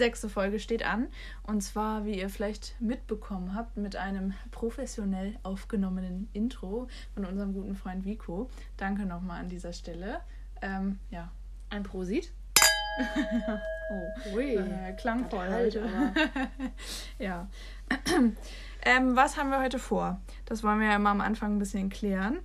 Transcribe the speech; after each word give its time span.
sechste 0.00 0.30
Folge 0.30 0.58
steht 0.58 0.82
an 0.82 1.08
und 1.42 1.60
zwar, 1.60 2.06
wie 2.06 2.18
ihr 2.18 2.30
vielleicht 2.30 2.74
mitbekommen 2.80 3.54
habt, 3.54 3.76
mit 3.76 3.96
einem 3.96 4.32
professionell 4.50 5.38
aufgenommenen 5.42 6.30
Intro 6.32 6.88
von 7.12 7.26
unserem 7.26 7.52
guten 7.52 7.76
Freund 7.76 8.06
Vico. 8.06 8.48
Danke 8.78 9.04
nochmal 9.04 9.40
an 9.40 9.50
dieser 9.50 9.74
Stelle. 9.74 10.20
Ähm, 10.62 10.98
ja, 11.10 11.30
ein 11.68 11.82
Prosit. 11.82 12.32
oh, 13.90 14.34
Ui, 14.34 14.56
äh, 14.56 14.94
klangvoll 14.94 15.48
heute. 15.52 15.86
ja. 17.18 17.46
ähm, 18.82 19.16
was 19.16 19.36
haben 19.36 19.50
wir 19.50 19.60
heute 19.60 19.78
vor? 19.78 20.22
Das 20.46 20.64
wollen 20.64 20.80
wir 20.80 20.88
ja 20.88 20.98
mal 20.98 21.10
am 21.10 21.20
Anfang 21.20 21.56
ein 21.56 21.58
bisschen 21.58 21.90
klären. 21.90 22.38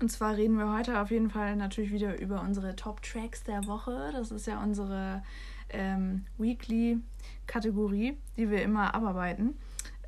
Und 0.00 0.10
zwar 0.10 0.36
reden 0.36 0.58
wir 0.58 0.72
heute 0.76 1.00
auf 1.00 1.12
jeden 1.12 1.30
Fall 1.30 1.54
natürlich 1.54 1.92
wieder 1.92 2.18
über 2.18 2.40
unsere 2.40 2.74
Top 2.74 3.02
Tracks 3.02 3.44
der 3.44 3.68
Woche. 3.68 4.10
Das 4.12 4.32
ist 4.32 4.48
ja 4.48 4.60
unsere 4.60 5.22
ähm, 5.72 6.26
Weekly-Kategorie, 6.38 8.16
die 8.36 8.50
wir 8.50 8.62
immer 8.62 8.94
abarbeiten. 8.94 9.54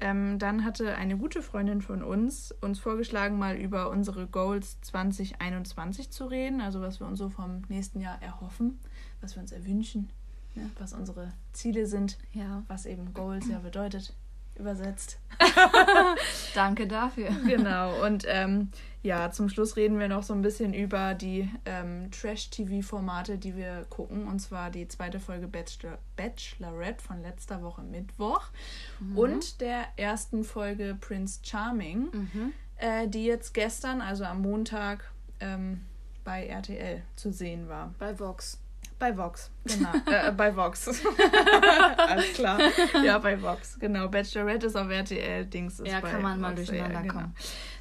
Ähm, 0.01 0.39
dann 0.39 0.65
hatte 0.65 0.97
eine 0.97 1.17
gute 1.17 1.41
Freundin 1.41 1.81
von 1.81 2.03
uns 2.03 2.53
uns 2.61 2.81
vorgeschlagen, 2.81 3.39
mal 3.39 3.57
über 3.57 3.91
unsere 3.91 4.27
Goals 4.27 4.81
2021 4.83 6.11
zu 6.11 6.27
reden, 6.27 6.61
also 6.61 6.81
was 6.81 7.01
wir 7.01 7.07
uns 7.07 7.19
so 7.19 7.31
vom 7.31 7.63
nächsten 7.69 8.01
Jahr 8.01 8.21
erhoffen, 8.21 8.81
was 9.21 9.37
wir 9.37 9.43
uns 9.43 9.53
erwünschen, 9.53 10.11
ne? 10.55 10.69
was 10.79 10.93
unsere 10.93 11.33
Ziele 11.53 11.87
sind, 11.87 12.19
ja. 12.33 12.65
was 12.67 12.87
eben 12.87 13.15
Goals 13.15 13.49
ja 13.49 13.61
bedeutet 13.61 14.15
übersetzt. 14.57 15.19
Danke 16.55 16.87
dafür. 16.87 17.31
Genau. 17.47 18.05
Und 18.05 18.25
ähm, 18.29 18.71
ja, 19.03 19.31
zum 19.31 19.49
Schluss 19.49 19.77
reden 19.77 19.99
wir 19.99 20.09
noch 20.09 20.23
so 20.23 20.33
ein 20.33 20.43
bisschen 20.43 20.73
über 20.73 21.15
die 21.15 21.51
ähm, 21.67 22.11
Trash-TV-Formate, 22.11 23.37
die 23.37 23.55
wir 23.57 23.85
gucken. 23.91 24.27
Und 24.27 24.39
zwar 24.41 24.71
die 24.71 24.89
zweite 24.89 25.21
Folge 25.21 25.47
Bachelor 25.47 25.99
Bachelorette 26.17 27.05
von 27.05 27.21
letzter 27.21 27.63
Woche 27.63 27.83
Mittwoch 27.83 28.47
mhm. 29.01 29.19
und 29.19 29.61
der 29.61 29.85
ersten 29.97 30.43
Folge 30.43 30.97
Prince 30.99 31.41
Charming, 31.43 32.09
mhm. 32.13 32.53
äh, 32.77 33.07
die 33.07 33.25
jetzt 33.25 33.53
gestern, 33.53 34.01
also 34.01 34.25
am 34.25 34.41
Montag, 34.41 35.13
ähm, 35.41 35.83
bei 36.25 36.47
RTL 36.47 37.03
zu 37.17 37.31
sehen 37.31 37.69
war. 37.69 37.95
Bei 37.99 38.19
Vox. 38.19 38.59
Bei 38.99 39.17
Vox, 39.17 39.51
genau. 39.65 39.91
äh, 40.11 40.31
bei 40.33 40.55
Vox. 40.55 40.89
Alles 41.97 42.33
klar. 42.35 42.59
Ja, 43.05 43.19
bei 43.19 43.41
Vox, 43.41 43.79
genau. 43.79 44.09
Bachelorette 44.09 44.67
ist 44.67 44.77
auf 44.77 44.89
RTL, 44.89 45.47
Dings 45.47 45.81
ist 45.81 45.91
Ja, 45.91 46.01
kann 46.01 46.23
man 46.23 46.33
Vox, 46.33 46.43
mal 46.43 46.55
durcheinander 46.55 46.95
ja, 46.95 47.01
genau. 47.03 47.15
kommen. 47.15 47.35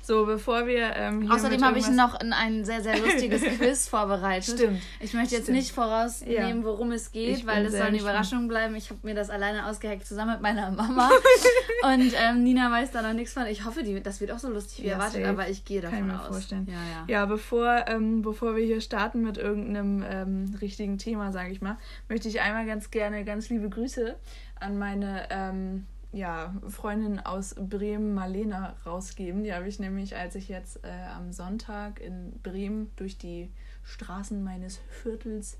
So, 0.05 0.25
bevor 0.25 0.67
wir. 0.67 0.97
Ähm, 0.97 1.31
Außerdem 1.31 1.63
habe 1.63 1.79
ich 1.79 1.87
noch 1.87 2.15
ein 2.15 2.65
sehr, 2.65 2.81
sehr 2.81 2.99
lustiges 2.99 3.41
Quiz 3.57 3.87
vorbereitet. 3.87 4.59
Stimmt. 4.59 4.81
Ich 4.99 5.13
möchte 5.13 5.35
jetzt 5.35 5.45
Stimmt. 5.45 5.59
nicht 5.59 5.71
vorausnehmen, 5.71 6.59
ja. 6.59 6.63
worum 6.65 6.91
es 6.91 7.13
geht, 7.13 7.47
weil 7.47 7.65
es 7.65 7.71
soll 7.71 7.83
eine 7.83 7.99
Überraschung 7.99 8.49
bleiben. 8.49 8.75
Ich 8.75 8.89
habe 8.89 8.99
mir 9.03 9.15
das 9.15 9.29
alleine 9.29 9.65
ausgeheckt 9.65 10.05
zusammen 10.05 10.33
mit 10.33 10.41
meiner 10.41 10.71
Mama. 10.71 11.09
und 11.83 12.11
ähm, 12.21 12.43
Nina 12.43 12.69
weiß 12.69 12.91
da 12.91 13.01
noch 13.01 13.13
nichts 13.13 13.33
von. 13.33 13.45
Ich 13.45 13.63
hoffe, 13.63 13.83
die, 13.83 14.03
das 14.03 14.19
wird 14.19 14.31
auch 14.31 14.39
so 14.39 14.49
lustig 14.49 14.83
wie 14.83 14.87
ja, 14.87 14.95
erwartet, 14.95 15.21
safe. 15.21 15.29
aber 15.29 15.47
ich 15.47 15.63
gehe 15.63 15.79
davon 15.79 15.99
Kann 15.99 16.07
ich 16.09 16.13
mir 16.13 16.21
aus. 16.21 16.27
Vorstellen. 16.27 16.67
Ja, 16.69 16.73
ja. 16.73 17.05
ja 17.07 17.25
bevor, 17.25 17.85
ähm, 17.87 18.23
bevor 18.23 18.57
wir 18.57 18.65
hier 18.65 18.81
starten 18.81 19.21
mit 19.21 19.37
irgendeinem 19.37 20.03
ähm, 20.05 20.55
richtigen 20.59 20.97
Thema, 20.97 21.31
sage 21.31 21.51
ich 21.51 21.61
mal, 21.61 21.77
möchte 22.09 22.27
ich 22.27 22.41
einmal 22.41 22.65
ganz 22.65 22.91
gerne 22.91 23.23
ganz 23.23 23.49
liebe 23.49 23.69
Grüße 23.69 24.17
an 24.59 24.77
meine 24.77 25.27
ähm, 25.29 25.85
ja, 26.13 26.53
Freundin 26.67 27.19
aus 27.19 27.55
Bremen, 27.55 28.13
Marlena, 28.13 28.75
rausgeben. 28.85 29.43
Die 29.43 29.53
habe 29.53 29.67
ich 29.67 29.79
nämlich, 29.79 30.15
als 30.15 30.35
ich 30.35 30.47
jetzt 30.47 30.83
äh, 30.83 30.89
am 31.15 31.33
Sonntag 31.33 31.99
in 31.99 32.39
Bremen 32.43 32.91
durch 32.95 33.17
die 33.17 33.51
Straßen 33.83 34.43
meines 34.43 34.77
Viertels 35.01 35.57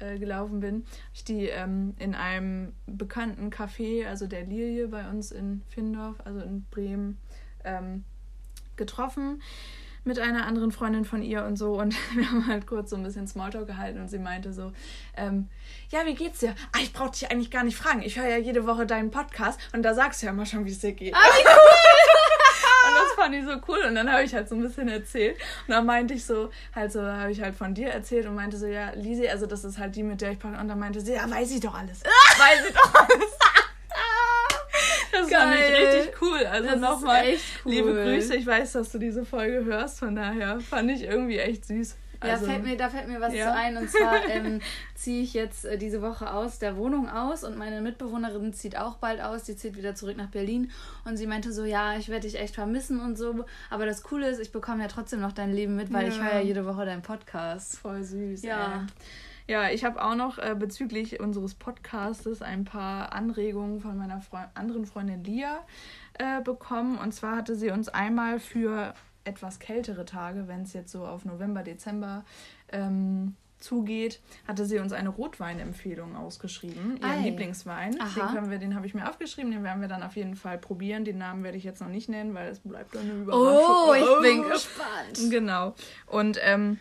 äh, 0.00 0.18
gelaufen 0.18 0.58
bin, 0.60 0.84
ich 1.14 1.24
die 1.24 1.46
ähm, 1.46 1.94
in 1.98 2.16
einem 2.16 2.72
bekannten 2.86 3.50
Café, 3.50 4.06
also 4.06 4.26
der 4.26 4.44
Lilie 4.44 4.88
bei 4.88 5.08
uns 5.08 5.30
in 5.30 5.62
Findorf, 5.68 6.16
also 6.24 6.40
in 6.40 6.64
Bremen, 6.70 7.18
ähm, 7.64 8.04
getroffen 8.74 9.40
mit 10.04 10.18
einer 10.18 10.46
anderen 10.46 10.72
Freundin 10.72 11.04
von 11.04 11.22
ihr 11.22 11.44
und 11.44 11.56
so 11.56 11.80
und 11.80 11.94
wir 12.14 12.30
haben 12.30 12.46
halt 12.46 12.66
kurz 12.66 12.90
so 12.90 12.96
ein 12.96 13.02
bisschen 13.02 13.26
Smalltalk 13.26 13.66
gehalten 13.66 14.00
und 14.00 14.08
sie 14.08 14.18
meinte 14.18 14.52
so, 14.52 14.72
ähm, 15.16 15.48
ja, 15.90 16.04
wie 16.06 16.14
geht's 16.14 16.40
dir? 16.40 16.54
Ah, 16.72 16.78
ich 16.82 16.92
brauch 16.92 17.10
dich 17.10 17.30
eigentlich 17.30 17.50
gar 17.50 17.64
nicht 17.64 17.76
fragen. 17.76 18.02
Ich 18.02 18.18
höre 18.18 18.28
ja 18.28 18.38
jede 18.38 18.66
Woche 18.66 18.86
deinen 18.86 19.10
Podcast 19.10 19.60
und 19.72 19.82
da 19.82 19.94
sagst 19.94 20.22
du 20.22 20.26
ja 20.26 20.32
immer 20.32 20.46
schon, 20.46 20.64
wie 20.64 20.70
es 20.70 20.80
dir 20.80 20.92
geht. 20.92 21.14
Ah, 21.14 21.18
wie 21.18 21.44
cool! 21.44 22.88
und 22.88 22.94
das 22.96 23.12
fand 23.14 23.34
ich 23.34 23.44
so 23.44 23.56
cool 23.68 23.84
und 23.86 23.94
dann 23.94 24.10
habe 24.10 24.22
ich 24.22 24.34
halt 24.34 24.48
so 24.48 24.54
ein 24.54 24.62
bisschen 24.62 24.88
erzählt 24.88 25.36
und 25.66 25.74
dann 25.74 25.86
meinte 25.86 26.14
ich 26.14 26.24
so, 26.24 26.50
halt 26.74 26.92
so, 26.92 27.02
habe 27.02 27.30
ich 27.30 27.40
halt 27.40 27.54
von 27.54 27.74
dir 27.74 27.88
erzählt 27.88 28.26
und 28.26 28.34
meinte 28.34 28.56
so, 28.56 28.66
ja, 28.66 28.90
Lisi, 28.94 29.28
also 29.28 29.46
das 29.46 29.64
ist 29.64 29.78
halt 29.78 29.94
die, 29.94 30.02
mit 30.02 30.20
der 30.20 30.32
ich 30.32 30.42
und 30.42 30.68
dann 30.68 30.78
meinte 30.78 31.00
sie, 31.00 31.12
ja, 31.14 31.30
weiß 31.30 31.50
ich 31.52 31.60
doch 31.60 31.74
alles. 31.74 32.02
weiß 32.38 32.68
ich 32.68 32.74
doch 32.74 32.94
alles. 32.94 33.38
Fand 35.38 35.54
ich 35.54 35.80
richtig 35.80 36.22
cool. 36.22 36.46
Also 36.46 36.76
nochmal 36.76 37.24
cool. 37.64 37.72
liebe 37.72 37.92
Grüße. 37.92 38.36
Ich 38.36 38.46
weiß, 38.46 38.72
dass 38.72 38.92
du 38.92 38.98
diese 38.98 39.24
Folge 39.24 39.64
hörst. 39.64 39.98
Von 39.98 40.16
daher 40.16 40.60
fand 40.60 40.90
ich 40.90 41.02
irgendwie 41.02 41.38
echt 41.38 41.66
süß. 41.66 41.96
Also, 42.22 42.46
ja, 42.46 42.52
fällt 42.52 42.64
mir, 42.64 42.76
da 42.76 42.88
fällt 42.88 43.08
mir 43.08 43.20
was 43.20 43.34
ja. 43.34 43.46
zu 43.46 43.54
ein. 43.54 43.76
Und 43.76 43.90
zwar 43.90 44.24
ähm, 44.28 44.60
ziehe 44.94 45.22
ich 45.22 45.34
jetzt 45.34 45.64
äh, 45.64 45.76
diese 45.76 46.02
Woche 46.02 46.32
aus 46.32 46.58
der 46.58 46.76
Wohnung 46.76 47.08
aus 47.08 47.42
und 47.42 47.58
meine 47.58 47.80
Mitbewohnerin 47.80 48.52
zieht 48.52 48.76
auch 48.78 48.96
bald 48.96 49.20
aus. 49.20 49.42
Die 49.42 49.56
zieht 49.56 49.76
wieder 49.76 49.94
zurück 49.94 50.16
nach 50.16 50.28
Berlin. 50.28 50.70
Und 51.04 51.16
sie 51.16 51.26
meinte 51.26 51.52
so, 51.52 51.64
ja, 51.64 51.96
ich 51.96 52.08
werde 52.08 52.28
dich 52.28 52.38
echt 52.38 52.54
vermissen 52.54 53.00
und 53.00 53.16
so. 53.16 53.44
Aber 53.70 53.86
das 53.86 54.02
Coole 54.02 54.28
ist, 54.28 54.40
ich 54.40 54.52
bekomme 54.52 54.82
ja 54.82 54.88
trotzdem 54.88 55.20
noch 55.20 55.32
dein 55.32 55.52
Leben 55.52 55.74
mit, 55.74 55.92
weil 55.92 56.04
ja. 56.04 56.08
ich 56.08 56.22
höre 56.22 56.34
ja 56.34 56.40
jede 56.40 56.64
Woche 56.64 56.84
deinen 56.84 57.02
Podcast. 57.02 57.78
Voll 57.78 58.04
süß. 58.04 58.42
Ja. 58.42 58.82
Ey. 58.82 58.94
Ja, 59.48 59.70
ich 59.70 59.84
habe 59.84 60.02
auch 60.02 60.14
noch 60.14 60.38
äh, 60.38 60.54
bezüglich 60.58 61.20
unseres 61.20 61.54
Podcastes 61.54 62.42
ein 62.42 62.64
paar 62.64 63.12
Anregungen 63.12 63.80
von 63.80 63.96
meiner 63.96 64.20
Freund 64.20 64.48
anderen 64.54 64.86
Freundin 64.86 65.24
Lia 65.24 65.64
äh, 66.14 66.40
bekommen. 66.42 66.98
Und 66.98 67.12
zwar 67.12 67.36
hatte 67.36 67.56
sie 67.56 67.70
uns 67.70 67.88
einmal 67.88 68.38
für 68.38 68.94
etwas 69.24 69.58
kältere 69.58 70.04
Tage, 70.04 70.48
wenn 70.48 70.62
es 70.62 70.72
jetzt 70.72 70.92
so 70.92 71.06
auf 71.06 71.24
November, 71.24 71.62
Dezember 71.62 72.24
ähm, 72.70 73.36
zugeht, 73.62 74.20
hatte 74.46 74.66
sie 74.66 74.78
uns 74.78 74.92
eine 74.92 75.08
Rotweinempfehlung 75.08 76.16
ausgeschrieben, 76.16 76.98
ihren 77.00 77.10
Ei. 77.10 77.22
Lieblingswein. 77.22 78.00
Aha. 78.00 78.08
Den, 78.14 78.34
können 78.34 78.50
wir, 78.50 78.58
den 78.58 78.74
habe 78.74 78.86
ich 78.86 78.94
mir 78.94 79.08
aufgeschrieben, 79.08 79.52
den 79.52 79.62
werden 79.62 79.80
wir 79.80 79.88
dann 79.88 80.02
auf 80.02 80.16
jeden 80.16 80.34
Fall 80.34 80.58
probieren. 80.58 81.04
Den 81.04 81.18
Namen 81.18 81.44
werde 81.44 81.56
ich 81.56 81.64
jetzt 81.64 81.80
noch 81.80 81.88
nicht 81.88 82.08
nennen, 82.08 82.34
weil 82.34 82.50
es 82.50 82.58
bleibt 82.58 82.96
eine 82.96 83.12
Überraschung. 83.12 83.88
Oh, 83.88 83.94
ich 83.94 84.22
bin 84.22 84.42
gespannt. 84.48 85.30
Genau. 85.30 85.74
Und 86.06 86.38
ähm, 86.42 86.78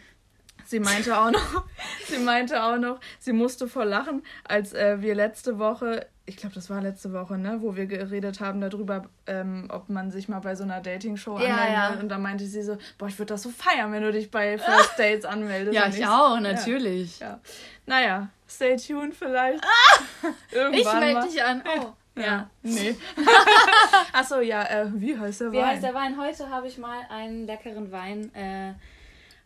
Sie 0.72 0.80
meinte 0.80 1.20
auch 1.20 1.32
noch, 1.32 1.66
sie 2.08 2.18
meinte 2.18 2.64
auch 2.64 2.78
noch, 2.78 3.02
sie 3.20 3.34
musste 3.34 3.68
vor 3.68 3.84
lachen, 3.84 4.24
als 4.46 4.72
äh, 4.72 5.02
wir 5.02 5.16
letzte 5.16 5.60
Woche, 5.60 6.08
ich 6.26 6.38
glaube, 6.38 6.56
das 6.56 6.70
war 6.70 6.80
letzte 6.80 7.12
Woche, 7.12 7.38
ne, 7.38 7.58
wo 7.60 7.76
wir 7.76 7.88
geredet 7.88 8.40
haben 8.40 8.62
darüber, 8.62 9.10
ähm, 9.28 9.68
ob 9.70 9.90
man 9.90 10.12
sich 10.12 10.30
mal 10.30 10.40
bei 10.40 10.56
so 10.56 10.64
einer 10.64 10.80
Dating-Show 10.80 11.40
ja, 11.40 11.58
anmeldet. 11.58 11.74
Ja. 11.74 12.00
Und 12.00 12.08
da 12.08 12.18
meinte 12.18 12.46
sie 12.46 12.64
so, 12.64 12.78
boah, 12.98 13.10
ich 13.10 13.20
würde 13.20 13.34
das 13.34 13.44
so 13.44 13.50
feiern, 13.50 13.92
wenn 13.92 14.02
du 14.02 14.14
dich 14.14 14.32
bei 14.32 14.58
First 14.58 14.98
Dates 14.98 15.26
anmeldest. 15.26 15.76
ja, 15.76 15.88
ich 15.88 16.08
auch, 16.08 16.40
natürlich. 16.40 17.20
Ja, 17.20 17.28
ja. 17.28 17.40
Naja, 17.86 18.30
stay 18.48 18.78
tuned 18.78 19.14
vielleicht. 19.14 19.62
Ah, 19.62 20.30
ich 20.72 20.86
melde 20.86 21.28
dich 21.28 21.44
an. 21.44 21.64
Oh. 21.66 21.88
Ja. 22.16 22.24
ja. 22.24 22.50
Nee. 22.62 22.96
Achso, 24.14 24.40
ja, 24.40 24.64
äh, 24.64 24.86
wie 24.94 25.18
heißt 25.18 25.42
der 25.42 25.48
Wein? 25.48 25.54
Wie 25.54 25.64
heißt 25.64 25.84
der 25.84 25.94
Wein? 25.94 26.18
Heute 26.18 26.50
habe 26.50 26.68
ich 26.68 26.78
mal 26.78 27.02
einen 27.10 27.46
leckeren 27.46 27.92
Wein 27.92 28.34
äh, 28.34 28.74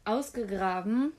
ausgegraben. 0.06 1.12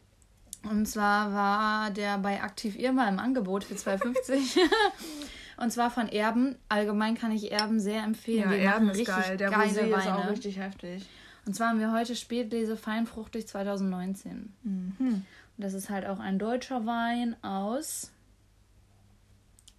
Und 0.62 0.86
zwar 0.86 1.32
war 1.32 1.90
der 1.90 2.18
bei 2.18 2.42
Aktiv 2.42 2.76
Irma 2.78 3.08
im 3.08 3.18
Angebot 3.18 3.64
für 3.64 3.74
2,50. 3.74 4.58
Und 5.58 5.70
zwar 5.70 5.90
von 5.90 6.08
Erben. 6.08 6.56
Allgemein 6.68 7.16
kann 7.16 7.32
ich 7.32 7.50
Erben 7.50 7.80
sehr 7.80 8.02
empfehlen. 8.02 8.50
Ja, 8.50 8.56
Die 8.56 8.62
Erben 8.62 8.90
ist 8.90 9.04
geil. 9.06 9.36
Der 9.36 9.50
geile 9.50 9.70
Rosé 9.70 9.76
Weine. 9.82 9.96
ist 9.96 10.06
auch 10.08 10.30
richtig 10.30 10.58
heftig. 10.58 11.08
Und 11.46 11.54
zwar 11.54 11.70
haben 11.70 11.80
wir 11.80 11.92
heute 11.92 12.16
Spätlese 12.16 12.76
Feinfruchtig 12.76 13.46
2019. 13.46 14.52
Mhm. 14.62 14.94
Und 14.98 15.24
das 15.56 15.72
ist 15.74 15.88
halt 15.88 16.06
auch 16.06 16.18
ein 16.18 16.38
deutscher 16.38 16.84
Wein 16.84 17.36
aus 17.42 18.10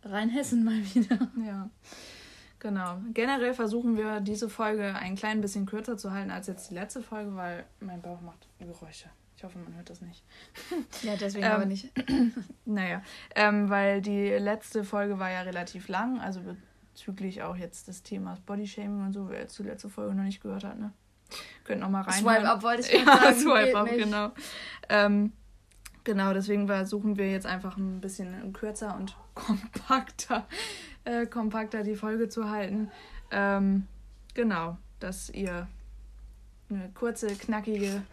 Rheinhessen 0.04 0.64
mal 0.64 0.80
wieder. 0.96 1.30
Ja. 1.46 1.70
Genau. 2.60 2.98
Generell 3.14 3.54
versuchen 3.54 3.98
wir 3.98 4.20
diese 4.20 4.50
Folge 4.50 4.96
ein 4.96 5.16
klein 5.16 5.42
bisschen 5.42 5.68
kürzer 5.68 5.98
zu 5.98 6.12
halten 6.12 6.32
als 6.32 6.48
jetzt 6.48 6.72
die 6.72 6.74
letzte 6.74 7.04
Folge, 7.04 7.36
weil 7.36 7.66
mein 7.80 8.02
Bauch 8.02 8.22
macht 8.22 8.47
Geräusche. 8.66 9.10
Ich 9.36 9.44
hoffe, 9.44 9.60
man 9.60 9.76
hört 9.76 9.90
das 9.90 10.02
nicht. 10.02 10.24
Ja, 11.04 11.16
deswegen 11.16 11.46
ähm, 11.46 11.52
aber 11.52 11.66
nicht. 11.66 11.92
naja, 12.66 13.04
ähm, 13.36 13.70
weil 13.70 14.02
die 14.02 14.30
letzte 14.30 14.84
Folge 14.84 15.20
war 15.20 15.30
ja 15.30 15.42
relativ 15.42 15.88
lang, 15.88 16.20
also 16.20 16.42
bezüglich 16.92 17.44
auch 17.44 17.56
jetzt 17.56 17.88
des 17.88 18.02
Themas 18.02 18.40
Bodyshaming 18.40 19.06
und 19.06 19.14
so, 19.14 19.30
wer 19.30 19.42
jetzt 19.42 19.60
die 19.60 19.64
letzte 19.64 19.90
Folge 19.90 20.16
noch 20.16 20.24
nicht 20.24 20.42
gehört 20.42 20.64
hat, 20.64 20.80
ne? 20.80 20.92
Könnt 21.66 21.82
noch 21.82 21.90
mal 21.90 22.02
rein. 22.02 22.14
Swipe 22.14 22.50
up 22.50 22.64
wollte 22.64 22.82
ich 22.82 22.92
ja, 23.06 23.06
sagen. 23.06 23.40
Swipe 23.40 23.78
up, 23.78 23.90
genau. 23.90 24.32
Ähm, 24.90 25.34
genau, 26.04 26.34
deswegen 26.34 26.68
versuchen 26.68 27.18
wir 27.18 27.30
jetzt 27.30 27.46
einfach 27.46 27.78
ein 27.78 28.02
bisschen 28.02 28.54
kürzer 28.54 28.96
und 28.96 29.16
kompakter 29.36 30.48
äh, 31.08 31.26
kompakter 31.26 31.84
die 31.84 31.96
Folge 31.96 32.30
zu 32.30 32.50
halten. 32.50 32.92
Ähm, 33.32 33.88
genau, 34.34 34.78
dass 35.00 35.30
ihr 35.30 35.68
eine 36.70 36.90
kurze, 36.94 37.28
knackige 37.36 38.04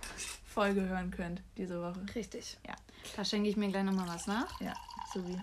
Folge 0.47 0.83
hören 0.83 1.11
könnt 1.11 1.43
diese 1.57 1.81
Woche. 1.83 2.01
Richtig. 2.15 2.59
Ja. 2.67 2.75
Da 3.17 3.25
schenke 3.25 3.49
ich 3.49 3.57
mir 3.57 3.69
gleich 3.69 3.85
nochmal 3.85 4.09
was 4.09 4.27
nach. 4.27 4.61
Ja, 4.61 4.75
so 5.13 5.27
wie. 5.27 5.41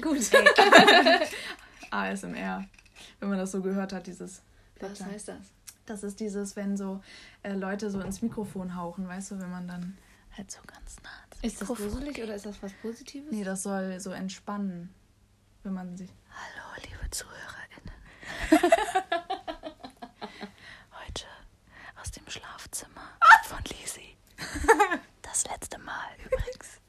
Gut. 0.00 0.30
ASMR. 1.90 2.64
Wenn 3.20 3.28
man 3.28 3.38
das 3.38 3.52
so 3.52 3.62
gehört 3.62 3.92
hat, 3.92 4.06
dieses. 4.06 4.42
Was 4.80 4.88
Plätschern. 4.88 5.10
heißt 5.12 5.28
das? 5.28 5.36
Das 5.86 6.02
ist 6.02 6.20
dieses, 6.20 6.54
wenn 6.54 6.76
so 6.76 7.02
äh, 7.42 7.54
Leute 7.54 7.90
so 7.90 8.00
ins 8.00 8.22
Mikrofon 8.22 8.76
hauchen, 8.76 9.08
weißt 9.08 9.32
du, 9.32 9.40
wenn 9.40 9.50
man 9.50 9.66
dann 9.66 9.98
halt 10.36 10.48
so 10.50 10.60
ganz 10.64 10.96
nah 11.02 11.10
Ist 11.42 11.60
das 11.60 11.68
gruselig 11.68 12.22
oder 12.22 12.34
ist 12.36 12.46
das 12.46 12.62
was 12.62 12.72
Positives? 12.74 13.30
Nee, 13.32 13.42
das 13.42 13.64
soll 13.64 13.98
so 13.98 14.10
entspannen, 14.12 14.94
wenn 15.64 15.72
man 15.72 15.96
sich. 15.96 16.10
Hallo, 16.30 16.82
liebe 16.84 17.10
ZuhörerInnen. 17.10 17.90
Heute 21.04 21.24
aus 22.00 22.10
dem 22.12 22.28
Schlafzimmer 22.28 23.18
von 23.44 23.58
Lisi. 23.64 24.16
Das 25.22 25.46
letzte 25.48 25.78
Mal 25.78 26.08
übrigens. 26.24 26.80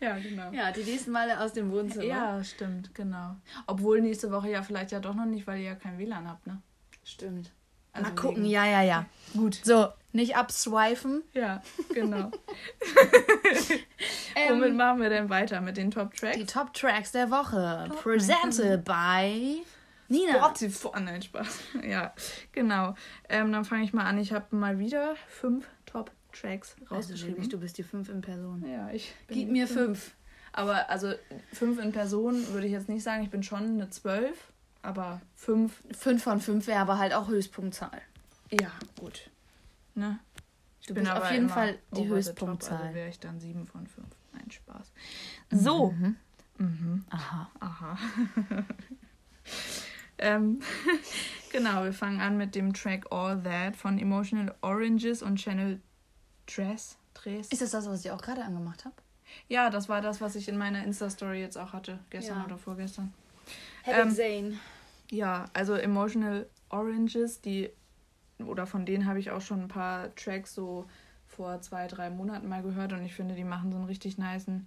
Ja, 0.00 0.16
genau. 0.18 0.50
Ja, 0.52 0.70
die 0.70 0.84
nächsten 0.84 1.10
Male 1.10 1.40
aus 1.40 1.52
dem 1.52 1.72
Wohnzimmer. 1.72 2.04
Ja, 2.04 2.44
stimmt, 2.44 2.94
genau. 2.94 3.36
Obwohl 3.66 4.00
nächste 4.00 4.30
Woche 4.30 4.48
ja 4.50 4.62
vielleicht 4.62 4.92
ja 4.92 5.00
doch 5.00 5.14
noch 5.14 5.24
nicht, 5.26 5.46
weil 5.46 5.58
ihr 5.58 5.64
ja 5.66 5.74
kein 5.74 5.98
WLAN 5.98 6.28
habt, 6.28 6.46
ne? 6.46 6.60
Stimmt. 7.02 7.50
Also 7.92 8.10
Mal 8.10 8.14
gucken, 8.14 8.36
wegen- 8.42 8.50
ja, 8.50 8.64
ja, 8.66 8.82
ja. 8.82 9.06
Gut. 9.32 9.58
So, 9.64 9.88
nicht 10.12 10.36
abswifen. 10.36 11.22
Ja, 11.32 11.62
genau. 11.94 12.30
Ähm, 14.38 14.50
Womit 14.60 14.74
machen 14.74 15.00
wir 15.00 15.08
denn 15.08 15.30
weiter? 15.30 15.62
Mit 15.62 15.78
den 15.78 15.90
Top 15.90 16.14
Tracks? 16.14 16.36
die 16.36 16.44
Top 16.44 16.74
Tracks 16.74 17.12
der 17.12 17.30
Woche. 17.30 17.88
Presented 18.02 18.84
by 18.84 19.62
Nina. 20.08 20.34
Spotify. 20.34 20.88
Oh, 20.94 20.98
nein, 21.00 21.22
Spaß. 21.22 21.58
Ja, 21.88 22.12
genau. 22.52 22.94
Ähm, 23.30 23.50
dann 23.50 23.64
fange 23.64 23.84
ich 23.84 23.94
mal 23.94 24.04
an. 24.04 24.18
Ich 24.18 24.32
habe 24.34 24.54
mal 24.54 24.78
wieder 24.78 25.16
fünf 25.28 25.64
Top 25.64 25.75
Tracks 26.40 26.76
Also 26.82 26.94
rausgeschrieben. 26.94 27.34
wirklich, 27.36 27.48
du 27.48 27.58
bist 27.58 27.78
die 27.78 27.82
fünf 27.82 28.08
in 28.08 28.20
Person. 28.20 28.64
ja, 28.66 28.90
ich 28.90 29.14
bin 29.26 29.36
Gib 29.38 29.50
mir 29.50 29.66
fünf. 29.68 30.14
Aber 30.52 30.88
also 30.88 31.12
fünf 31.52 31.78
in 31.78 31.92
Person 31.92 32.46
würde 32.52 32.66
ich 32.66 32.72
jetzt 32.72 32.88
nicht 32.88 33.02
sagen. 33.02 33.22
Ich 33.22 33.30
bin 33.30 33.42
schon 33.42 33.62
eine 33.64 33.90
zwölf, 33.90 34.52
aber 34.82 35.20
fünf, 35.34 35.82
Fünf 35.92 36.22
von 36.22 36.40
fünf 36.40 36.66
wäre 36.66 36.80
aber 36.80 36.98
halt 36.98 37.12
auch 37.12 37.28
Höchstpunktzahl. 37.28 38.00
ja, 38.50 38.70
gut. 38.98 39.28
Ne? 39.94 40.18
Ich 40.80 40.86
Du 40.86 40.94
bist 40.94 41.10
auf 41.10 41.30
jeden 41.30 41.48
Fall 41.48 41.78
die 41.90 42.06
Höchstpunktzahl. 42.06 42.76
Top, 42.76 42.84
also 42.86 42.94
wäre 42.94 43.08
ich 43.08 43.18
dann 43.18 43.40
sieben 43.40 43.66
von 43.66 43.86
fünf. 43.86 44.08
Nein, 44.32 44.50
Spaß. 44.50 44.92
So. 45.50 45.94
Mhm. 46.58 47.04
Aha. 47.10 47.50
Aha. 47.60 47.98
ähm, 50.18 50.60
genau, 51.52 51.84
wir 51.84 51.92
fangen 51.92 52.20
an 52.20 52.36
mit 52.36 52.54
dem 52.54 52.72
Track 52.72 53.06
All 53.10 53.42
That 53.42 53.76
von 53.76 53.98
Emotional 53.98 54.54
Oranges 54.62 55.22
und 55.22 55.36
Channel 55.36 55.80
Dress. 56.46 56.96
Dress. 57.14 57.48
Ist 57.48 57.62
das 57.62 57.70
das, 57.70 57.86
was 57.88 58.04
ich 58.04 58.10
auch 58.10 58.20
gerade 58.22 58.42
angemacht 58.44 58.84
habe? 58.84 58.94
Ja, 59.48 59.70
das 59.70 59.88
war 59.88 60.00
das, 60.00 60.20
was 60.20 60.36
ich 60.36 60.48
in 60.48 60.56
meiner 60.56 60.84
Insta-Story 60.84 61.40
jetzt 61.40 61.56
auch 61.58 61.72
hatte. 61.72 61.98
Gestern 62.10 62.38
Ja. 62.38 62.44
oder 62.44 62.58
vorgestern. 62.58 63.12
Helen 63.82 64.08
Ähm, 64.08 64.14
Zane. 64.14 64.58
Ja, 65.10 65.44
also 65.52 65.74
Emotional 65.74 66.46
Oranges, 66.68 67.40
die, 67.40 67.70
oder 68.44 68.66
von 68.66 68.84
denen 68.86 69.06
habe 69.06 69.18
ich 69.20 69.30
auch 69.30 69.40
schon 69.40 69.62
ein 69.62 69.68
paar 69.68 70.14
Tracks 70.14 70.54
so 70.54 70.86
vor 71.26 71.60
zwei, 71.60 71.86
drei 71.86 72.10
Monaten 72.10 72.48
mal 72.48 72.62
gehört 72.62 72.92
und 72.92 73.02
ich 73.04 73.14
finde, 73.14 73.34
die 73.34 73.44
machen 73.44 73.70
so 73.72 73.76
einen 73.78 73.86
richtig 73.86 74.18
nicen 74.18 74.66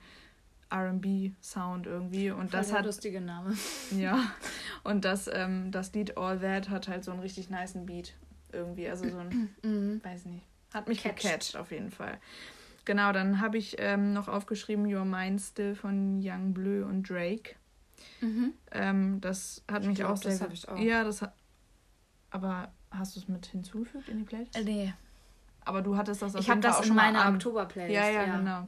RB-Sound 0.72 1.88
irgendwie. 1.88 2.32
Und 2.32 2.54
das 2.54 2.68
Voll 2.68 2.72
der 2.74 2.80
hat 2.80 2.86
lustige 2.86 3.22
Name. 3.22 3.56
Ja, 3.98 4.20
und 4.84 5.06
das, 5.06 5.30
ähm, 5.32 5.72
das 5.72 5.94
Lied 5.94 6.18
All 6.18 6.40
That 6.40 6.70
hat 6.70 6.88
halt 6.88 7.04
so 7.04 7.12
einen 7.12 7.20
richtig 7.22 7.50
niceen 7.50 7.86
Beat 7.86 8.14
irgendwie. 8.52 8.88
Also 8.90 9.10
so 9.10 9.18
ein, 9.18 9.50
Mhm. 9.64 10.02
weiß 10.04 10.25
nicht, 10.25 10.44
hat 10.74 10.88
mich 10.88 11.01
Catched. 11.01 11.21
gecatcht 11.24 11.56
auf 11.56 11.71
jeden 11.71 11.92
Fall. 11.92 12.19
Genau, 12.86 13.12
dann 13.12 13.39
habe 13.42 13.57
ich 13.57 13.75
ähm, 13.80 14.13
noch 14.13 14.27
aufgeschrieben 14.27 14.86
Your 14.92 15.06
Mind 15.06 15.39
Still 15.42 15.75
von 15.75 16.19
Young 16.24 16.54
Bleu 16.54 16.86
und 16.86 17.07
Drake. 17.10 17.56
Mhm. 18.21 18.54
Ähm, 18.71 19.21
das 19.21 19.63
hat 19.69 19.83
mich 19.86 19.98
glaub, 19.98 20.12
auch 20.12 20.18
sehr 20.18 20.31
das 20.31 20.39
ge- 20.39 20.48
hab 20.48 20.54
ich 20.54 20.69
auch. 20.69 20.77
Ja, 20.80 21.04
das 21.04 21.21
hat. 21.21 21.33
Aber 22.31 22.71
hast 22.92 23.16
du 23.16 23.19
es 23.19 23.27
mit 23.27 23.45
hinzugefügt 23.48 24.07
in 24.10 24.19
die 24.19 24.24
Playlist? 24.24 24.56
Äh, 24.56 24.63
nee. 24.63 24.94
Aber 25.66 25.81
du 25.81 25.98
hattest 25.98 26.21
das 26.21 26.36
auf 26.36 26.42
Ich 26.42 26.50
habe 26.50 26.62
das 26.62 26.77
auch 26.77 26.81
in 26.81 26.88
schon 26.88 26.95
meiner 26.95 27.24
an. 27.25 27.36
Oktober-Playlist. 27.36 27.94
Ja, 27.94 28.10
ja, 28.10 28.38
genau. 28.38 28.68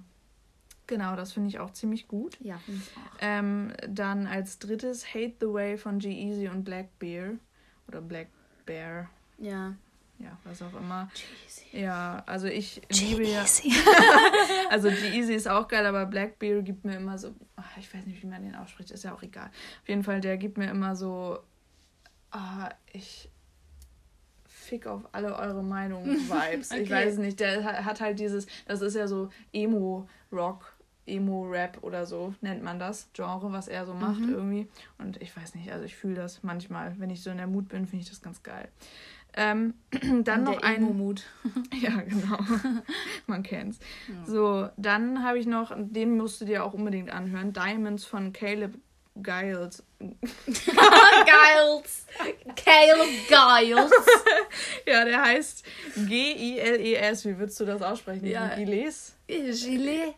Genau, 0.87 1.15
das 1.15 1.31
finde 1.31 1.47
ich 1.49 1.59
auch 1.59 1.71
ziemlich 1.71 2.07
gut. 2.07 2.37
Ja, 2.41 2.57
finde 2.59 2.81
ich 2.81 2.97
auch. 2.97 3.17
Ähm, 3.21 3.71
dann 3.87 4.27
als 4.27 4.59
drittes 4.59 5.13
Hate 5.13 5.35
the 5.39 5.47
Way 5.47 5.77
von 5.77 5.99
G-Eazy 5.99 6.49
und 6.49 6.63
Black 6.63 6.99
Bear. 6.99 7.35
Oder 7.87 8.01
Black 8.01 8.27
Bear. 8.65 9.09
Ja. 9.37 9.73
Ja, 10.21 10.37
was 10.43 10.61
auch 10.61 10.73
immer. 10.79 11.09
Cheesy. 11.13 11.79
Ja, 11.81 12.23
also 12.25 12.47
ich 12.47 12.81
liebe 12.91 13.25
ja. 13.27 13.43
Also 14.69 14.89
G-Eazy 14.89 15.33
ist 15.33 15.47
auch 15.47 15.67
geil, 15.67 15.85
aber 15.85 16.05
Black 16.05 16.37
Bear 16.39 16.61
gibt 16.61 16.85
mir 16.85 16.95
immer 16.95 17.17
so. 17.17 17.33
ach, 17.55 17.77
ich 17.77 17.93
weiß 17.93 18.05
nicht, 18.05 18.21
wie 18.21 18.27
man 18.27 18.43
den 18.43 18.55
ausspricht, 18.55 18.91
ist 18.91 19.03
ja 19.03 19.13
auch 19.13 19.23
egal. 19.23 19.47
Auf 19.81 19.89
jeden 19.89 20.03
Fall, 20.03 20.21
der 20.21 20.37
gibt 20.37 20.57
mir 20.57 20.69
immer 20.69 20.95
so. 20.95 21.39
Ah, 22.31 22.69
ich. 22.93 23.29
Fick 24.47 24.85
auf 24.87 25.01
alle 25.11 25.35
eure 25.35 25.63
Meinungen 25.63 26.15
Vibes. 26.29 26.71
Ich 26.71 26.81
Okay. 26.83 26.89
weiß 26.91 27.17
nicht, 27.17 27.39
der 27.39 27.63
ha- 27.63 27.83
hat 27.83 27.99
halt 27.99 28.19
dieses. 28.19 28.47
Das 28.67 28.81
ist 28.81 28.95
ja 28.95 29.07
so 29.07 29.29
Emo-Rock. 29.53 30.77
Emo-Rap 31.07 31.79
oder 31.81 32.05
so 32.05 32.35
nennt 32.41 32.63
man 32.63 32.77
das 32.77 33.09
Genre, 33.13 33.51
was 33.51 33.67
er 33.67 33.85
so 33.87 33.93
macht 33.95 34.19
Mhm. 34.21 34.29
irgendwie. 34.33 34.67
Und 34.99 35.19
ich 35.21 35.35
weiß 35.35 35.55
nicht, 35.55 35.71
also 35.71 35.83
ich 35.83 35.95
fühle 35.95 36.13
das 36.13 36.43
manchmal. 36.43 36.93
Wenn 36.99 37.09
ich 37.09 37.23
so 37.23 37.31
in 37.31 37.37
der 37.37 37.47
Mut 37.47 37.67
bin, 37.69 37.87
finde 37.87 38.03
ich 38.03 38.09
das 38.09 38.21
ganz 38.21 38.43
geil. 38.43 38.69
Ähm, 39.35 39.73
dann 40.23 40.43
noch 40.43 40.61
ein. 40.61 40.77
Emo-Mut. 40.77 41.23
Ja, 41.81 42.01
genau. 42.01 42.37
Man 43.27 43.43
kennt's. 43.43 43.79
Ja. 44.07 44.25
So, 44.25 44.69
dann 44.77 45.23
habe 45.23 45.39
ich 45.39 45.47
noch, 45.47 45.73
den 45.75 46.17
musst 46.17 46.41
du 46.41 46.45
dir 46.45 46.63
auch 46.63 46.73
unbedingt 46.73 47.11
anhören, 47.11 47.53
Diamonds 47.53 48.05
von 48.05 48.33
Caleb 48.33 48.75
Giles. 49.15 49.83
Giles. 49.99 52.05
Caleb 52.55 53.07
Giles. 53.27 53.91
Ja, 54.85 55.05
der 55.05 55.21
heißt 55.21 55.63
G-I-L-E-S. 56.07 57.25
Wie 57.25 57.37
würdest 57.37 57.59
du 57.59 57.65
das 57.65 57.81
aussprechen? 57.81 58.25
Ja. 58.25 58.55
Giles? 58.55 59.15
Gilet. 59.27 60.15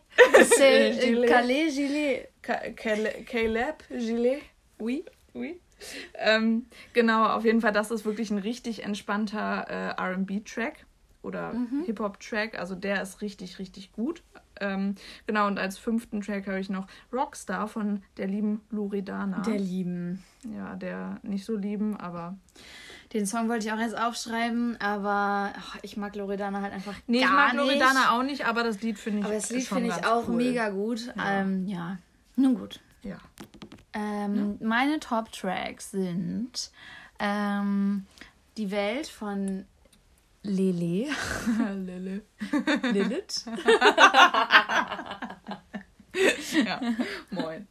C'est 0.56 1.00
Gilet. 1.00 1.28
Calais 1.28 1.70
Gilet. 1.70 2.28
Caleb 2.42 3.84
Gilet? 3.90 4.42
Oui, 4.78 5.04
oui. 5.34 5.60
Ähm, 6.14 6.66
genau, 6.92 7.26
auf 7.26 7.44
jeden 7.44 7.60
Fall, 7.60 7.72
das 7.72 7.90
ist 7.90 8.04
wirklich 8.04 8.30
ein 8.30 8.38
richtig 8.38 8.84
entspannter 8.84 9.66
äh, 9.68 10.00
RB-Track 10.00 10.86
oder 11.22 11.52
Mhm. 11.52 11.84
Hip-Hop-Track. 11.86 12.58
Also 12.58 12.74
der 12.74 13.02
ist 13.02 13.20
richtig, 13.22 13.58
richtig 13.58 13.92
gut. 13.92 14.22
Ähm, 14.60 14.94
genau, 15.26 15.46
und 15.48 15.58
als 15.58 15.78
fünften 15.78 16.20
Track 16.20 16.46
habe 16.46 16.60
ich 16.60 16.70
noch 16.70 16.86
Rockstar 17.12 17.66
von 17.66 18.02
der 18.18 18.28
lieben 18.28 18.60
Loredana. 18.70 19.40
Der 19.40 19.58
Lieben. 19.58 20.22
ja, 20.54 20.76
der 20.76 21.18
nicht 21.22 21.44
so 21.44 21.56
lieben, 21.56 21.96
aber. 21.96 22.36
Den 23.12 23.26
Song 23.26 23.48
wollte 23.48 23.66
ich 23.66 23.72
auch 23.72 23.78
erst 23.78 23.96
aufschreiben, 23.98 24.76
aber 24.80 25.52
ach, 25.56 25.76
ich 25.82 25.96
mag 25.96 26.14
Loredana 26.16 26.60
halt 26.60 26.72
einfach 26.72 26.94
Nee, 27.06 27.20
gar 27.20 27.28
ich 27.28 27.32
mag 27.34 27.52
nicht. 27.54 27.62
Loredana 27.78 28.10
auch 28.18 28.22
nicht, 28.22 28.46
aber 28.46 28.62
das 28.64 28.80
Lied 28.82 28.98
finde 28.98 29.20
ich 29.20 29.24
Aber 29.24 29.34
das 29.34 29.50
Lied 29.50 29.64
finde 29.66 29.88
ich 29.88 30.06
auch 30.06 30.28
cool. 30.28 30.36
mega 30.36 30.68
gut. 30.70 31.12
Ja. 31.16 31.40
Ähm, 31.40 31.66
ja. 31.66 31.98
Nun 32.36 32.54
gut. 32.56 32.80
Ja. 33.02 33.16
Ähm, 33.94 34.58
Meine 34.60 35.00
Top-Tracks 35.00 35.92
sind 35.92 36.70
ähm, 37.18 38.06
Die 38.56 38.70
Welt 38.70 39.06
von 39.06 39.64
Lele. 40.42 41.06
Lille. 41.74 42.22
Lilith? 42.92 43.46
Ja, 46.64 46.80
moin. 47.30 47.66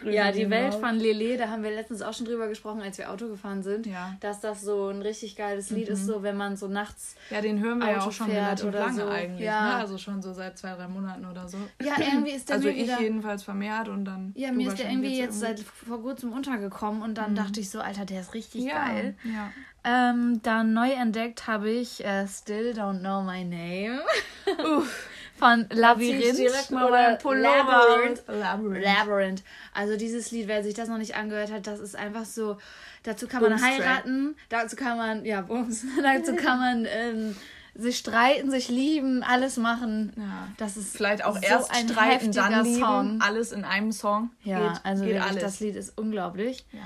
Grüße 0.00 0.14
ja, 0.14 0.30
die 0.30 0.48
Welt 0.50 0.74
raus. 0.74 0.80
von 0.80 0.96
Lele, 0.96 1.36
da 1.36 1.48
haben 1.48 1.62
wir 1.62 1.70
letztens 1.70 2.02
auch 2.02 2.12
schon 2.12 2.26
drüber 2.26 2.48
gesprochen, 2.48 2.82
als 2.82 2.98
wir 2.98 3.10
Auto 3.10 3.28
gefahren 3.28 3.62
sind. 3.62 3.86
Ja. 3.86 4.16
Dass 4.20 4.40
das 4.40 4.60
so 4.62 4.88
ein 4.88 5.02
richtig 5.02 5.36
geiles 5.36 5.70
Lied 5.70 5.88
ist, 5.88 6.06
so 6.06 6.22
wenn 6.22 6.36
man 6.36 6.56
so 6.56 6.68
nachts. 6.68 7.16
Ja, 7.30 7.40
den 7.40 7.60
hören 7.60 7.78
wir 7.78 7.90
ja 7.90 7.98
Auto 7.98 8.08
auch 8.08 8.12
schon 8.12 8.26
fährt 8.26 8.44
relativ 8.44 8.66
oder 8.66 8.78
lange 8.80 9.00
so. 9.00 9.08
eigentlich. 9.08 9.46
Ja. 9.46 9.68
Ne? 9.68 9.74
Also 9.76 9.98
schon 9.98 10.22
so 10.22 10.32
seit 10.32 10.58
zwei, 10.58 10.74
drei 10.74 10.88
Monaten 10.88 11.24
oder 11.24 11.48
so. 11.48 11.58
Ja, 11.82 11.94
irgendwie 11.98 12.32
ist 12.32 12.48
der 12.48 12.56
Also 12.56 12.68
ich 12.68 12.84
wieder. 12.84 13.00
jedenfalls 13.00 13.42
vermehrt 13.42 13.88
und 13.88 14.04
dann. 14.04 14.32
Ja, 14.36 14.52
mir 14.52 14.68
ist 14.68 14.78
der 14.78 14.90
irgendwie 14.90 15.18
jetzt 15.18 15.40
seit 15.40 15.60
vor 15.60 16.02
kurzem 16.02 16.32
untergekommen 16.32 17.02
und 17.02 17.16
dann 17.16 17.34
dachte 17.34 17.60
ich 17.60 17.70
so, 17.70 17.80
Alter, 17.80 18.04
der 18.04 18.20
ist 18.20 18.34
richtig 18.34 18.64
ja, 18.64 18.86
geil. 18.86 19.14
Ja. 19.24 19.50
Ähm, 19.84 20.40
dann 20.42 20.72
neu 20.72 20.90
entdeckt 20.90 21.46
habe 21.46 21.70
ich 21.70 22.04
äh, 22.04 22.26
Still 22.26 22.74
Don't 22.76 22.98
Know 22.98 23.22
My 23.22 23.44
Name 23.44 24.00
Uff. 24.78 25.08
Von 25.38 25.66
Labyrinth 25.70 26.38
direkt 26.38 26.70
mal 26.70 26.86
oder 26.86 27.18
Labyrinth. 27.22 28.22
Labyrinth. 28.26 28.84
Labyrinth. 28.84 29.42
Also 29.74 29.96
dieses 29.96 30.30
Lied, 30.30 30.48
wer 30.48 30.62
sich 30.62 30.74
das 30.74 30.88
noch 30.88 30.98
nicht 30.98 31.14
angehört 31.16 31.52
hat, 31.52 31.66
das 31.66 31.80
ist 31.80 31.96
einfach 31.96 32.24
so. 32.24 32.56
Dazu 33.02 33.28
kann 33.28 33.42
man 33.42 33.62
heiraten, 33.62 34.36
dazu 34.48 34.74
kann 34.74 34.96
man, 34.96 35.24
ja, 35.24 35.40
Bums, 35.40 35.84
dazu 36.02 36.34
kann 36.34 36.58
man 36.58 36.86
ähm, 36.90 37.36
sich 37.74 37.98
streiten, 37.98 38.50
sich 38.50 38.68
lieben, 38.68 39.22
alles 39.22 39.56
machen. 39.58 40.12
Ja. 40.16 40.48
Das 40.56 40.76
ist 40.76 40.96
Vielleicht 40.96 41.24
auch 41.24 41.36
so 41.36 41.42
erst 41.42 41.70
ein 41.72 41.88
streiten, 41.88 42.32
dann 42.32 42.64
lieben. 42.64 42.80
Song. 42.80 43.20
Alles 43.20 43.52
in 43.52 43.64
einem 43.64 43.92
Song. 43.92 44.30
Ja, 44.42 44.58
geht, 44.72 44.80
also 44.82 45.04
geht 45.04 45.14
wirklich, 45.14 45.30
alles. 45.30 45.42
das 45.42 45.60
Lied 45.60 45.76
ist 45.76 45.96
unglaublich. 45.96 46.66
Ja. 46.72 46.80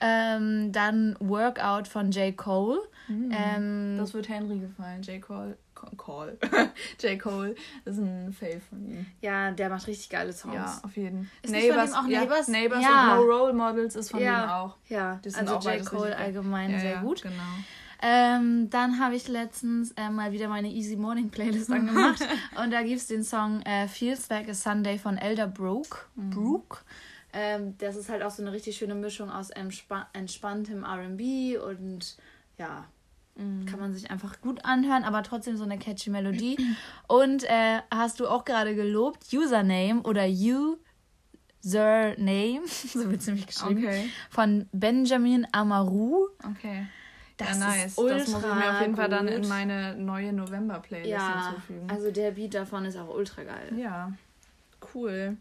Ähm, 0.00 0.70
dann 0.70 1.16
Workout 1.18 1.88
von 1.88 2.12
J. 2.12 2.36
Cole. 2.36 2.78
Ähm, 3.08 3.96
Das 3.98 4.12
wird 4.14 4.28
Henry 4.28 4.58
gefallen. 4.58 5.02
J. 5.02 5.20
Cole, 5.20 5.56
Call. 5.96 6.38
J. 7.00 7.18
Cole 7.20 7.54
ist 7.84 7.98
ein 7.98 8.32
Fave 8.32 8.60
von 8.60 8.84
ihm. 8.84 9.06
Ja, 9.20 9.50
der 9.50 9.68
macht 9.70 9.86
richtig 9.86 10.08
geile 10.10 10.32
Songs. 10.32 10.54
Ja, 10.54 10.80
auf 10.82 10.96
jeden 10.96 11.30
von 11.42 11.52
Neighbors, 11.52 11.92
auch 11.92 12.06
ja, 12.06 12.20
Neighbors? 12.20 12.48
Neighbors 12.48 12.82
Ja. 12.82 13.14
und 13.18 13.26
No 13.26 13.32
Role 13.32 13.52
Models 13.52 13.96
ist 13.96 14.10
von 14.10 14.20
Ja. 14.20 14.44
ihm 14.44 14.50
auch. 14.50 14.76
Ja, 14.88 15.20
Die 15.24 15.30
sind 15.30 15.48
also 15.48 15.56
auch 15.56 15.64
J. 15.74 15.84
Cole 15.84 16.16
allgemein 16.16 16.70
Ja, 16.72 16.78
sehr 16.80 16.96
gut. 16.98 17.22
Genau. 17.22 17.32
Ähm, 18.00 18.70
dann 18.70 19.00
habe 19.00 19.16
ich 19.16 19.26
letztens 19.26 19.90
äh, 19.96 20.08
mal 20.08 20.30
wieder 20.30 20.48
meine 20.48 20.68
Easy 20.68 20.94
Morning 20.94 21.30
Playlist 21.30 21.70
angemacht 21.72 22.20
und 22.62 22.70
da 22.72 22.82
gibt 22.82 22.98
es 22.98 23.08
den 23.08 23.24
Song 23.24 23.60
äh, 23.62 23.88
Feels 23.88 24.28
Like 24.28 24.48
a 24.48 24.54
Sunday 24.54 24.98
von 24.98 25.18
Elder 25.18 25.48
Brook. 25.48 26.08
Mhm. 26.14 26.30
Brook. 26.30 26.84
Ähm, 27.32 27.76
das 27.78 27.96
ist 27.96 28.08
halt 28.08 28.22
auch 28.22 28.30
so 28.30 28.40
eine 28.42 28.52
richtig 28.52 28.76
schöne 28.76 28.94
Mischung 28.94 29.30
aus 29.30 29.50
entspa 29.50 30.08
entspanntem 30.12 30.84
RB 30.84 31.60
und 31.62 32.16
ja, 32.56 32.84
Mhm. 33.38 33.64
kann 33.66 33.78
man 33.80 33.94
sich 33.94 34.10
einfach 34.10 34.40
gut 34.40 34.64
anhören, 34.64 35.04
aber 35.04 35.22
trotzdem 35.22 35.56
so 35.56 35.64
eine 35.64 35.78
catchy 35.78 36.10
Melodie. 36.10 36.56
Und 37.08 37.44
äh, 37.44 37.80
hast 37.90 38.20
du 38.20 38.26
auch 38.28 38.44
gerade 38.44 38.74
gelobt, 38.74 39.24
Username 39.32 40.02
oder 40.02 40.26
Username, 41.64 42.66
so 42.66 43.10
wird 43.10 43.20
es 43.20 43.26
nämlich 43.26 43.46
geschrieben, 43.46 43.84
Okay. 43.86 44.10
von 44.30 44.68
Benjamin 44.72 45.46
Amaru. 45.52 46.28
Okay. 46.50 46.86
Das 47.36 47.48
ja, 47.48 47.54
ist 47.54 47.60
nice. 47.60 47.94
das 47.94 48.28
muss 48.28 48.42
ich 48.42 48.54
mir 48.54 48.72
auf 48.74 48.80
jeden 48.80 48.96
Fall 48.96 49.08
dann 49.08 49.26
ultra 49.26 49.36
in 49.36 49.42
gut. 49.42 49.48
meine 49.48 49.94
neue 49.96 50.32
November-Playlist 50.32 51.08
Ja, 51.08 51.46
hinzufügen. 51.50 51.88
also 51.88 52.10
der 52.10 52.32
Beat 52.32 52.54
davon 52.54 52.84
ist 52.84 52.96
auch 52.96 53.14
ultra 53.14 53.44
geil. 53.44 53.72
ja, 53.78 54.12
cool. 54.94 55.36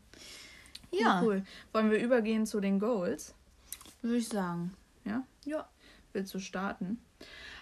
Ja, 0.91 1.21
Cool. 1.23 1.43
Wollen 1.73 1.89
wir 1.91 1.99
übergehen 1.99 2.45
zu 2.45 2.59
den 2.61 2.79
Goals? 2.79 3.33
würde 4.03 4.17
ich 4.17 4.29
sagen. 4.29 4.73
Ja? 5.05 5.23
Ja. 5.43 5.67
Willst 6.13 6.33
du 6.35 6.39
starten? 6.39 6.99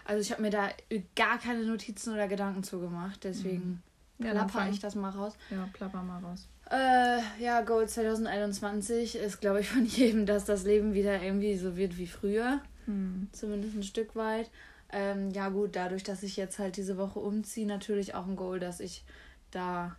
Also 0.06 0.20
ich 0.20 0.30
habe 0.30 0.42
mir 0.42 0.50
da 0.50 0.68
gar 1.14 1.38
keine 1.38 1.64
Notizen 1.64 2.14
oder 2.14 2.28
Gedanken 2.28 2.62
zugemacht, 2.62 3.24
deswegen 3.24 3.82
Ja, 4.18 4.32
dann 4.34 4.46
plapper 4.46 4.70
ich 4.70 4.78
das 4.78 4.94
mal 4.94 5.10
raus. 5.10 5.34
Ja, 5.50 5.68
plapper 5.72 6.02
mal 6.02 6.20
raus. 6.20 6.48
Äh, 6.70 7.20
ja, 7.42 7.60
Goal 7.62 7.88
2021 7.88 9.16
ist, 9.16 9.40
glaube 9.40 9.60
ich, 9.60 9.68
von 9.68 9.84
jedem, 9.86 10.26
dass 10.26 10.44
das 10.44 10.64
Leben 10.64 10.94
wieder 10.94 11.22
irgendwie 11.22 11.56
so 11.56 11.76
wird 11.76 11.98
wie 11.98 12.06
früher. 12.06 12.60
Hm. 12.86 13.28
Zumindest 13.32 13.76
ein 13.76 13.82
Stück 13.82 14.14
weit. 14.16 14.50
Ähm, 14.92 15.30
ja, 15.30 15.48
gut, 15.48 15.74
dadurch, 15.74 16.04
dass 16.04 16.22
ich 16.22 16.36
jetzt 16.36 16.58
halt 16.58 16.76
diese 16.76 16.96
Woche 16.96 17.18
umziehe, 17.18 17.66
natürlich 17.66 18.14
auch 18.14 18.26
ein 18.26 18.36
Goal, 18.36 18.60
dass 18.60 18.80
ich 18.80 19.04
da 19.50 19.96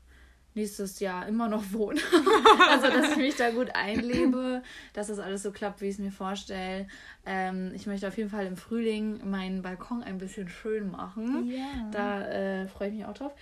nächstes 0.58 1.00
Jahr 1.00 1.26
immer 1.28 1.48
noch 1.48 1.64
wohne. 1.72 2.02
also, 2.70 2.88
dass 2.88 3.12
ich 3.12 3.18
mich 3.18 3.36
da 3.38 3.52
gut 3.52 3.70
einlebe, 3.74 4.62
dass 4.94 5.08
das 5.08 5.20
alles 5.20 5.44
so 5.44 5.52
klappt, 5.52 5.80
wie 5.82 5.86
ich 5.86 5.94
es 5.94 6.00
mir 6.00 6.12
vorstelle. 6.12 6.88
Ähm, 7.26 7.72
ich 7.74 7.88
möchte 7.88 8.08
auf 8.08 8.18
jeden 8.18 8.30
Fall 8.30 8.46
im 8.46 8.58
Frühling 8.58 9.30
meinen 9.30 9.62
Balkon 9.62 10.04
ein 10.04 10.18
bisschen 10.18 10.50
schön 10.50 10.92
machen. 10.92 11.50
Ja. 11.50 11.90
Da 11.92 12.22
äh, 12.28 12.68
freue 12.68 12.90
ich 12.90 12.96
mich 12.96 13.06
auch 13.06 13.14
drauf. 13.14 13.34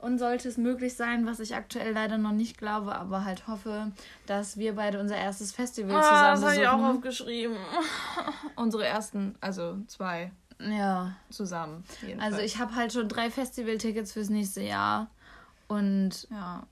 Und 0.00 0.18
sollte 0.20 0.48
es 0.48 0.56
möglich 0.58 0.94
sein, 0.94 1.26
was 1.26 1.40
ich 1.40 1.56
aktuell 1.56 1.92
leider 1.92 2.18
noch 2.18 2.30
nicht 2.30 2.56
glaube, 2.56 2.94
aber 2.94 3.24
halt 3.24 3.48
hoffe, 3.48 3.90
dass 4.26 4.56
wir 4.56 4.76
beide 4.76 5.00
unser 5.00 5.16
erstes 5.16 5.50
Festival 5.50 5.96
Ah, 5.96 6.02
zusammen 6.02 6.40
das 6.40 6.44
habe 6.52 6.54
ich 6.62 6.68
auch 6.68 6.76
besuchen. 6.76 6.96
aufgeschrieben. 6.96 7.56
Unsere 8.54 8.86
ersten, 8.86 9.34
also 9.40 9.76
zwei 9.88 10.30
Ja, 10.60 11.16
zusammen. 11.30 11.82
Jedenfalls. 12.06 12.32
also 12.34 12.44
ich 12.44 12.58
habe 12.60 12.76
halt 12.76 12.92
schon 12.92 13.08
drei 13.08 13.28
Festivaltickets 13.28 14.12
fürs 14.12 14.28
nächste 14.30 14.62
Jahr 14.62 15.10
und 15.68 16.26
Ja. 16.30 16.66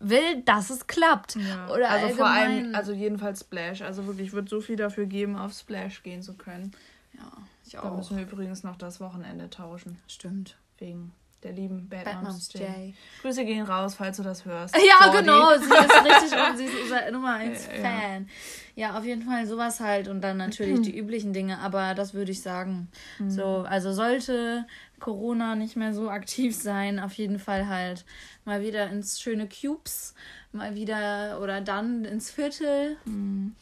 will, 0.00 0.42
dass 0.44 0.70
es 0.70 0.86
klappt. 0.86 1.36
ja. 1.36 1.68
Oder 1.68 1.90
also 1.90 2.08
vor 2.16 2.26
allem, 2.28 2.74
also 2.74 2.92
jedenfalls 2.92 3.40
Splash. 3.40 3.82
Also 3.82 4.06
wirklich, 4.06 4.28
ich 4.28 4.32
würde 4.32 4.48
so 4.48 4.60
viel 4.60 4.76
dafür 4.76 5.06
geben, 5.06 5.36
auf 5.36 5.52
Splash 5.52 6.02
gehen 6.02 6.22
zu 6.22 6.34
können. 6.34 6.72
Ja, 7.14 7.30
ich 7.64 7.72
Da 7.72 7.82
auch. 7.82 7.96
müssen 7.96 8.16
wir 8.16 8.24
übrigens 8.24 8.62
noch 8.64 8.76
das 8.76 9.00
Wochenende 9.00 9.48
tauschen. 9.50 9.98
Stimmt. 10.08 10.56
Wegen 10.78 11.12
der 11.44 11.52
lieben 11.52 11.88
Bad, 11.88 12.04
Bad 12.04 12.22
Moms 12.22 12.28
Moms 12.34 12.52
Jay. 12.54 12.60
Jay. 12.62 12.94
Grüße 13.20 13.44
gehen 13.44 13.64
raus, 13.66 13.94
falls 13.96 14.16
du 14.16 14.22
das 14.22 14.44
hörst. 14.44 14.76
Ja, 14.76 15.06
Jordi. 15.06 15.18
genau, 15.18 15.50
sie 15.58 15.64
ist 15.64 16.04
richtig 16.04 16.38
und 16.48 16.56
sie 16.56 16.64
ist 16.66 16.82
unser 16.84 17.10
Nummer 17.10 17.34
1 17.34 17.66
Ja, 17.66 17.72
ja. 17.74 17.82
Fan. 17.82 18.28
Ja, 18.76 18.96
auf 18.98 19.04
jeden 19.04 19.22
Fall 19.22 19.46
sowas 19.46 19.80
halt 19.80 20.06
und 20.08 20.20
dann 20.20 20.36
natürlich 20.36 20.80
die 20.82 20.96
üblichen 20.98 21.32
Dinge, 21.32 21.58
aber 21.58 21.94
das 21.94 22.14
würde 22.14 22.30
ich 22.32 22.42
sagen. 22.42 22.88
Mhm. 23.18 23.30
So, 23.30 23.58
also 23.68 23.92
sollte 23.92 24.66
Corona 25.02 25.56
nicht 25.56 25.76
mehr 25.76 25.92
so 25.92 26.08
aktiv 26.08 26.56
sein, 26.56 26.98
auf 27.00 27.12
jeden 27.14 27.38
Fall 27.38 27.68
halt 27.68 28.06
mal 28.44 28.62
wieder 28.62 28.88
ins 28.88 29.20
schöne 29.20 29.48
Cubes, 29.48 30.14
mal 30.52 30.74
wieder 30.74 31.40
oder 31.42 31.60
dann 31.60 32.04
ins 32.04 32.30
Viertel. 32.30 32.96
Mhm. 33.04 33.54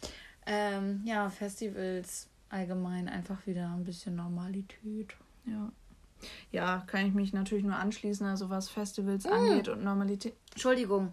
Ähm, 0.47 1.03
ja, 1.05 1.31
Festivals 1.31 2.29
allgemein 2.51 3.09
einfach 3.09 3.47
wieder 3.47 3.71
ein 3.71 3.85
bisschen 3.85 4.17
Normalität. 4.17 5.15
Ja. 5.47 5.73
Ja, 6.53 6.85
kann 6.87 7.07
ich 7.07 7.15
mich 7.15 7.33
natürlich 7.33 7.65
nur 7.65 7.77
anschließen, 7.77 8.27
also 8.27 8.51
was 8.51 8.69
Festivals 8.69 9.25
Mm. 9.25 9.33
angeht 9.33 9.69
und 9.69 9.83
Normalität. 9.83 10.35
Entschuldigung. 10.53 11.13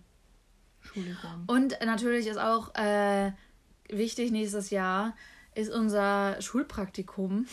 Entschuldigung. 0.82 1.44
Und 1.48 1.78
natürlich 1.86 2.28
ist 2.28 2.40
auch 2.40 2.76
äh, 2.76 3.32
wichtig 3.90 4.32
nächstes 4.32 4.70
Jahr 4.72 5.16
ist 5.56 5.72
unser 5.72 6.42
Schulpraktikum, 6.42 7.48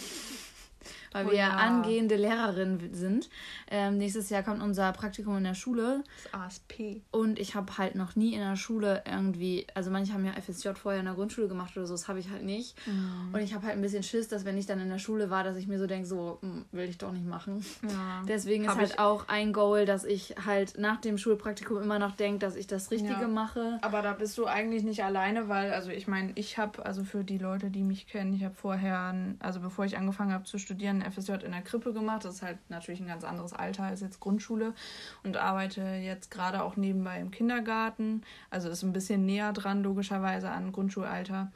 weil 1.14 1.26
Oh 1.26 1.30
wir 1.30 1.38
ja. 1.38 1.50
angehende 1.50 2.16
Lehrerin 2.16 2.90
sind. 2.92 3.30
Ähm, 3.71 3.97
nächstes 3.97 4.28
Jahr 4.30 4.42
kommt 4.42 4.62
unser 4.62 4.92
Praktikum 4.92 5.38
in 5.38 5.44
der 5.44 5.54
Schule 5.54 6.04
Das 6.33 6.40
ASP. 6.40 7.00
und 7.12 7.38
ich 7.38 7.54
habe 7.54 7.78
halt 7.78 7.94
noch 7.94 8.16
nie 8.16 8.35
in 8.35 8.40
der 8.40 8.56
Schule 8.56 9.02
irgendwie, 9.11 9.66
also 9.75 9.90
manche 9.90 10.12
haben 10.12 10.26
ja 10.26 10.33
FSJ 10.33 10.71
vorher 10.75 11.00
in 11.00 11.06
der 11.06 11.14
Grundschule 11.14 11.49
gemacht 11.49 11.76
oder 11.76 11.87
so, 11.87 11.94
das 11.94 12.09
habe 12.09 12.18
ich 12.18 12.28
halt 12.30 12.42
nicht. 12.44 12.76
Mhm. 12.87 13.30
Und 13.33 13.40
ich 13.40 13.54
habe 13.54 13.64
halt 13.64 13.76
ein 13.76 13.83
bisschen 13.83 14.02
Schiss, 14.02 14.28
dass 14.28 14.44
wenn 14.44 14.59
ich 14.59 14.66
dann 14.66 14.80
in 14.80 14.90
der 14.90 14.99
Schule 14.99 15.30
war, 15.30 15.44
dass 15.44 15.56
ich 15.56 15.66
mir 15.68 15.78
so 15.78 15.87
denke, 15.87 16.06
so 16.06 16.38
hm, 16.42 16.64
will 16.73 16.88
ich 16.88 16.99
doch 16.99 17.12
nicht 17.12 17.26
machen. 17.26 17.64
Ja. 17.88 18.23
Deswegen 18.28 18.64
ist 18.64 18.71
Hab 18.71 18.78
halt 18.78 18.90
ich- 18.90 18.99
auch 18.99 19.28
ein 19.28 19.52
Goal, 19.52 19.87
dass 19.87 20.04
ich 20.04 20.35
halt 20.44 20.76
nach 20.78 21.00
dem 21.00 21.16
Schulpraktikum 21.16 21.80
immer 21.80 21.99
noch 21.99 22.16
denke, 22.16 22.40
dass 22.40 22.56
ich 22.56 22.66
das 22.66 22.90
Richtige 22.90 23.12
Ja. 23.23 23.28
mache. 23.28 23.78
Aber 23.83 24.02
da 24.02 24.12
bist 24.12 24.37
du 24.37 24.47
eigentlich 24.47 24.83
nicht 24.83 25.04
alleine, 25.04 25.49
weil, 25.49 25.73
also 25.73 25.90
ich 25.90 26.09
meine, 26.09 26.33
ich 26.35 26.59
habe, 26.59 26.85
also 26.85 27.04
für 27.04 27.23
die 27.25 27.38
Leute, 27.38 27.71
die 27.71 27.83
mich 27.85 28.06
kennen, 28.09 28.35
ich 28.35 28.42
habe 28.44 28.54
vorher, 28.54 29.14
also 29.38 29.61
bevor 29.61 29.85
ich 29.85 29.97
angefangen 29.97 30.33
habe 30.33 30.44
zu 30.44 30.59
studieren, 30.59 31.02
FSJ 31.11 31.44
in 31.44 31.52
der 31.52 31.62
Krippe 31.62 31.92
gemacht. 31.92 32.25
Das 32.25 32.37
ist 32.37 32.42
halt 32.42 32.58
natürlich 32.68 33.00
ein 33.00 33.06
ganz 33.06 33.25
anderes 33.25 33.52
Alter 33.52 33.84
als 33.84 34.00
jetzt 34.00 34.20
Grundschule 34.20 34.75
und 35.23 35.37
arbeite 35.37 35.82
jetzt 35.82 36.30
gerade 36.30 36.62
auch 36.62 36.76
nebenbei 36.76 37.20
im 37.20 37.30
Kindergarten. 37.30 38.23
Also 38.50 38.68
ist 38.68 38.82
ein 38.82 38.92
bisschen 38.92 39.26
näher 39.26 39.52
dran, 39.52 39.82
logischerweise, 39.82 40.50
an 40.50 40.73
Grundschulalter. 40.73 41.52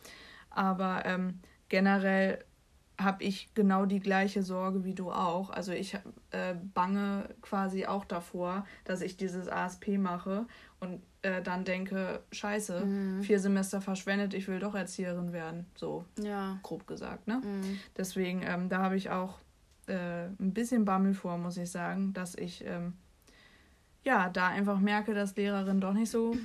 Aber 0.50 1.05
ähm, 1.05 1.40
generell 1.69 2.45
habe 3.00 3.23
ich 3.23 3.55
genau 3.55 3.87
die 3.87 4.00
gleiche 4.00 4.43
Sorge 4.43 4.85
wie 4.85 4.95
du 4.95 5.12
auch. 5.12 5.50
Also 5.50 5.73
ich 5.73 5.95
äh, 6.33 6.55
bange 6.75 7.28
quasi 7.43 7.87
auch 7.87 8.05
davor, 8.05 8.67
dass 8.85 9.02
ich 9.02 9.17
dieses 9.17 9.49
ASP 9.49 9.99
mache 9.99 10.47
und 10.81 11.00
äh, 11.23 11.43
dann 11.43 11.65
denke, 11.65 12.23
scheiße, 12.33 12.87
vier 13.23 13.41
Semester 13.41 13.81
verschwendet, 13.81 14.35
ich 14.35 14.47
will 14.49 14.61
doch 14.61 14.75
Erzieherin 14.75 15.33
werden. 15.33 15.67
So 15.75 16.05
Ja. 16.19 16.59
grob 16.63 16.87
gesagt, 16.87 17.27
ne? 17.27 17.41
Mhm. 17.45 17.79
Deswegen, 17.97 18.43
ähm, 18.43 18.69
da 18.69 18.79
habe 18.83 18.97
ich 18.97 19.11
auch 19.11 19.39
äh, 19.87 20.27
ein 20.27 20.53
bisschen 20.55 20.85
Bammel 20.85 21.15
vor, 21.15 21.39
muss 21.39 21.57
ich 21.57 21.71
sagen, 21.71 22.13
dass 22.13 22.35
ich 22.35 22.65
ähm, 22.65 22.95
ja 24.05 24.29
da 24.29 24.49
einfach 24.49 24.79
merke, 24.79 25.15
dass 25.15 25.35
Lehrerin 25.37 25.81
doch 25.81 25.93
nicht 25.93 26.11
so 26.11 26.37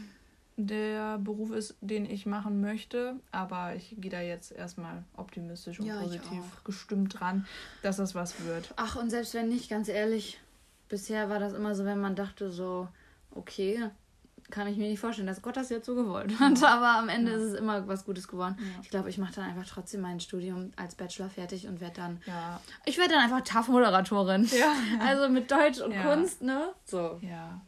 der 0.56 1.18
Beruf 1.18 1.52
ist, 1.52 1.76
den 1.82 2.06
ich 2.06 2.26
machen 2.26 2.62
möchte. 2.62 3.16
Aber 3.32 3.76
ich 3.76 3.96
gehe 4.00 4.12
da 4.12 4.22
jetzt 4.22 4.52
erstmal 4.52 5.04
optimistisch 5.18 5.80
und 5.80 5.88
Ja, 5.88 5.98
positiv 6.00 6.44
gestimmt 6.64 7.20
dran, 7.20 7.46
dass 7.82 7.98
das 7.98 8.16
was 8.16 8.44
wird. 8.46 8.74
Ach, 8.78 8.96
und 8.96 9.10
selbst 9.10 9.34
wenn 9.34 9.50
nicht, 9.50 9.70
ganz 9.70 9.88
ehrlich, 9.88 10.40
bisher 10.90 11.30
war 11.30 11.40
das 11.40 11.54
immer 11.54 11.76
so, 11.76 11.86
wenn 11.86 12.00
man 12.00 12.16
dachte 12.16 12.52
so, 12.52 12.88
okay, 13.32 13.90
kann 14.54 14.68
ich 14.68 14.78
mir 14.78 14.88
nicht 14.88 15.00
vorstellen, 15.00 15.26
dass 15.28 15.42
Gott 15.42 15.58
das 15.58 15.70
jetzt 15.70 15.88
so 15.88 15.96
gewollt 15.96 16.32
hat. 16.40 16.64
Aber 16.64 17.00
am 17.00 17.10
Ende 17.10 17.32
Ja. 17.32 17.38
ist 17.38 17.44
es 17.44 17.54
immer 17.60 17.88
was 17.88 18.06
Gutes 18.06 18.28
geworden. 18.28 18.56
Ja. 18.60 18.66
Ich 18.84 18.90
glaube, 18.92 19.10
ich 19.10 19.18
mache 19.18 19.34
dann 19.34 19.46
einfach 19.46 19.66
trotzdem 19.68 20.02
mein 20.02 20.20
Studium 20.20 20.72
als 20.76 20.94
Bachelor 20.94 21.30
fertig 21.30 21.68
und 21.68 21.82
werde 21.82 21.96
dann. 21.96 22.22
Ja, 22.28 22.60
Ich 22.86 22.98
werde 23.00 23.14
dann 23.16 23.24
einfach 23.24 23.42
TAF-Moderatorin. 23.42 24.48
Ja. 24.58 24.74
Also 25.06 25.28
mit 25.30 25.50
Deutsch 25.50 25.80
und 25.82 25.92
Ja. 25.92 26.04
Kunst, 26.04 26.42
ne? 26.44 26.70
So. 26.86 27.18
Ja, 27.22 27.62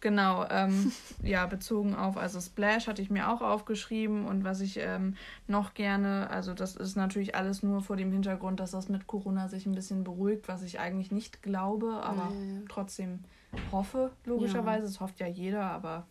genau. 0.00 0.46
Ähm, 0.50 0.90
ja, 1.22 1.46
bezogen 1.46 1.94
auf, 1.94 2.16
also 2.16 2.40
Splash 2.40 2.86
hatte 2.88 3.02
ich 3.02 3.10
mir 3.10 3.30
auch 3.30 3.40
aufgeschrieben 3.40 4.26
und 4.26 4.42
was 4.44 4.60
ich 4.60 4.78
ähm, 4.78 5.14
noch 5.46 5.74
gerne, 5.74 6.28
also 6.30 6.54
das 6.54 6.74
ist 6.76 6.96
natürlich 6.96 7.34
alles 7.36 7.62
nur 7.62 7.82
vor 7.82 7.96
dem 7.96 8.10
Hintergrund, 8.12 8.58
dass 8.60 8.72
das 8.72 8.88
mit 8.88 9.06
Corona 9.06 9.48
sich 9.48 9.64
ein 9.66 9.74
bisschen 9.74 10.02
beruhigt, 10.04 10.48
was 10.48 10.62
ich 10.62 10.80
eigentlich 10.80 11.12
nicht 11.12 11.42
glaube, 11.42 12.00
aber 12.02 12.32
trotzdem 12.68 13.20
hoffe, 13.72 14.10
logischerweise. 14.24 14.86
Das 14.86 15.00
hofft 15.00 15.20
ja 15.20 15.26
jeder, 15.26 15.62
aber 15.62 16.06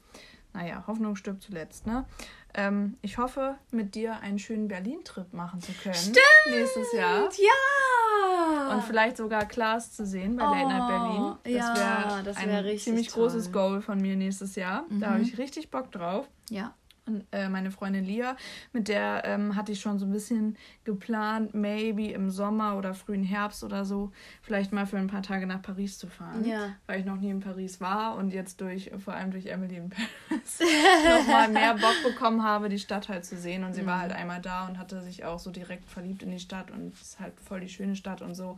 naja, 0.53 0.83
Hoffnung 0.87 1.15
stirbt 1.15 1.43
zuletzt, 1.43 1.85
ne? 1.85 2.05
Ähm, 2.53 2.97
ich 3.01 3.17
hoffe, 3.17 3.55
mit 3.71 3.95
dir 3.95 4.19
einen 4.21 4.39
schönen 4.39 4.67
Berlin-Trip 4.69 5.33
machen 5.33 5.59
zu 5.61 5.73
können. 5.73 5.93
Stimmt! 5.95 6.17
Nächstes 6.49 6.93
Jahr. 6.93 7.23
Ja! 7.37 8.73
Und 8.73 8.83
vielleicht 8.83 9.17
sogar 9.17 9.45
Klaas 9.45 9.91
zu 9.91 10.05
sehen 10.05 10.37
bei 10.37 10.43
Late 10.45 10.67
Night 10.67 10.83
Oh, 10.83 10.87
Berlin. 10.87 11.35
Das 11.43 11.51
ja, 11.53 11.75
wäre 12.09 12.23
das 12.23 12.37
ein 12.37 12.47
wär 12.49 12.63
richtig 12.63 12.83
ziemlich 12.83 13.07
toll. 13.09 13.23
großes 13.23 13.51
Goal 13.51 13.81
von 13.81 13.99
mir 13.99 14.15
nächstes 14.15 14.55
Jahr. 14.55 14.85
Da 14.89 15.07
Mhm. 15.07 15.11
habe 15.13 15.21
ich 15.21 15.37
richtig 15.37 15.69
Bock 15.71 15.91
drauf. 15.91 16.27
ja. 16.49 16.73
Und 17.07 17.23
äh, 17.31 17.49
meine 17.49 17.69
Freundin 17.69 18.03
Lia, 18.03 18.35
mit 18.73 18.87
der 18.87 19.21
ähm, 19.25 19.55
hatte 19.55 19.71
ich 19.71 19.79
schon 19.79 19.99
so 19.99 20.05
ein 20.07 20.11
bisschen 20.11 20.57
geplant, 20.85 21.53
maybe 21.53 22.07
im 22.11 22.31
Sommer 22.31 22.77
oder 22.77 22.93
frühen 22.95 23.23
Herbst 23.23 23.63
oder 23.63 23.85
so, 23.85 24.11
vielleicht 24.41 24.71
mal 24.71 24.87
für 24.87 24.97
ein 24.97 25.05
paar 25.07 25.21
Tage 25.21 25.45
nach 25.45 25.61
Paris 25.61 25.99
zu 25.99 26.07
fahren. 26.07 26.43
Ja. 26.45 26.75
Weil 26.87 26.99
ich 27.01 27.05
noch 27.05 27.17
nie 27.17 27.29
in 27.29 27.41
Paris 27.41 27.79
war 27.79 28.15
und 28.15 28.31
jetzt 28.33 28.59
durch, 28.59 28.89
vor 29.03 29.13
allem 29.13 29.29
durch 29.31 29.45
Emily 29.45 29.75
in 29.77 29.89
Paris, 29.91 30.59
nochmal 31.07 31.49
mehr 31.49 31.75
Bock 31.75 31.95
bekommen 32.03 32.43
habe, 32.43 32.69
die 32.69 32.79
Stadt 32.79 33.07
halt 33.07 33.23
zu 33.25 33.37
sehen. 33.37 33.63
Und 33.63 33.73
sie 33.73 33.85
war 33.85 33.97
Mhm. 33.97 34.01
halt 34.01 34.11
einmal 34.13 34.41
da 34.41 34.67
und 34.67 34.79
hatte 34.79 35.01
sich 35.03 35.25
auch 35.25 35.37
so 35.39 35.51
direkt 35.51 35.87
verliebt 35.89 36.23
in 36.23 36.31
die 36.31 36.39
Stadt 36.39 36.71
und 36.71 36.93
es 36.93 37.01
ist 37.01 37.19
halt 37.19 37.39
voll 37.39 37.59
die 37.59 37.69
schöne 37.69 37.95
Stadt 37.95 38.21
und 38.23 38.33
so. 38.35 38.57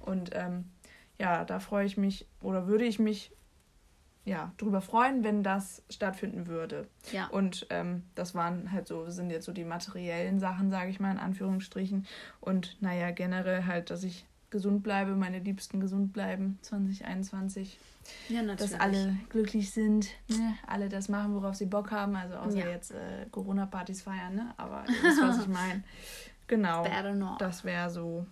Und 0.00 0.30
ähm, 0.34 0.64
ja, 1.18 1.44
da 1.44 1.58
freue 1.58 1.84
ich 1.86 1.96
mich 1.96 2.26
oder 2.40 2.66
würde 2.66 2.84
ich 2.84 2.98
mich 2.98 3.32
ja 4.24 4.52
drüber 4.58 4.80
freuen, 4.80 5.24
wenn 5.24 5.42
das 5.42 5.82
stattfinden 5.90 6.46
würde. 6.46 6.86
Ja. 7.12 7.26
Und 7.28 7.66
ähm, 7.70 8.04
das 8.14 8.34
waren 8.34 8.70
halt 8.72 8.86
so, 8.88 9.08
sind 9.10 9.30
jetzt 9.30 9.46
so 9.46 9.52
die 9.52 9.64
materiellen 9.64 10.38
Sachen, 10.38 10.70
sage 10.70 10.90
ich 10.90 11.00
mal 11.00 11.10
in 11.10 11.18
Anführungsstrichen. 11.18 12.06
Und 12.40 12.76
naja, 12.80 13.10
generell 13.10 13.64
halt, 13.64 13.90
dass 13.90 14.02
ich 14.04 14.26
gesund 14.50 14.82
bleibe, 14.82 15.14
meine 15.14 15.38
Liebsten 15.38 15.80
gesund 15.80 16.12
bleiben 16.12 16.58
2021. 16.62 17.78
Ja, 18.28 18.42
natürlich. 18.42 18.72
Dass 18.72 18.80
alle 18.80 19.16
glücklich 19.28 19.70
sind, 19.70 20.08
ne? 20.28 20.54
alle 20.66 20.88
das 20.88 21.08
machen, 21.08 21.34
worauf 21.34 21.54
sie 21.54 21.66
Bock 21.66 21.90
haben. 21.90 22.16
Also 22.16 22.34
außer 22.36 22.58
Ja. 22.58 22.68
jetzt 22.68 22.90
äh, 22.90 23.26
Corona-Partys 23.30 24.02
feiern, 24.02 24.34
ne? 24.34 24.52
Aber 24.56 24.84
ihr 24.88 25.02
wisst, 25.08 25.22
was 25.22 25.38
ich 25.42 25.48
meine. 25.48 25.82
Genau. 26.48 26.82
Das 27.38 27.62
wäre 27.64 27.90
so, 27.90 28.26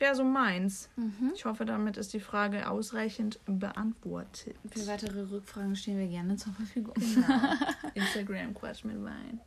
wäre 0.00 0.14
so 0.14 0.24
meins. 0.24 0.88
Mhm. 0.96 1.32
Ich 1.34 1.44
hoffe, 1.44 1.64
damit 1.64 1.96
ist 1.96 2.12
die 2.12 2.20
Frage 2.20 2.68
ausreichend 2.68 3.38
beantwortet. 3.46 4.56
Für 4.70 4.86
weitere 4.86 5.22
Rückfragen 5.30 5.76
stehen 5.76 5.98
wir 5.98 6.08
gerne 6.08 6.36
zur 6.36 6.52
Verfügung. 6.54 6.94
Genau. 6.94 7.26
Instagram 7.94 8.54
Quatsch 8.54 8.84
mit 8.84 9.02
Wein. 9.02 9.40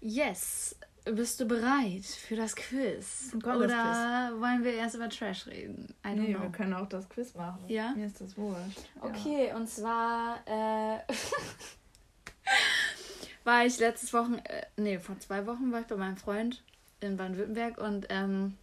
Yes. 0.00 0.76
Bist 1.04 1.40
du 1.40 1.46
bereit 1.46 2.04
für 2.04 2.36
das 2.36 2.54
Quiz? 2.54 3.30
Kommt 3.32 3.44
das 3.44 3.56
Oder 3.64 4.32
wollen 4.38 4.62
wir 4.62 4.74
erst 4.74 4.94
über 4.94 5.08
Trash 5.08 5.48
reden? 5.48 5.92
I 6.06 6.14
Nee, 6.14 6.32
know. 6.32 6.42
wir 6.42 6.50
können 6.50 6.74
auch 6.74 6.88
das 6.88 7.08
Quiz 7.08 7.34
machen. 7.34 7.58
Ja? 7.66 7.92
Mir 7.96 8.06
ist 8.06 8.20
das 8.20 8.36
wurscht. 8.36 8.78
Okay, 9.00 9.52
und 9.52 9.68
zwar 9.68 10.36
äh, 10.46 10.98
war 13.44 13.66
ich 13.66 13.80
letztes 13.80 14.12
Wochen, 14.12 14.34
äh, 14.44 14.62
nee, 14.76 14.98
vor 15.00 15.18
zwei 15.18 15.44
Wochen 15.46 15.72
war 15.72 15.80
ich 15.80 15.86
bei 15.88 15.96
meinem 15.96 16.16
Freund 16.16 16.62
in 17.00 17.16
Baden-Württemberg 17.16 17.78
und 17.78 18.06
ähm, 18.08 18.56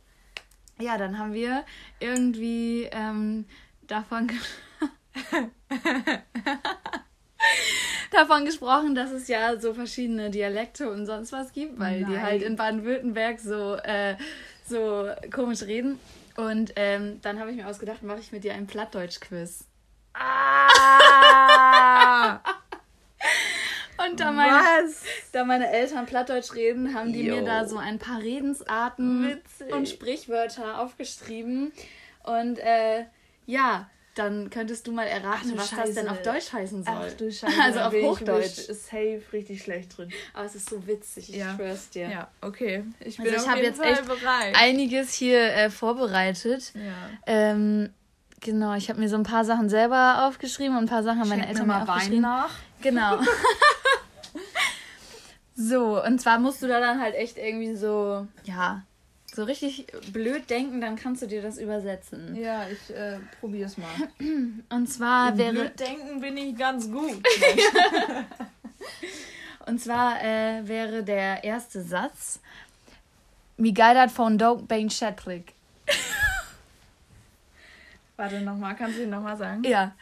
ja, 0.82 0.98
dann 0.98 1.20
haben 1.20 1.34
wir 1.34 1.66
irgendwie 2.00 2.88
ähm, 2.92 3.46
davon, 3.88 4.32
davon 8.12 8.46
gesprochen, 8.46 8.96
dass 8.96 9.12
es 9.12 9.28
ja 9.28 9.60
so 9.60 9.74
verschiedene 9.74 10.30
Dialekte 10.30 10.90
und 10.90 11.06
sonst 11.06 11.34
was 11.34 11.52
gibt, 11.52 11.78
weil 11.80 12.00
die 12.06 12.14
Nein. 12.14 12.24
halt 12.24 12.42
in 12.42 12.56
Baden-Württemberg 12.56 13.40
so, 13.40 13.76
äh, 13.76 14.16
so 14.66 15.10
komisch 15.32 15.64
reden. 15.64 16.00
Und 16.38 16.74
ähm, 16.78 17.20
dann 17.22 17.40
habe 17.40 17.52
ich 17.52 17.58
mir 17.58 17.68
ausgedacht, 17.68 18.02
mache 18.02 18.20
ich 18.20 18.32
mit 18.32 18.46
dir 18.46 18.54
ein 18.54 18.66
Plattdeutsch-Quiz. 18.68 19.66
Ah! 20.14 21.10
Und 24.08 24.20
da 24.20 24.32
meine, 24.32 24.52
Was? 24.86 25.04
da 25.32 25.44
meine 25.44 25.70
Eltern 25.72 26.06
Plattdeutsch 26.06 26.54
reden, 26.54 26.94
haben 26.94 27.12
die 27.14 27.24
Jo. 27.26 27.36
mir 27.38 27.44
da 27.44 27.66
so 27.68 27.78
ein 27.78 28.00
paar 28.00 28.22
Redensarten 28.22 29.28
Witzig. 29.28 29.74
und 29.74 29.90
Sprichwörter 29.90 30.80
aufgeschrieben. 30.80 31.72
Und 32.24 32.60
äh, 32.60 33.06
ja, 33.46 33.90
dann 34.16 34.50
könntest 34.50 34.86
du 34.88 34.92
mal 34.92 35.06
erraten, 35.08 35.52
du 35.52 35.58
was 35.58 35.70
das 35.70 35.80
Scheiße. 35.80 35.94
denn 35.94 36.10
auf 36.10 36.22
Deutsch 36.22 36.52
heißen 36.52 36.84
soll. 36.84 36.94
Ach 37.10 37.14
du 37.14 37.32
Scheiße. 37.32 37.62
Also 37.62 37.80
auf 37.80 37.94
ich 37.94 38.04
Hochdeutsch. 38.06 38.58
wirklich 38.58 38.78
Safe 38.80 39.22
richtig 39.34 39.62
schlecht 39.64 39.98
drin. 39.98 40.12
Aber 40.34 40.46
es 40.46 40.56
ist 40.56 40.70
so 40.70 40.86
witzig, 40.88 41.30
ich 41.30 41.36
Ja. 41.38 41.56
schwör's 41.56 41.90
dir. 41.90 42.10
Ja, 42.10 42.28
okay. 42.42 42.84
Ich 43.00 43.20
Also 43.20 43.24
bin 43.24 43.34
ich 43.34 43.40
auf 43.40 43.48
hab 43.48 43.56
jeden 43.58 43.68
jetzt 43.68 43.82
Fall 43.82 43.92
echt 43.94 44.06
bereit. 44.06 44.56
Einiges 44.58 45.14
hier 45.14 45.40
äh, 45.54 45.70
vorbereitet. 45.70 46.74
ja. 46.76 47.10
Ähm, 47.28 47.92
genau, 48.42 48.74
ich 48.76 48.90
habe 48.90 49.00
mir 49.00 49.08
so 49.10 49.16
ein 49.16 49.24
paar 49.24 49.46
Sachen 49.46 49.70
selber 49.70 50.28
aufgeschrieben 50.28 50.78
und 50.78 50.84
ein 50.86 50.90
paar 50.90 51.04
Sachen 51.04 51.20
haben 51.22 51.30
meine 51.30 51.48
Eltern 51.48 51.68
mir 51.68 51.74
mir 51.74 51.80
mal 51.80 51.88
Wein 51.88 51.96
aufgeschrieben. 51.96 52.22
nach. 52.22 52.52
Genau. 52.82 53.20
so, 55.60 56.02
und 56.02 56.22
zwar 56.22 56.40
musst 56.40 56.64
du 56.64 56.68
da 56.68 56.80
dann 56.80 57.02
halt 57.02 57.16
echt 57.16 57.38
irgendwie 57.38 57.76
so, 57.76 58.26
ja, 58.46 58.84
so 59.34 59.44
richtig 59.44 59.88
blöd 60.14 60.50
denken, 60.50 60.80
dann 60.80 60.96
kannst 60.96 61.22
du 61.22 61.28
dir 61.28 61.42
das 61.42 61.58
übersetzen. 61.58 62.34
Ja, 62.34 62.66
ich 62.70 62.96
äh, 62.96 63.20
probier's 63.42 63.78
mal. 63.78 63.90
Und 64.70 64.88
zwar 64.88 65.38
wäre, 65.38 65.54
Blöd 65.54 65.80
denken 65.80 66.22
bin 66.22 66.38
ich 66.38 66.58
ganz 66.58 66.90
gut. 66.90 67.22
und 69.68 69.82
zwar 69.82 70.24
äh, 70.24 70.66
wäre 70.66 71.04
der 71.04 71.44
erste 71.44 71.82
Satz 71.82 72.40
Mi 73.58 73.74
guidat 73.74 74.12
von 74.12 74.38
Doug 74.38 74.66
Bain 74.68 74.90
Shattrick. 74.90 75.54
Warte 78.16 78.40
nochmal, 78.40 78.78
kannst 78.78 78.98
du 78.98 79.04
ihn 79.04 79.10
nochmal 79.10 79.36
sagen? 79.36 79.64
Ja. 79.66 79.94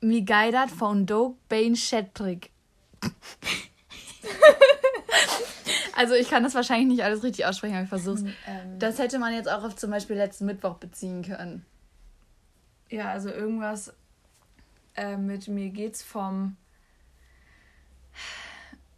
Mi 0.00 0.22
guidat 0.22 0.70
von 0.70 1.04
Doug 1.04 1.34
Bain 1.48 1.74
Shattrick. 1.74 2.50
also 5.96 6.14
ich 6.14 6.28
kann 6.30 6.42
das 6.42 6.54
wahrscheinlich 6.54 6.88
nicht 6.88 7.04
alles 7.04 7.22
richtig 7.22 7.46
aussprechen, 7.46 7.74
aber 7.74 7.82
ich 7.84 7.88
versuch's. 7.88 8.22
Ähm, 8.46 8.78
Das 8.78 8.98
hätte 8.98 9.18
man 9.18 9.32
jetzt 9.34 9.48
auch 9.50 9.64
auf 9.64 9.76
zum 9.76 9.90
Beispiel 9.90 10.16
letzten 10.16 10.46
Mittwoch 10.46 10.76
beziehen 10.76 11.22
können. 11.22 11.64
ja, 12.90 13.10
also 13.10 13.30
irgendwas 13.30 13.92
äh, 14.96 15.16
mit 15.16 15.48
mir 15.48 15.70
geht's 15.70 16.02
vom, 16.02 16.56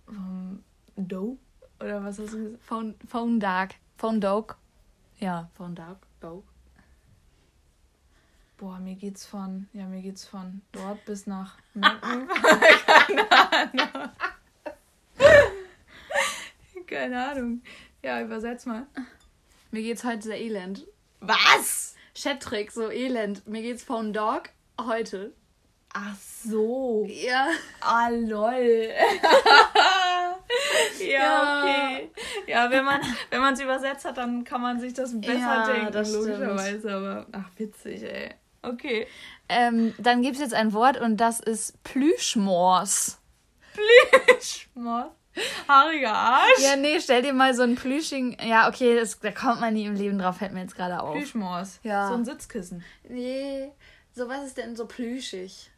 vom 0.06 0.62
Dope 0.96 1.38
oder 1.80 2.02
was 2.04 2.18
hast 2.18 2.32
du 2.32 2.44
gesagt? 2.44 2.64
Phone, 2.64 2.94
phone 3.08 3.40
Dark. 3.40 3.74
Phone 3.96 4.20
Dog. 4.20 4.56
Ja, 5.18 5.48
Phone 5.54 5.74
Dark. 5.74 5.98
Dog. 6.20 6.44
Boah, 8.56 8.78
mir 8.78 8.94
geht's 8.94 9.26
von, 9.26 9.68
ja, 9.72 9.86
mir 9.86 10.00
geht's 10.02 10.24
von 10.24 10.62
dort 10.72 11.04
bis 11.04 11.26
nach. 11.26 11.56
Keine 11.80 13.32
Ahnung. 13.32 14.10
Keine 16.88 17.28
Ahnung. 17.30 17.62
Ja, 18.02 18.20
übersetz 18.20 18.66
mal. 18.66 18.86
Mir 19.70 19.82
geht's 19.82 20.04
heute 20.04 20.22
sehr 20.22 20.40
elend. 20.40 20.86
Was? 21.20 21.94
Chattrick, 22.14 22.70
so 22.70 22.90
elend. 22.90 23.46
Mir 23.48 23.62
geht's 23.62 23.82
Phone 23.82 24.12
Dog 24.12 24.50
heute. 24.80 25.32
Ach 25.92 26.14
so. 26.16 27.06
Ja. 27.08 27.48
Ah, 27.80 28.08
lol. 28.08 28.90
ja, 31.00 31.06
Ja. 31.06 31.62
okay. 31.62 32.10
Ja, 32.46 32.70
wenn 32.70 32.84
man 32.84 33.00
wenn 33.30 33.40
man 33.40 33.54
es 33.54 33.60
übersetzt 33.60 34.04
hat, 34.04 34.16
dann 34.18 34.44
kann 34.44 34.60
man 34.60 34.80
sich 34.80 34.92
das 34.92 35.18
besser 35.20 35.34
Ja, 35.38 35.66
denken, 35.72 35.92
das 35.92 36.08
stimmt. 36.08 36.26
logischerweise. 36.26 36.92
Aber 36.94 37.26
ach, 37.32 37.48
witzig, 37.56 38.02
ey. 38.02 38.30
Okay. 38.62 39.06
Ähm, 39.48 39.94
dann 39.98 40.22
gibt's 40.22 40.40
jetzt 40.40 40.54
ein 40.54 40.72
Wort 40.72 41.00
und 41.00 41.18
das 41.18 41.38
ist 41.40 41.82
Plüschmors. 41.84 43.18
Schmort. 44.40 45.12
Haariger 45.68 46.12
Arsch. 46.12 46.60
Ja, 46.60 46.76
nee, 46.76 47.00
stell 47.00 47.22
dir 47.22 47.32
mal 47.32 47.54
so 47.54 47.62
ein 47.62 47.74
Plüsching. 47.74 48.36
Ja, 48.40 48.68
okay, 48.68 48.94
das, 48.96 49.18
da 49.18 49.32
kommt 49.32 49.60
man 49.60 49.74
nie 49.74 49.86
im 49.86 49.94
Leben 49.94 50.18
drauf, 50.18 50.36
fällt 50.38 50.52
mir 50.52 50.60
jetzt 50.60 50.76
gerade 50.76 51.00
auf. 51.00 51.14
Plüschmors. 51.14 51.80
Ja. 51.82 52.08
So 52.08 52.14
ein 52.14 52.24
Sitzkissen. 52.24 52.84
Nee, 53.08 53.72
so 54.12 54.28
was 54.28 54.46
ist 54.46 54.56
denn 54.58 54.76
so 54.76 54.86
plüschig? 54.86 55.70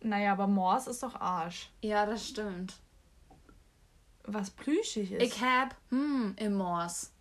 Naja, 0.00 0.32
aber 0.32 0.48
Mors 0.48 0.88
ist 0.88 1.02
doch 1.02 1.14
Arsch. 1.20 1.70
Ja, 1.80 2.06
das 2.06 2.26
stimmt. 2.26 2.74
Was 4.24 4.50
plüschig 4.50 5.12
ist. 5.12 5.22
Ich 5.22 5.40
hab, 5.40 5.76
hm, 5.90 6.34
im 6.36 6.54
Mors. 6.54 7.12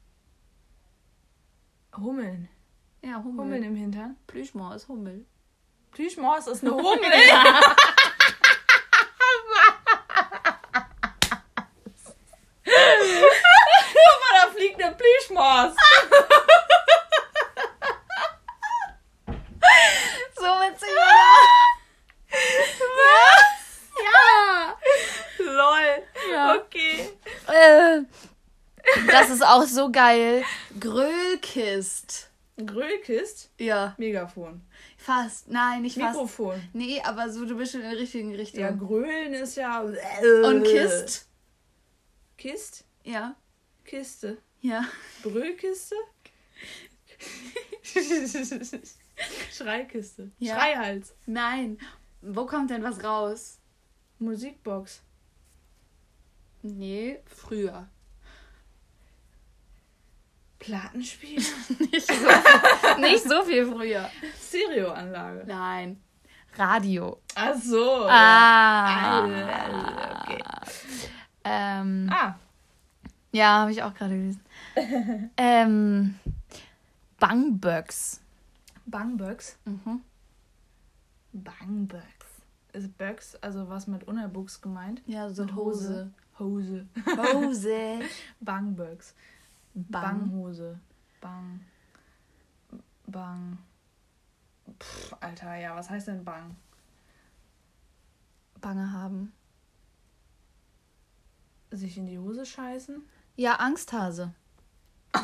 Hummeln. 1.98 2.48
Ja, 3.04 3.18
Hummel. 3.24 3.46
Hummeln 3.46 3.64
im 3.64 3.76
Hintern. 3.76 4.18
Plüschmors, 4.28 4.88
Hummel. 4.88 5.26
Plüschmors 5.92 6.48
ist 6.48 6.64
eine 6.64 6.72
Hummel. 6.76 7.12
Guck 12.64 14.20
mal, 14.22 14.34
da 14.42 14.52
fliegt 14.56 14.80
Plüschmors. 15.42 15.76
So 20.36 20.48
witzig, 20.48 20.90
oder? 20.90 21.38
Ja! 24.04 24.78
Lol. 25.38 26.04
Ja. 26.32 26.56
Okay. 26.56 27.10
Äh, 27.48 28.02
das 29.12 29.30
ist 29.30 29.46
auch 29.46 29.64
so 29.64 29.92
geil. 29.92 30.44
Grölkist. 30.80 32.32
Grölkist. 32.58 33.52
Ja, 33.60 33.94
Megafon. 33.98 34.62
fast. 34.98 35.48
Nein, 35.50 35.84
nicht 35.84 36.00
fast. 36.00 36.14
Mikrofon. 36.14 36.62
Nee, 36.74 37.02
aber 37.04 37.30
so, 37.30 37.46
du 37.46 37.56
bist 37.56 37.74
schon 37.74 37.82
in 37.82 37.92
der 37.92 38.00
richtigen 38.00 38.34
Richtung. 38.34 38.62
Ja, 38.62 38.72
Grölen 38.72 39.34
ist 39.36 39.58
ja. 39.58 39.82
Und 39.82 40.64
Kist? 40.64 41.28
Kist? 42.38 42.84
Ja. 43.04 43.36
Kiste. 43.86 44.38
Ja. 44.62 44.86
Brüllkiste? 45.24 45.96
Schreikiste. 49.52 50.32
Ja. 50.40 50.56
Schreihals. 50.56 51.14
Nein. 51.26 51.78
Wo 52.22 52.46
kommt 52.46 52.70
denn 52.70 52.84
was 52.84 53.04
raus? 53.04 53.60
Musikbox. 54.20 55.02
Nee, 56.62 57.20
früher. 57.26 57.88
Plattenspieler? 60.60 61.42
nicht, 61.92 62.06
so 62.08 62.14
viel, 62.14 63.00
nicht 63.00 63.24
so 63.24 63.44
viel 63.44 63.66
früher. 63.66 64.10
Stereoanlage. 64.40 65.44
Nein. 65.48 66.00
Radio. 66.56 67.20
Ach 67.34 67.56
so. 67.56 68.06
Ah. 68.08 69.26
Okay. 70.22 70.44
Ähm, 71.44 72.08
Ah, 72.12 72.36
ja, 73.32 73.62
habe 73.62 73.72
ich 73.72 73.84
auch 73.84 73.94
gerade 73.94 74.16
gelesen. 74.16 74.42
ähm, 75.38 76.16
Bangbugs. 77.20 78.22
Bangbugs. 78.86 79.58
Mhm. 79.66 80.02
Bangbugs. 81.34 82.04
Ist 82.74 82.98
Bugs, 82.98 83.36
also 83.36 83.68
was 83.70 83.88
mit 83.88 84.04
Unterbuchs 84.06 84.62
gemeint? 84.62 85.02
Ja, 85.06 85.30
so 85.30 85.44
Mit 85.44 85.56
Hose. 85.56 86.12
Hose. 86.40 86.88
Hose. 87.06 88.00
Bangbugs. 88.40 89.14
Bang. 89.74 90.30
Banghose. 90.30 90.80
Bang. 91.20 91.62
Bang. 93.08 93.58
Pff, 94.80 95.16
Alter, 95.20 95.56
ja, 95.56 95.76
was 95.76 95.90
heißt 95.90 96.08
denn 96.08 96.24
Bang? 96.24 96.56
Bange 98.60 98.92
haben. 98.92 99.34
Sich 101.72 101.98
in 101.98 102.06
die 102.06 102.20
Hose 102.20 102.46
scheißen? 102.46 103.02
Ja, 103.42 103.56
Angsthase. 103.56 104.36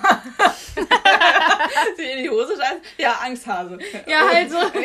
Sich 1.96 2.12
in 2.14 2.24
die 2.24 2.30
Hose 2.32 2.58
scheißen? 2.58 2.82
Ja, 2.98 3.20
Angsthase. 3.20 3.78
Ja, 4.08 4.28
halt 4.28 4.50
so. 4.50 4.58
Angst 4.58 4.76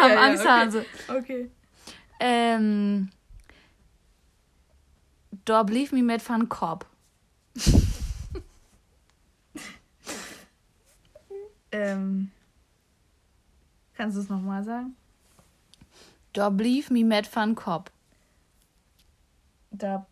haben, 0.00 0.08
Ja, 0.08 0.08
ja, 0.08 0.20
Angsthase. 0.22 0.86
Okay. 1.08 1.50
Ähm. 2.18 3.10
Da 5.44 5.62
blieb 5.62 5.92
mir 5.92 6.02
mit 6.02 6.26
van 6.26 6.48
Kopf. 6.48 6.86
Ähm. 11.70 12.30
Kannst 13.92 14.16
du 14.16 14.22
es 14.22 14.30
nochmal 14.30 14.64
sagen? 14.64 14.96
Da 16.32 16.48
blieb 16.48 16.90
mir 16.90 17.04
mit 17.04 17.36
van 17.36 17.54
Kopf. 17.54 17.90
Da. 19.70 20.06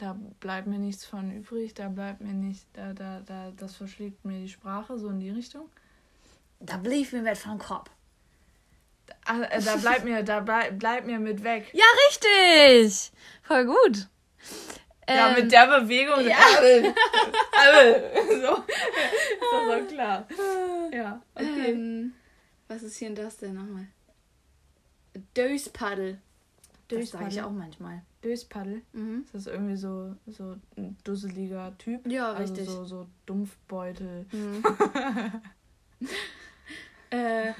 Da 0.00 0.16
bleibt 0.40 0.66
mir 0.66 0.78
nichts 0.78 1.04
von 1.04 1.30
übrig, 1.30 1.74
da 1.74 1.88
bleibt 1.88 2.22
mir 2.22 2.32
nicht, 2.32 2.64
da, 2.72 2.94
da, 2.94 3.20
da, 3.20 3.52
das 3.54 3.76
verschlägt 3.76 4.24
mir 4.24 4.38
die 4.40 4.48
Sprache, 4.48 4.98
so 4.98 5.10
in 5.10 5.20
die 5.20 5.28
Richtung. 5.28 5.68
Da 6.58 6.78
blieb 6.78 7.12
mir 7.12 7.20
mit 7.20 7.44
van 7.46 7.58
Kopf. 7.58 7.90
Ah, 9.26 9.42
äh, 9.42 9.62
da 9.62 9.76
bleibt 9.76 10.04
mir, 10.04 10.22
da 10.22 10.40
bleib, 10.40 10.78
bleibt 10.78 11.06
mir 11.06 11.18
mit 11.18 11.44
weg. 11.44 11.70
Ja, 11.74 11.84
richtig. 12.08 13.12
Voll 13.42 13.66
gut. 13.66 14.08
Ja, 15.06 15.28
Ähm, 15.28 15.34
mit 15.42 15.52
der 15.52 15.66
Bewegung. 15.80 16.26
ja. 16.26 16.36
Abel. 16.56 16.94
Abel. 17.68 18.12
So. 18.40 18.54
Ist 18.56 19.52
das 19.52 19.82
auch 19.82 19.86
klar. 19.88 20.26
Ja, 20.94 21.20
okay. 21.34 21.72
ähm, 21.72 22.14
was 22.68 22.82
ist 22.82 22.96
hier 22.96 23.08
denn 23.10 23.22
das 23.24 23.36
denn 23.36 23.52
nochmal? 23.54 23.86
Döspaddel. 25.36 26.18
Das 26.88 27.10
sage 27.10 27.24
ich 27.28 27.34
Döspaddel. 27.34 27.40
auch 27.44 27.50
manchmal. 27.50 28.02
Döspaddel. 28.22 28.82
Mhm. 28.92 29.22
Ist 29.24 29.34
das 29.34 29.46
irgendwie 29.46 29.76
so, 29.76 30.14
so 30.26 30.56
ein 30.76 30.96
dusseliger 31.04 31.76
Typ? 31.78 32.06
Ja, 32.06 32.32
also 32.32 32.52
richtig. 32.54 32.68
So, 32.68 32.84
so 32.84 33.06
Dumpfbeutel. 33.26 34.26
Mhm. 34.30 34.62
äh, 37.10 37.52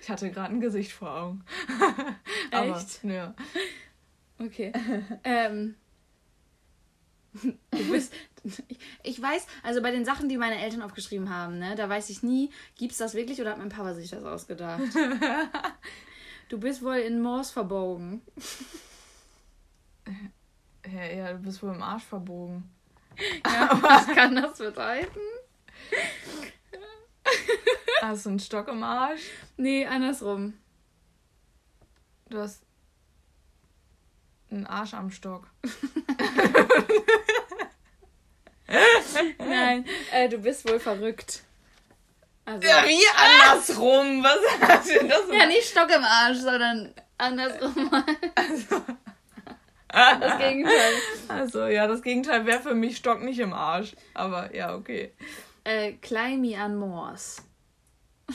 Ich 0.00 0.08
hatte 0.10 0.30
gerade 0.30 0.52
ein 0.54 0.60
Gesicht 0.60 0.92
vor 0.92 1.14
Augen. 1.14 1.44
Aber, 2.50 2.76
Echt? 2.76 3.04
Ja. 3.04 3.34
okay. 4.38 4.72
ähm, 5.24 5.76
du 7.42 7.90
bist. 7.90 8.12
Ich 9.02 9.20
weiß, 9.20 9.46
also 9.62 9.82
bei 9.82 9.90
den 9.90 10.04
Sachen, 10.04 10.28
die 10.28 10.38
meine 10.38 10.58
Eltern 10.60 10.82
aufgeschrieben 10.82 11.28
haben, 11.28 11.58
ne, 11.58 11.74
da 11.76 11.88
weiß 11.88 12.08
ich 12.10 12.22
nie, 12.22 12.50
gibt's 12.76 12.96
das 12.96 13.14
wirklich 13.14 13.40
oder 13.40 13.50
hat 13.50 13.58
mein 13.58 13.68
Papa 13.68 13.94
sich 13.94 14.10
das 14.10 14.24
ausgedacht? 14.24 14.82
Du 16.48 16.58
bist 16.58 16.82
wohl 16.82 16.96
in 16.96 17.20
Moors 17.20 17.50
verbogen. 17.52 18.22
Ja, 20.90 21.04
ja, 21.04 21.32
du 21.32 21.38
bist 21.38 21.62
wohl 21.62 21.74
im 21.74 21.82
Arsch 21.82 22.04
verbogen. 22.04 22.70
Ja, 23.46 23.78
was 23.82 24.06
kann 24.08 24.34
das 24.36 24.56
bedeuten? 24.58 25.20
Hast 28.00 28.24
du 28.24 28.30
einen 28.30 28.38
Stock 28.38 28.68
im 28.68 28.82
Arsch? 28.82 29.20
Nee, 29.58 29.84
andersrum. 29.86 30.54
Du 32.30 32.38
hast 32.38 32.62
einen 34.50 34.66
Arsch 34.66 34.94
am 34.94 35.10
Stock. 35.10 35.46
Nein, 39.38 39.84
äh, 40.12 40.28
du 40.28 40.38
bist 40.38 40.68
wohl 40.68 40.78
verrückt. 40.78 41.42
Also, 42.44 42.66
Ja, 42.66 42.84
wie 42.86 43.02
andersrum? 43.16 44.22
Was 44.22 44.38
hat 44.68 44.86
denn 44.88 45.08
das? 45.08 45.22
ja, 45.30 45.46
nicht 45.46 45.68
Stock 45.68 45.90
im 45.90 46.04
Arsch, 46.04 46.38
sondern 46.38 46.94
andersrum. 47.18 47.90
Das 49.92 50.38
Gegenteil. 50.38 50.92
Also, 51.28 51.66
ja, 51.66 51.86
das 51.86 52.02
Gegenteil 52.02 52.46
wäre 52.46 52.60
für 52.60 52.74
mich 52.74 52.96
Stock 52.96 53.22
nicht 53.22 53.38
im 53.40 53.52
Arsch. 53.52 53.94
Aber 54.14 54.54
ja, 54.54 54.74
okay. 54.74 55.12
Äh, 55.64 55.92
Climb 55.94 56.40
me 56.40 56.56
an 56.58 56.76
Moors. 56.76 57.42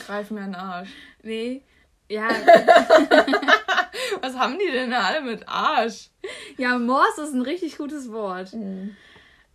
Greif 0.06 0.30
mir 0.30 0.42
an 0.42 0.52
den 0.52 0.60
Arsch. 0.60 0.90
Nee. 1.22 1.62
Ja, 2.08 2.28
Was 4.20 4.36
haben 4.36 4.58
die 4.58 4.70
denn 4.70 4.90
da 4.90 5.00
alle 5.00 5.22
mit 5.22 5.48
Arsch? 5.48 6.10
ja, 6.56 6.78
Moors 6.78 7.18
ist 7.18 7.32
ein 7.34 7.42
richtig 7.42 7.78
gutes 7.78 8.12
Wort. 8.12 8.52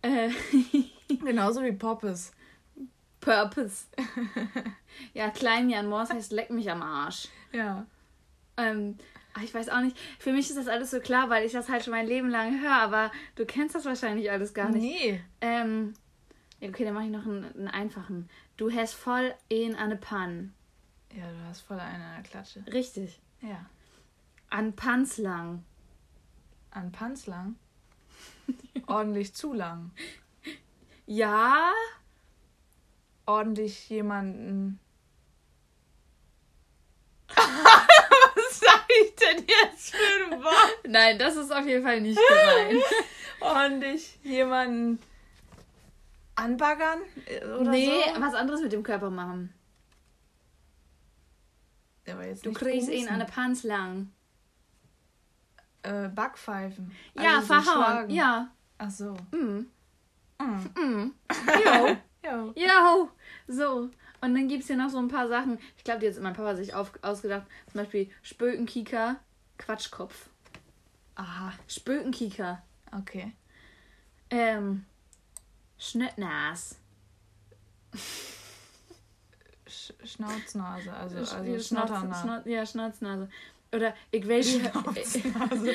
Äh, 0.02 0.28
Genauso 1.24 1.62
wie 1.62 1.72
Poppes. 1.72 2.32
Purpose. 3.20 3.84
Ja, 5.14 5.30
Climb 5.30 5.70
me 5.70 5.78
an 5.78 5.88
Moors 5.88 6.10
heißt 6.10 6.32
leck 6.32 6.50
mich 6.50 6.70
am 6.70 6.82
Arsch. 6.82 7.28
Ja. 7.52 7.86
Ähm, 8.56 8.98
ich 9.42 9.54
weiß 9.54 9.70
auch 9.70 9.80
nicht. 9.80 9.96
Für 10.18 10.32
mich 10.32 10.50
ist 10.50 10.58
das 10.58 10.68
alles 10.68 10.90
so 10.90 11.00
klar, 11.00 11.30
weil 11.30 11.46
ich 11.46 11.52
das 11.52 11.68
halt 11.68 11.84
schon 11.84 11.92
mein 11.92 12.06
Leben 12.06 12.28
lang 12.28 12.60
höre, 12.60 12.74
aber 12.74 13.10
du 13.34 13.46
kennst 13.46 13.74
das 13.74 13.84
wahrscheinlich 13.84 14.30
alles 14.30 14.52
gar 14.52 14.68
nicht. 14.68 14.82
Nee. 14.82 15.22
Ähm, 15.40 15.94
okay, 16.60 16.84
dann 16.84 16.94
mache 16.94 17.04
ich 17.04 17.10
noch 17.10 17.24
einen, 17.24 17.44
einen 17.44 17.68
einfachen. 17.68 18.28
Du 18.56 18.70
hast 18.70 18.94
voll 18.94 19.34
in 19.48 19.74
eine 19.74 19.96
Pan. 19.96 20.52
Ja, 21.14 21.24
du 21.30 21.48
hast 21.48 21.62
voll 21.62 21.80
einen 21.80 22.02
an 22.02 22.22
der 22.22 22.30
Klatsche. 22.30 22.64
Richtig. 22.72 23.20
Ja. 23.40 23.64
An 24.50 24.74
Pans 24.74 25.18
lang. 25.18 25.64
An 26.70 26.92
Panz 26.92 27.26
lang. 27.26 27.56
Ordentlich 28.86 29.34
zu 29.34 29.52
lang. 29.52 29.90
Ja. 31.06 31.72
Ordentlich 33.26 33.88
jemanden. 33.88 34.78
Sag 38.64 38.86
ich 39.02 39.14
denn 39.16 39.44
jetzt 39.46 39.94
für 39.94 40.24
ein 40.34 40.42
Wort? 40.42 40.78
Nein, 40.88 41.18
das 41.18 41.36
ist 41.36 41.50
auf 41.52 41.66
jeden 41.66 41.82
Fall 41.84 42.00
nicht 42.00 42.18
gemeint. 42.18 42.82
Ordentlich 43.40 44.18
jemanden 44.22 44.98
anbaggern? 46.36 47.00
äh, 47.26 47.44
Oder 47.44 47.70
nee, 47.70 48.02
so? 48.14 48.20
was 48.20 48.34
anderes 48.34 48.60
mit 48.62 48.72
dem 48.72 48.82
Körper 48.82 49.10
machen. 49.10 49.52
Du 52.42 52.52
kriegst 52.52 52.88
ihn 52.88 53.08
an 53.08 53.20
der 53.20 53.26
Pans 53.26 53.62
lang. 53.62 54.10
äh, 55.84 56.08
Backpfeifen. 56.08 56.92
Ja, 57.14 57.36
Also 57.36 57.40
so 57.40 57.46
verhauen. 57.60 57.64
schlagen. 57.84 58.10
Ja. 58.10 58.50
Ach 58.78 58.90
so. 58.90 59.14
Mm. 59.30 59.66
Mm. 60.40 60.80
Mm. 60.80 61.14
Jo. 61.64 61.96
Ja. 62.24 62.52
Jo. 62.54 63.08
So. 63.48 63.90
Und 64.20 64.34
dann 64.34 64.46
gibt 64.48 64.60
es 64.62 64.68
hier 64.68 64.76
noch 64.76 64.90
so 64.90 64.98
ein 64.98 65.08
paar 65.08 65.28
Sachen. 65.28 65.58
Ich 65.76 65.84
glaube, 65.84 66.00
die 66.00 66.08
hat 66.08 66.20
mein 66.22 66.32
Papa 66.34 66.54
sich 66.54 66.74
auf, 66.74 66.92
ausgedacht. 67.02 67.46
Zum 67.70 67.80
Beispiel 67.80 68.10
Spökenkieker, 68.22 69.16
Quatschkopf. 69.58 70.28
Aha. 71.16 71.52
Spökenkieker. 71.66 72.62
Okay. 72.96 73.32
Ähm. 74.30 74.84
Schnittnas. 75.78 76.76
Sch 79.66 79.92
Schnauznase, 80.04 80.92
also, 80.92 81.16
also 81.18 81.34
Schnauz- 81.36 81.66
Schnotternase. 81.68 82.22
Schnauz- 82.26 82.46
ja, 82.46 82.66
Schnauznase. 82.66 83.28
Oder 83.74 83.94
ich 84.10 84.26
will 84.26 84.42
die. 84.42 84.60
Schnauznase. 84.60 85.74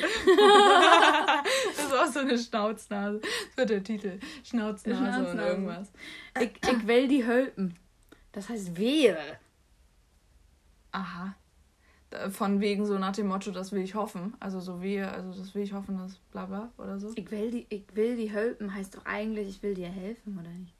das 1.66 1.84
ist 1.84 1.94
auch 1.94 2.06
so 2.06 2.20
eine 2.20 2.38
Schnauznase. 2.38 3.20
Das 3.20 3.56
wird 3.56 3.70
der 3.70 3.82
Titel. 3.82 4.20
Schnauznase, 4.44 5.00
und 5.00 5.12
Schnauznase. 5.12 5.48
irgendwas. 5.48 5.92
ich, 6.40 6.50
ich 6.62 6.86
will 6.86 7.08
die 7.08 7.26
Hölpen. 7.26 7.74
Das 8.32 8.48
heißt 8.48 8.76
wehe. 8.76 9.18
Aha. 10.92 11.34
Von 12.30 12.60
wegen 12.60 12.86
so 12.86 12.98
nach 12.98 13.12
dem 13.12 13.26
Motto, 13.26 13.50
das 13.50 13.72
will 13.72 13.82
ich 13.82 13.94
hoffen. 13.94 14.34
Also 14.40 14.60
so 14.60 14.80
wie, 14.80 15.00
also 15.00 15.38
das 15.38 15.54
will 15.54 15.62
ich 15.62 15.72
hoffen, 15.72 15.98
dass 15.98 16.14
bla 16.30 16.46
bla 16.46 16.72
oder 16.78 16.98
so. 16.98 17.12
Ich 17.16 17.30
will 17.30 17.50
die, 17.50 17.66
ich 17.68 17.84
will 17.94 18.16
die 18.16 18.32
Hölpen 18.32 18.72
heißt 18.72 18.96
doch 18.96 19.04
eigentlich, 19.04 19.48
ich 19.48 19.62
will 19.62 19.74
dir 19.74 19.88
helfen, 19.88 20.38
oder 20.38 20.50
nicht? 20.50 20.74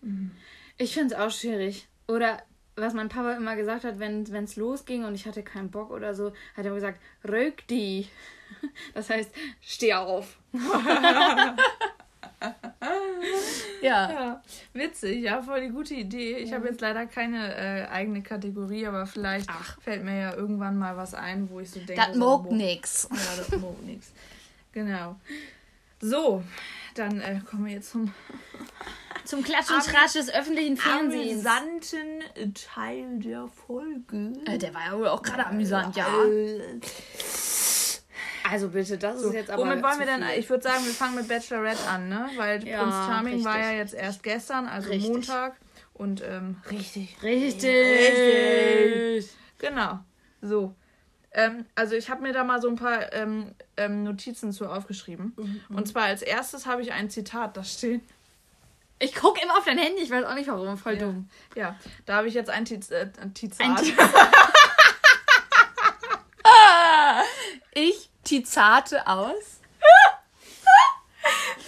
Mhm. 0.00 0.30
Ich 0.78 0.94
finde 0.94 1.14
es 1.14 1.20
auch 1.20 1.30
schwierig. 1.30 1.88
Oder 2.08 2.42
was 2.76 2.94
mein 2.94 3.08
Papa 3.08 3.32
immer 3.34 3.56
gesagt 3.56 3.84
hat, 3.84 3.98
wenn 3.98 4.22
es 4.22 4.56
losging 4.56 5.04
und 5.04 5.14
ich 5.14 5.26
hatte 5.26 5.42
keinen 5.42 5.70
Bock 5.70 5.90
oder 5.90 6.14
so, 6.14 6.32
hat 6.56 6.64
er 6.64 6.66
immer 6.66 6.74
gesagt, 6.76 7.00
rög 7.26 7.66
die. 7.68 8.08
Das 8.94 9.10
heißt, 9.10 9.30
steh 9.60 9.92
auf. 9.94 10.38
ja. 13.82 14.10
ja. 14.10 14.42
Witzig, 14.72 15.22
ja, 15.22 15.42
voll 15.42 15.62
die 15.62 15.68
gute 15.68 15.94
Idee. 15.94 16.36
Ich 16.36 16.50
ja. 16.50 16.56
habe 16.56 16.68
jetzt 16.68 16.80
leider 16.80 17.06
keine 17.06 17.54
äh, 17.54 17.86
eigene 17.88 18.22
Kategorie, 18.22 18.86
aber 18.86 19.06
vielleicht 19.06 19.50
Ach. 19.50 19.80
fällt 19.80 20.04
mir 20.04 20.18
ja 20.18 20.34
irgendwann 20.34 20.78
mal 20.78 20.96
was 20.96 21.14
ein, 21.14 21.50
wo 21.50 21.60
ich 21.60 21.70
so 21.70 21.80
denke. 21.80 21.94
Das 21.94 22.16
mag 22.16 22.50
nix. 22.50 23.08
Ja, 23.10 23.36
das 23.36 23.50
mag 23.60 23.82
nix. 23.82 24.12
Genau. 24.72 25.16
So, 26.00 26.42
dann 26.94 27.20
äh, 27.20 27.40
kommen 27.48 27.66
wir 27.66 27.74
jetzt 27.74 27.90
zum 27.90 28.12
zum 29.24 29.42
Klatsch 29.42 29.70
und 29.70 29.84
Tratsch 29.84 30.14
des 30.14 30.32
öffentlichen 30.32 30.76
Fernsehens. 30.76 31.46
amüsanten 31.46 32.54
Teil 32.54 33.18
der 33.18 33.48
Folge. 33.48 34.32
Äh, 34.46 34.58
der 34.58 34.74
war 34.74 34.86
ja 34.86 34.98
wohl 34.98 35.08
auch 35.08 35.22
gerade 35.22 35.46
amüsant, 35.46 35.96
ja. 35.96 36.06
Also 38.50 38.68
bitte, 38.68 38.98
das 38.98 39.20
so, 39.20 39.28
ist 39.28 39.34
jetzt 39.34 39.50
aber. 39.50 39.62
Womit 39.62 39.82
wollen 39.82 39.98
wir 39.98 40.06
denn? 40.06 40.22
Ich 40.36 40.48
würde 40.50 40.62
sagen, 40.62 40.84
wir 40.84 40.92
fangen 40.92 41.14
mit 41.14 41.28
Bachelorette 41.28 41.88
an, 41.88 42.08
ne? 42.08 42.28
Weil 42.36 42.66
ja, 42.66 42.82
Prinz 42.82 42.94
Charming 42.94 43.34
richtig. 43.34 43.52
war 43.52 43.58
ja 43.58 43.70
jetzt 43.72 43.94
erst 43.94 44.22
gestern, 44.22 44.66
also 44.66 44.90
richtig. 44.90 45.10
Montag. 45.10 45.56
Und 45.94 46.22
ähm, 46.22 46.56
richtig. 46.70 47.16
Richtig. 47.22 47.64
Richtig. 47.64 49.30
Genau. 49.58 50.00
So. 50.42 50.74
Ähm, 51.32 51.64
also 51.74 51.94
ich 51.94 52.10
habe 52.10 52.22
mir 52.22 52.32
da 52.32 52.44
mal 52.44 52.60
so 52.60 52.68
ein 52.68 52.76
paar 52.76 53.12
ähm, 53.12 53.54
ähm, 53.76 54.02
Notizen 54.04 54.52
zu 54.52 54.68
aufgeschrieben. 54.68 55.32
Mhm. 55.36 55.76
Und 55.76 55.88
zwar 55.88 56.04
als 56.04 56.22
erstes 56.22 56.66
habe 56.66 56.82
ich 56.82 56.92
ein 56.92 57.10
Zitat 57.10 57.56
da 57.56 57.64
stehen. 57.64 58.02
Ich 59.04 59.14
gucke 59.14 59.40
immer 59.42 59.58
auf 59.58 59.64
dein 59.64 59.76
Handy, 59.76 60.02
ich 60.02 60.10
weiß 60.10 60.24
auch 60.24 60.34
nicht 60.34 60.48
warum, 60.48 60.78
voll 60.78 60.94
ja. 60.94 61.00
dumm. 61.00 61.28
Ja, 61.54 61.78
da 62.06 62.16
habe 62.16 62.28
ich 62.28 62.34
jetzt 62.34 62.48
ein, 62.48 62.64
Tiz 62.64 62.90
äh, 62.90 63.10
ein 63.20 63.34
Tizat. 63.34 63.66
Ein 63.66 63.76
ich 67.74 68.08
tizate 68.24 69.06
aus. 69.06 69.60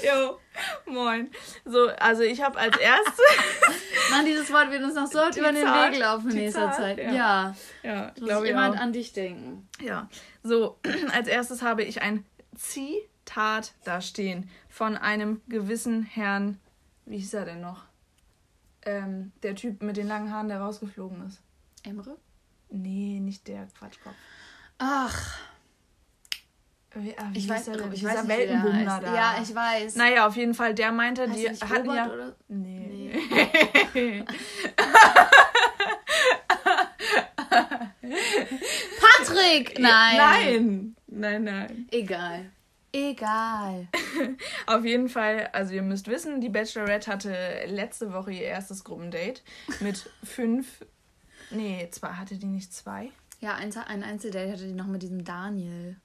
jo, 0.03 0.41
moin. 0.87 1.31
So, 1.67 1.89
also 1.99 2.23
ich 2.23 2.43
habe 2.43 2.59
als 2.59 2.79
erstes. 2.79 3.21
Mann, 4.11 4.25
dieses 4.25 4.51
Wort 4.51 4.71
wird 4.71 4.83
uns 4.83 4.95
noch 4.95 5.07
so 5.07 5.19
über 5.39 5.53
den 5.53 5.67
Weg 5.67 5.99
laufen 5.99 6.31
in 6.31 6.37
nächster 6.37 6.73
Zeit. 6.73 6.97
Ja. 6.99 7.13
Ja, 7.13 7.55
ja 7.83 8.13
glaube 8.15 8.47
ich 8.47 8.53
jemand 8.53 8.81
an 8.81 8.95
dich 8.95 9.13
denken. 9.13 9.69
Ja, 9.81 10.09
so, 10.43 10.79
als 11.13 11.29
erstes 11.29 11.61
habe 11.61 11.83
ich 11.83 12.01
ein 12.01 12.25
Zitat 12.57 13.75
da 13.85 14.01
stehen 14.01 14.49
von 14.71 14.97
einem 14.97 15.43
gewissen 15.49 16.03
Herrn 16.03 16.59
wie 17.07 17.19
hieß 17.19 17.35
er 17.35 17.45
denn 17.45 17.61
noch? 17.61 17.85
Ähm, 18.83 19.33
der 19.43 19.55
Typ 19.55 19.83
mit 19.83 19.97
den 19.97 20.07
langen 20.07 20.33
Haaren, 20.33 20.49
der 20.49 20.61
rausgeflogen 20.61 21.27
ist. 21.27 21.41
Emre? 21.83 22.19
Nee, 22.69 23.21
nicht 23.21 23.49
der 23.49 23.67
Quatschkopf. 23.79 24.15
Ach. 24.79 25.39
Wie, 26.95 27.17
ah, 27.19 27.29
wie 27.31 27.39
ich 27.39 27.49
weiß, 27.49 27.67
der, 27.67 27.93
ich 27.93 28.05
weiß 28.05 28.27
Weltenbummler 28.27 29.01
da. 29.01 29.15
Ja, 29.15 29.37
ich 29.43 29.55
weiß. 29.55 29.97
Naja, 29.97 30.27
auf 30.27 30.37
jeden 30.37 30.55
Fall, 30.55 30.75
der 30.75 30.93
meinte, 30.93 31.29
heißt 31.29 31.39
die 31.39 31.51
hatten 31.51 31.89
Robert 31.89 31.97
ja. 31.97 32.11
Oder? 32.13 32.37
Nee. 32.49 33.13
nee. 33.93 34.25
Patrick! 39.01 39.79
Nein. 39.79 40.17
Nein. 40.17 40.97
Nein, 41.07 41.45
nein. 41.45 41.89
Egal. 41.91 42.51
Egal. 42.97 43.89
Auf 44.67 44.87
jeden 44.87 45.11
Fall, 45.11 45.51
also 45.53 45.75
ihr 45.75 45.83
müsst 45.83 46.09
wissen, 46.09 46.41
die 46.41 46.49
Bachelorette 46.49 47.13
hatte 47.13 47.37
letzte 47.67 48.15
Woche 48.15 48.33
ihr 48.33 48.45
erstes 48.45 48.85
Gruppendate 48.85 49.43
mit 49.81 50.09
fünf. 50.25 50.83
Nee, 51.51 51.89
zwei, 51.91 52.09
hatte 52.09 52.39
die 52.39 52.47
nicht 52.47 52.73
zwei? 52.73 53.11
Ja, 53.41 53.55
ein, 53.57 53.77
ein 53.77 54.03
Einzeldate 54.03 54.51
hatte 54.51 54.67
die 54.67 54.73
noch 54.73 54.87
mit 54.87 55.03
diesem 55.03 55.25
Daniel. 55.25 55.97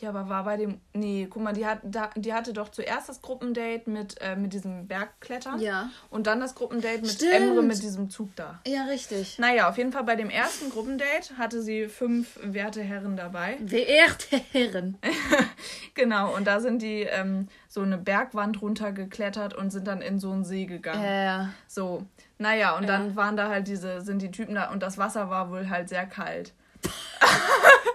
Ja, 0.00 0.08
aber 0.08 0.28
war 0.28 0.44
bei 0.44 0.56
dem. 0.56 0.80
Nee, 0.92 1.28
guck 1.30 1.42
mal, 1.42 1.52
die, 1.52 1.66
hat, 1.66 1.80
da, 1.82 2.10
die 2.16 2.32
hatte 2.32 2.52
doch 2.52 2.70
zuerst 2.70 3.08
das 3.08 3.22
Gruppendate 3.22 3.88
mit, 3.88 4.20
äh, 4.20 4.36
mit 4.36 4.52
diesem 4.52 4.86
Bergklettern. 4.86 5.60
Ja. 5.60 5.90
Und 6.10 6.26
dann 6.26 6.40
das 6.40 6.54
Gruppendate 6.54 7.02
mit 7.02 7.10
Stimmt. 7.10 7.32
Emre 7.32 7.62
mit 7.62 7.82
diesem 7.82 8.10
Zug 8.10 8.34
da. 8.36 8.60
Ja, 8.66 8.84
richtig. 8.84 9.38
Naja, 9.38 9.68
auf 9.68 9.78
jeden 9.78 9.92
Fall 9.92 10.04
bei 10.04 10.16
dem 10.16 10.30
ersten 10.30 10.70
Gruppendate 10.70 11.38
hatte 11.38 11.62
sie 11.62 11.88
fünf 11.88 12.38
werte 12.42 12.82
Herren 12.82 13.16
dabei. 13.16 13.58
Werte 13.60 14.40
Herren. 14.52 14.98
genau, 15.94 16.34
und 16.34 16.46
da 16.46 16.60
sind 16.60 16.82
die 16.82 17.02
ähm, 17.02 17.48
so 17.68 17.82
eine 17.82 17.98
Bergwand 17.98 18.60
runtergeklettert 18.60 19.54
und 19.54 19.70
sind 19.70 19.86
dann 19.86 20.02
in 20.02 20.18
so 20.18 20.32
einen 20.32 20.44
See 20.44 20.66
gegangen. 20.66 21.02
Ja. 21.02 21.50
So. 21.66 22.06
Naja, 22.38 22.76
und 22.76 22.82
ja. 22.84 22.88
dann 22.88 23.16
waren 23.16 23.36
da 23.36 23.48
halt 23.48 23.68
diese, 23.68 24.00
sind 24.00 24.20
die 24.20 24.30
Typen 24.30 24.56
da 24.56 24.70
und 24.70 24.82
das 24.82 24.98
Wasser 24.98 25.30
war 25.30 25.50
wohl 25.50 25.70
halt 25.70 25.88
sehr 25.88 26.06
kalt. 26.06 26.52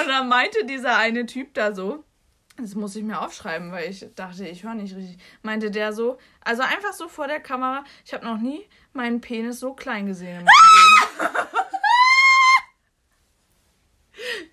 Und 0.00 0.08
dann 0.08 0.28
meinte 0.28 0.64
dieser 0.64 0.96
eine 0.96 1.26
Typ 1.26 1.54
da 1.54 1.74
so, 1.74 2.04
das 2.56 2.74
muss 2.74 2.96
ich 2.96 3.02
mir 3.02 3.20
aufschreiben, 3.20 3.72
weil 3.72 3.90
ich 3.90 4.06
dachte, 4.14 4.46
ich 4.46 4.62
höre 4.62 4.74
nicht 4.74 4.94
richtig. 4.94 5.18
Meinte 5.42 5.70
der 5.70 5.92
so, 5.92 6.18
also 6.44 6.62
einfach 6.62 6.92
so 6.92 7.08
vor 7.08 7.26
der 7.26 7.40
Kamera, 7.40 7.84
ich 8.04 8.12
habe 8.12 8.24
noch 8.24 8.38
nie 8.38 8.68
meinen 8.92 9.20
Penis 9.20 9.60
so 9.60 9.74
klein 9.74 10.06
gesehen 10.06 10.40
in 10.40 10.44
meinem 10.44 11.20
Leben. 11.20 11.46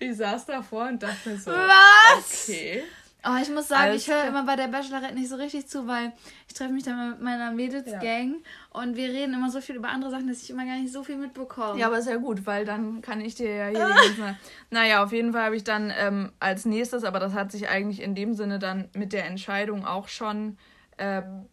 ich 0.00 0.16
saß 0.16 0.46
davor 0.46 0.88
und 0.88 1.02
dachte 1.02 1.36
so, 1.38 1.50
Was? 1.50 2.48
okay. 2.48 2.84
Oh, 3.24 3.36
ich 3.40 3.50
muss 3.50 3.68
sagen, 3.68 3.90
Alles 3.90 4.02
ich 4.02 4.12
höre 4.12 4.28
immer 4.28 4.44
bei 4.44 4.56
der 4.56 4.68
Bachelorette 4.68 5.14
nicht 5.14 5.28
so 5.28 5.36
richtig 5.36 5.66
zu, 5.66 5.86
weil 5.86 6.12
ich 6.48 6.54
treffe 6.54 6.72
mich 6.72 6.84
dann 6.84 7.10
mit 7.10 7.20
meiner 7.20 7.52
Mädels-Gang 7.52 8.34
ja. 8.34 8.80
und 8.80 8.96
wir 8.96 9.08
reden 9.08 9.34
immer 9.34 9.50
so 9.50 9.60
viel 9.60 9.76
über 9.76 9.88
andere 9.88 10.10
Sachen, 10.10 10.28
dass 10.28 10.42
ich 10.42 10.50
immer 10.50 10.64
gar 10.64 10.76
nicht 10.76 10.92
so 10.92 11.04
viel 11.04 11.16
mitbekomme. 11.16 11.78
Ja, 11.78 11.88
aber 11.88 11.98
ist 11.98 12.08
ja 12.08 12.16
gut, 12.16 12.46
weil 12.46 12.64
dann 12.64 13.02
kann 13.02 13.20
ich 13.20 13.34
dir 13.34 13.54
ja 13.54 13.66
hier 13.66 13.86
die 13.86 14.16
ganze 14.16 14.38
Naja, 14.70 15.04
auf 15.04 15.12
jeden 15.12 15.32
Fall 15.32 15.44
habe 15.44 15.56
ich 15.56 15.64
dann 15.64 15.92
ähm, 15.96 16.32
als 16.40 16.64
nächstes, 16.64 17.04
aber 17.04 17.20
das 17.20 17.34
hat 17.34 17.52
sich 17.52 17.68
eigentlich 17.68 18.00
in 18.00 18.14
dem 18.14 18.34
Sinne 18.34 18.58
dann 18.58 18.88
mit 18.94 19.12
der 19.12 19.26
Entscheidung 19.26 19.84
auch 19.84 20.08
schon 20.08 20.56
ähm, 20.96 21.46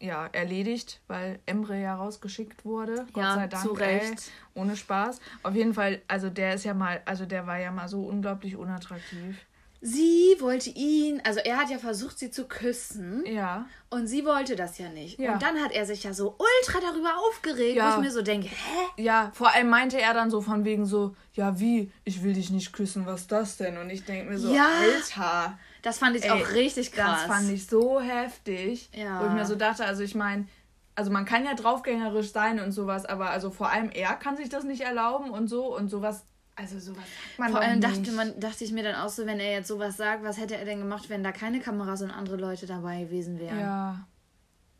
ja, 0.00 0.26
erledigt, 0.32 1.00
weil 1.08 1.40
Emre 1.46 1.80
ja 1.80 1.94
rausgeschickt 1.94 2.64
wurde. 2.64 3.06
Gott 3.12 3.22
ja, 3.22 3.34
sei 3.34 3.46
Dank. 3.48 3.62
Zu 3.62 3.72
Recht. 3.72 4.12
Ey, 4.12 4.60
ohne 4.60 4.76
Spaß. 4.76 5.20
Auf 5.42 5.54
jeden 5.54 5.74
Fall, 5.74 6.00
also 6.08 6.30
der 6.30 6.54
ist 6.54 6.64
ja 6.64 6.74
mal, 6.74 7.02
also 7.04 7.26
der 7.26 7.46
war 7.46 7.58
ja 7.58 7.70
mal 7.70 7.88
so 7.88 8.02
unglaublich 8.02 8.56
unattraktiv 8.56 9.36
sie 9.82 10.36
wollte 10.38 10.70
ihn, 10.70 11.20
also 11.24 11.40
er 11.40 11.58
hat 11.58 11.68
ja 11.68 11.76
versucht, 11.76 12.18
sie 12.18 12.30
zu 12.30 12.46
küssen. 12.46 13.24
Ja. 13.26 13.66
Und 13.90 14.06
sie 14.06 14.24
wollte 14.24 14.54
das 14.54 14.78
ja 14.78 14.88
nicht. 14.88 15.18
Ja. 15.18 15.34
Und 15.34 15.42
dann 15.42 15.60
hat 15.60 15.72
er 15.72 15.84
sich 15.84 16.04
ja 16.04 16.14
so 16.14 16.36
ultra 16.38 16.80
darüber 16.80 17.18
aufgeregt, 17.28 17.76
ja. 17.76 17.90
wo 17.90 17.96
ich 17.96 18.06
mir 18.06 18.12
so 18.12 18.22
denke, 18.22 18.46
hä? 18.46 19.02
Ja, 19.02 19.32
vor 19.34 19.52
allem 19.52 19.68
meinte 19.68 20.00
er 20.00 20.14
dann 20.14 20.30
so 20.30 20.40
von 20.40 20.64
wegen 20.64 20.86
so, 20.86 21.16
ja 21.34 21.58
wie, 21.58 21.90
ich 22.04 22.22
will 22.22 22.32
dich 22.32 22.50
nicht 22.50 22.72
küssen, 22.72 23.06
was 23.06 23.22
ist 23.22 23.32
das 23.32 23.56
denn? 23.56 23.76
Und 23.76 23.90
ich 23.90 24.04
denke 24.04 24.30
mir 24.30 24.38
so, 24.38 24.54
ja. 24.54 24.68
Alter. 24.80 25.58
Das 25.82 25.98
fand 25.98 26.14
ich 26.14 26.24
Ey, 26.24 26.30
auch 26.30 26.52
richtig 26.52 26.92
krass. 26.92 27.22
Das 27.26 27.36
fand 27.36 27.50
ich 27.50 27.66
so 27.66 28.00
heftig. 28.00 28.88
Ja. 28.94 29.20
Wo 29.20 29.26
ich 29.26 29.32
mir 29.32 29.44
so 29.44 29.56
dachte, 29.56 29.84
also 29.84 30.04
ich 30.04 30.14
meine, 30.14 30.46
also 30.94 31.10
man 31.10 31.24
kann 31.24 31.44
ja 31.44 31.54
draufgängerisch 31.54 32.30
sein 32.30 32.60
und 32.60 32.70
sowas, 32.70 33.04
aber 33.04 33.30
also 33.30 33.50
vor 33.50 33.70
allem 33.70 33.90
er 33.90 34.14
kann 34.14 34.36
sich 34.36 34.48
das 34.48 34.62
nicht 34.62 34.82
erlauben 34.82 35.30
und 35.30 35.48
so 35.48 35.76
und 35.76 35.88
sowas 35.88 36.24
also 36.54 36.78
sowas 36.78 37.04
sagt 37.04 37.38
man 37.38 37.50
Vor 37.50 37.60
allem 37.60 37.80
dachte, 37.80 38.12
man, 38.12 38.38
dachte 38.38 38.64
ich 38.64 38.72
mir 38.72 38.82
dann 38.82 38.94
auch 38.96 39.08
so, 39.08 39.26
wenn 39.26 39.40
er 39.40 39.52
jetzt 39.52 39.68
sowas 39.68 39.96
sagt, 39.96 40.22
was 40.22 40.38
hätte 40.38 40.56
er 40.56 40.64
denn 40.64 40.78
gemacht, 40.78 41.08
wenn 41.08 41.24
da 41.24 41.32
keine 41.32 41.60
Kameras 41.60 42.02
und 42.02 42.10
andere 42.10 42.36
Leute 42.36 42.66
dabei 42.66 43.04
gewesen 43.04 43.38
wären? 43.38 43.58
Ja. 43.58 44.06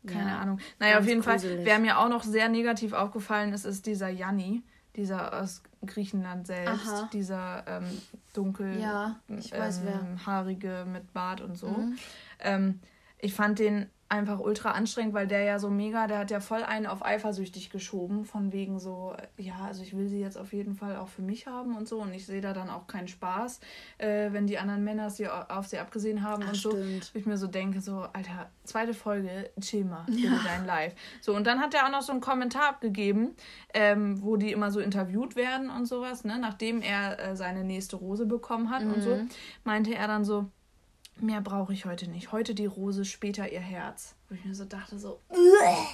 Keine 0.05 0.31
ja, 0.31 0.39
Ahnung. 0.39 0.59
Naja, 0.79 0.99
auf 0.99 1.07
jeden 1.07 1.21
gruselig. 1.21 1.55
Fall, 1.55 1.65
wer 1.65 1.79
mir 1.79 1.97
auch 1.97 2.09
noch 2.09 2.23
sehr 2.23 2.49
negativ 2.49 2.93
aufgefallen 2.93 3.53
ist, 3.53 3.65
ist 3.65 3.85
dieser 3.85 4.09
Janni, 4.09 4.61
dieser 4.95 5.41
aus 5.41 5.63
Griechenland 5.85 6.45
selbst, 6.45 6.87
Aha. 6.87 7.09
dieser 7.13 7.63
ähm, 7.67 8.01
dunkel 8.33 8.79
ja, 8.79 9.19
weiß, 9.27 9.81
ähm, 9.87 10.25
haarige 10.25 10.85
mit 10.91 11.13
Bart 11.13 11.41
und 11.41 11.57
so. 11.57 11.69
Mhm. 11.69 11.97
Ähm, 12.39 12.79
ich 13.17 13.33
fand 13.33 13.59
den 13.59 13.89
einfach 14.13 14.39
ultra 14.39 14.71
anstrengend, 14.71 15.13
weil 15.15 15.25
der 15.25 15.43
ja 15.43 15.57
so 15.57 15.69
mega, 15.71 16.05
der 16.05 16.19
hat 16.19 16.31
ja 16.31 16.39
voll 16.39 16.63
einen 16.63 16.85
auf 16.85 17.03
eifersüchtig 17.03 17.71
geschoben, 17.71 18.25
von 18.25 18.53
wegen 18.53 18.79
so, 18.79 19.15
ja, 19.37 19.55
also 19.65 19.81
ich 19.81 19.97
will 19.97 20.07
sie 20.07 20.19
jetzt 20.19 20.37
auf 20.37 20.53
jeden 20.53 20.75
Fall 20.75 20.97
auch 20.97 21.07
für 21.07 21.23
mich 21.23 21.47
haben 21.47 21.75
und 21.75 21.87
so 21.87 21.99
und 21.99 22.13
ich 22.13 22.27
sehe 22.27 22.39
da 22.39 22.53
dann 22.53 22.69
auch 22.69 22.85
keinen 22.85 23.07
Spaß, 23.07 23.59
äh, 23.97 24.31
wenn 24.31 24.45
die 24.45 24.59
anderen 24.59 24.83
Männer 24.83 25.09
sie 25.09 25.27
auf 25.27 25.65
sie 25.65 25.79
abgesehen 25.79 26.21
haben 26.21 26.43
Ach, 26.45 26.49
und 26.49 26.55
so. 26.55 26.71
Stimmt. 26.71 27.11
Ich 27.15 27.25
mir 27.25 27.37
so 27.37 27.47
denke, 27.47 27.81
so, 27.81 28.05
Alter, 28.13 28.51
zweite 28.63 28.93
Folge, 28.93 29.49
chill 29.59 29.85
mal, 29.85 30.05
ja. 30.09 30.39
dein 30.45 30.67
Live. 30.67 30.93
So, 31.21 31.35
und 31.35 31.47
dann 31.47 31.59
hat 31.59 31.73
er 31.73 31.87
auch 31.87 31.91
noch 31.91 32.03
so 32.03 32.11
einen 32.11 32.21
Kommentar 32.21 32.69
abgegeben, 32.69 33.35
ähm, 33.73 34.21
wo 34.21 34.37
die 34.37 34.51
immer 34.51 34.69
so 34.69 34.79
interviewt 34.79 35.35
werden 35.35 35.71
und 35.71 35.87
sowas, 35.87 36.23
ne, 36.23 36.37
nachdem 36.39 36.83
er 36.83 37.19
äh, 37.19 37.35
seine 37.35 37.63
nächste 37.63 37.95
Rose 37.95 38.27
bekommen 38.27 38.69
hat 38.69 38.83
mhm. 38.83 38.93
und 38.93 39.01
so, 39.01 39.15
mhm. 39.15 39.29
meinte 39.63 39.95
er 39.95 40.07
dann 40.07 40.23
so, 40.23 40.51
mehr 41.17 41.41
brauche 41.41 41.73
ich 41.73 41.85
heute 41.85 42.09
nicht. 42.09 42.31
Heute 42.31 42.55
die 42.55 42.65
Rose, 42.65 43.05
später 43.05 43.51
ihr 43.51 43.59
Herz. 43.59 44.15
Wo 44.29 44.35
ich 44.35 44.45
mir 44.45 44.55
so 44.55 44.65
dachte, 44.65 44.97
so, 44.97 45.19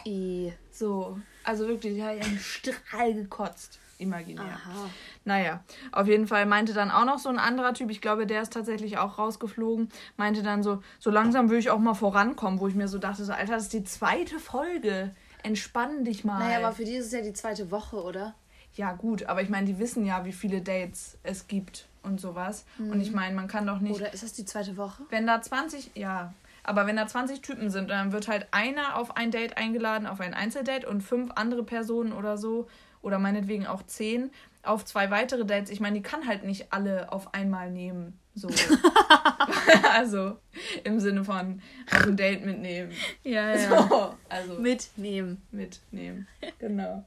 I. 0.06 0.54
so, 0.72 1.20
also 1.44 1.68
wirklich, 1.68 1.96
die 1.96 2.04
hat 2.04 2.18
ja 2.18 2.24
einen 2.24 2.40
Strahl 2.40 3.14
gekotzt. 3.14 3.80
Imaginär. 3.98 4.46
Aha. 4.46 4.90
Naja, 5.26 5.62
auf 5.92 6.08
jeden 6.08 6.26
Fall 6.26 6.46
meinte 6.46 6.74
dann 6.74 6.90
auch 6.90 7.04
noch 7.04 7.20
so 7.20 7.28
ein 7.28 7.38
anderer 7.38 7.74
Typ, 7.74 7.92
ich 7.92 8.00
glaube, 8.00 8.26
der 8.26 8.42
ist 8.42 8.54
tatsächlich 8.54 8.98
auch 8.98 9.18
rausgeflogen, 9.18 9.90
meinte 10.16 10.42
dann 10.42 10.64
so, 10.64 10.82
so 11.00 11.10
langsam 11.10 11.50
würde 11.50 11.60
ich 11.60 11.70
auch 11.70 11.80
mal 11.80 11.96
vorankommen, 11.96 12.62
wo 12.62 12.70
ich 12.70 12.76
mir 12.76 12.88
so 12.88 12.98
dachte, 12.98 13.26
so, 13.26 13.34
Alter, 13.34 13.56
das 13.56 13.64
ist 13.64 13.74
die 13.74 13.84
zweite 13.84 14.40
Folge. 14.40 15.14
entspann 15.44 16.06
dich 16.06 16.24
mal. 16.24 16.40
Naja, 16.40 16.60
aber 16.60 16.74
für 16.74 16.86
die 16.86 16.96
ist 16.96 17.08
es 17.08 17.12
ja 17.12 17.22
die 17.22 17.34
zweite 17.34 17.72
Woche, 17.72 18.02
oder? 18.02 18.36
Ja, 18.80 18.94
gut, 18.94 19.26
aber 19.26 19.42
ich 19.42 19.50
meine, 19.50 19.66
die 19.66 19.78
wissen 19.78 20.06
ja, 20.06 20.24
wie 20.24 20.32
viele 20.32 20.62
Dates 20.62 21.18
es 21.24 21.48
gibt 21.48 21.90
und 22.02 22.22
sowas. 22.22 22.64
Und 22.78 23.02
ich 23.02 23.12
meine, 23.12 23.36
man 23.36 23.50
kann 23.50 23.68
doch 23.68 23.82
nicht. 23.82 23.94
Oder 23.94 24.14
ist 24.14 24.24
das 24.24 24.32
die 24.32 24.46
zweite 24.46 24.78
Woche? 24.78 25.04
Wenn 25.10 25.28
da 25.28 25.42
20, 25.42 25.92
ja, 25.96 26.34
aber 26.64 26.88
wenn 26.88 26.96
da 26.96 27.06
20 27.06 27.42
Typen 27.42 27.70
sind, 27.72 27.90
dann 27.90 28.14
wird 28.14 28.30
halt 28.30 28.48
einer 28.52 28.96
auf 28.96 29.18
ein 29.18 29.32
Date 29.32 29.58
eingeladen, 29.58 30.08
auf 30.08 30.22
ein 30.22 30.34
Einzeldate 30.34 30.88
und 30.88 31.02
fünf 31.02 31.32
andere 31.36 31.64
Personen 31.64 32.14
oder 32.14 32.38
so, 32.38 32.70
oder 33.02 33.20
meinetwegen 33.20 33.68
auch 33.68 33.84
zehn, 33.84 34.32
auf 34.64 34.86
zwei 34.86 35.12
weitere 35.12 35.44
Dates. 35.44 35.72
Ich 35.72 35.82
meine, 35.82 35.98
die 35.98 36.02
kann 36.02 36.26
halt 36.26 36.46
nicht 36.46 36.72
alle 36.72 37.12
auf 37.12 37.34
einmal 37.34 37.72
nehmen. 37.72 38.18
So. 38.34 38.48
also 39.94 40.38
im 40.86 41.02
Sinne 41.02 41.26
von 41.26 41.62
auf 41.94 42.08
ein 42.08 42.16
Date 42.16 42.46
mitnehmen. 42.46 42.94
Ja, 43.24 43.58
So, 43.58 44.16
also 44.30 44.54
Mitnehmen. 44.54 45.42
mitnehmen. 45.52 46.30
Genau. 46.60 47.06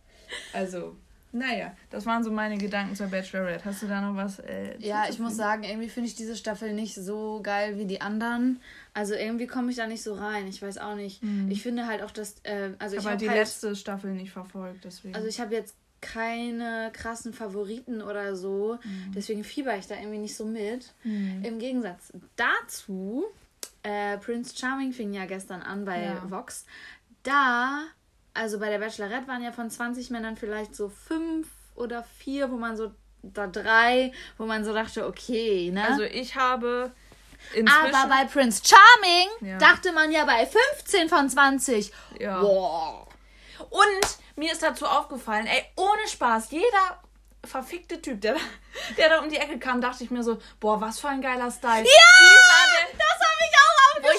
Also, 0.53 0.97
naja, 1.33 1.75
das 1.91 2.05
waren 2.07 2.23
so 2.23 2.31
meine 2.31 2.59
Gedanken 2.59 2.95
zur 2.95 3.07
Bachelorette. 3.09 3.65
Hast 3.65 3.83
du 3.83 3.87
da 3.87 4.01
noch 4.01 4.17
was? 4.17 4.39
Äh, 4.39 4.77
Ja, 4.79 5.07
ich 5.09 5.19
muss 5.19 5.35
sagen, 5.35 5.65
irgendwie 5.65 5.89
finde 5.89 6.09
ich 6.09 6.15
diese 6.15 6.37
Staffel 6.37 6.73
nicht 6.75 6.95
so 6.95 7.41
geil 7.43 7.79
wie 7.79 7.87
die 7.87 8.01
anderen. 8.01 8.61
Also 8.95 9.15
irgendwie 9.15 9.47
komme 9.47 9.71
ich 9.71 9.77
da 9.77 9.87
nicht 9.87 10.03
so 10.03 10.15
rein. 10.15 10.47
Ich 10.47 10.61
weiß 10.63 10.79
auch 10.79 10.95
nicht. 10.95 11.23
Ich 11.49 11.63
finde 11.63 11.87
halt 11.87 12.03
auch, 12.03 12.11
dass. 12.11 12.37
Äh, 12.43 12.73
also 12.79 12.97
ich 12.97 13.07
habe 13.07 13.17
die 13.17 13.29
halt, 13.29 13.39
letzte 13.39 13.75
Staffel 13.75 14.13
nicht 14.13 14.31
verfolgt, 14.31 14.85
deswegen. 14.85 15.15
Also 15.15 15.27
ich 15.27 15.41
habe 15.41 15.55
jetzt 15.55 15.75
keine 16.03 16.91
krassen 16.93 17.33
Favoriten 17.33 18.03
oder 18.03 18.37
so. 18.37 18.79
Deswegen 19.15 19.45
fieber 19.45 19.77
ich 19.79 19.87
da 19.87 19.95
irgendwie 19.95 20.19
nicht 20.19 20.37
so 20.37 20.45
mit. 20.45 20.93
Im 21.05 21.59
Gegensatz 21.59 22.13
dazu, 22.37 23.25
äh, 23.85 24.19
Prince 24.19 24.55
Charming 24.57 24.93
fing 24.93 25.13
ja 25.15 25.25
gestern 25.27 25.63
an 25.63 25.85
bei 25.85 26.03
Ja. 26.03 26.31
Vox. 26.31 26.67
Da, 27.23 27.85
also 28.35 28.59
bei 28.59 28.71
der 28.71 28.79
Bachelorette 28.79 29.29
waren 29.29 29.43
ja 29.43 29.53
von 29.53 29.71
20 29.71 30.11
Männern 30.11 30.37
vielleicht 30.37 30.75
so 30.75 30.89
fünf 30.89 31.49
oder 31.75 32.05
vier, 32.19 32.51
wo 32.51 32.57
man 32.57 32.77
so, 32.77 32.93
da 33.23 33.47
drei, 33.47 34.13
wo 34.39 34.47
man 34.47 34.65
so 34.65 34.73
dachte, 34.73 35.07
okay, 35.07 35.71
ne? 35.73 35.87
Also 35.87 36.03
ich 36.03 36.37
habe 36.37 36.93
inzwischen... 37.55 37.95
Aber 37.95 38.09
bei 38.09 38.25
Prince 38.25 38.63
Charming 38.65 39.51
Ja. 39.53 39.59
dachte 39.59 39.93
man 39.93 40.11
ja 40.13 40.25
bei 40.25 40.47
15 40.47 41.09
von 41.09 41.29
20. 41.29 41.93
Ja. 42.19 42.41
Boah. 42.41 43.07
Und 43.71 44.19
mir 44.37 44.53
ist 44.53 44.63
dazu 44.63 44.87
aufgefallen, 44.87 45.47
ey, 45.47 45.65
ohne 45.77 46.09
Spaß, 46.09 46.51
jeder 46.51 47.01
verfickte 47.45 48.01
Typ, 48.01 48.21
der, 48.21 48.37
der 48.97 49.09
da 49.09 49.21
um 49.21 49.29
die 49.29 49.37
Ecke 49.37 49.59
kam, 49.59 49.81
dachte 49.81 50.05
ich 50.05 50.11
mir 50.11 50.23
so, 50.23 50.39
boah, 50.61 50.81
was 50.81 51.01
für 51.01 51.09
ein 51.09 51.21
geiler 51.21 51.51
Style. 51.51 51.85
Ja! 51.85 51.85
Ich 51.85 51.89
auch 51.89 53.12
Wo 53.12 53.12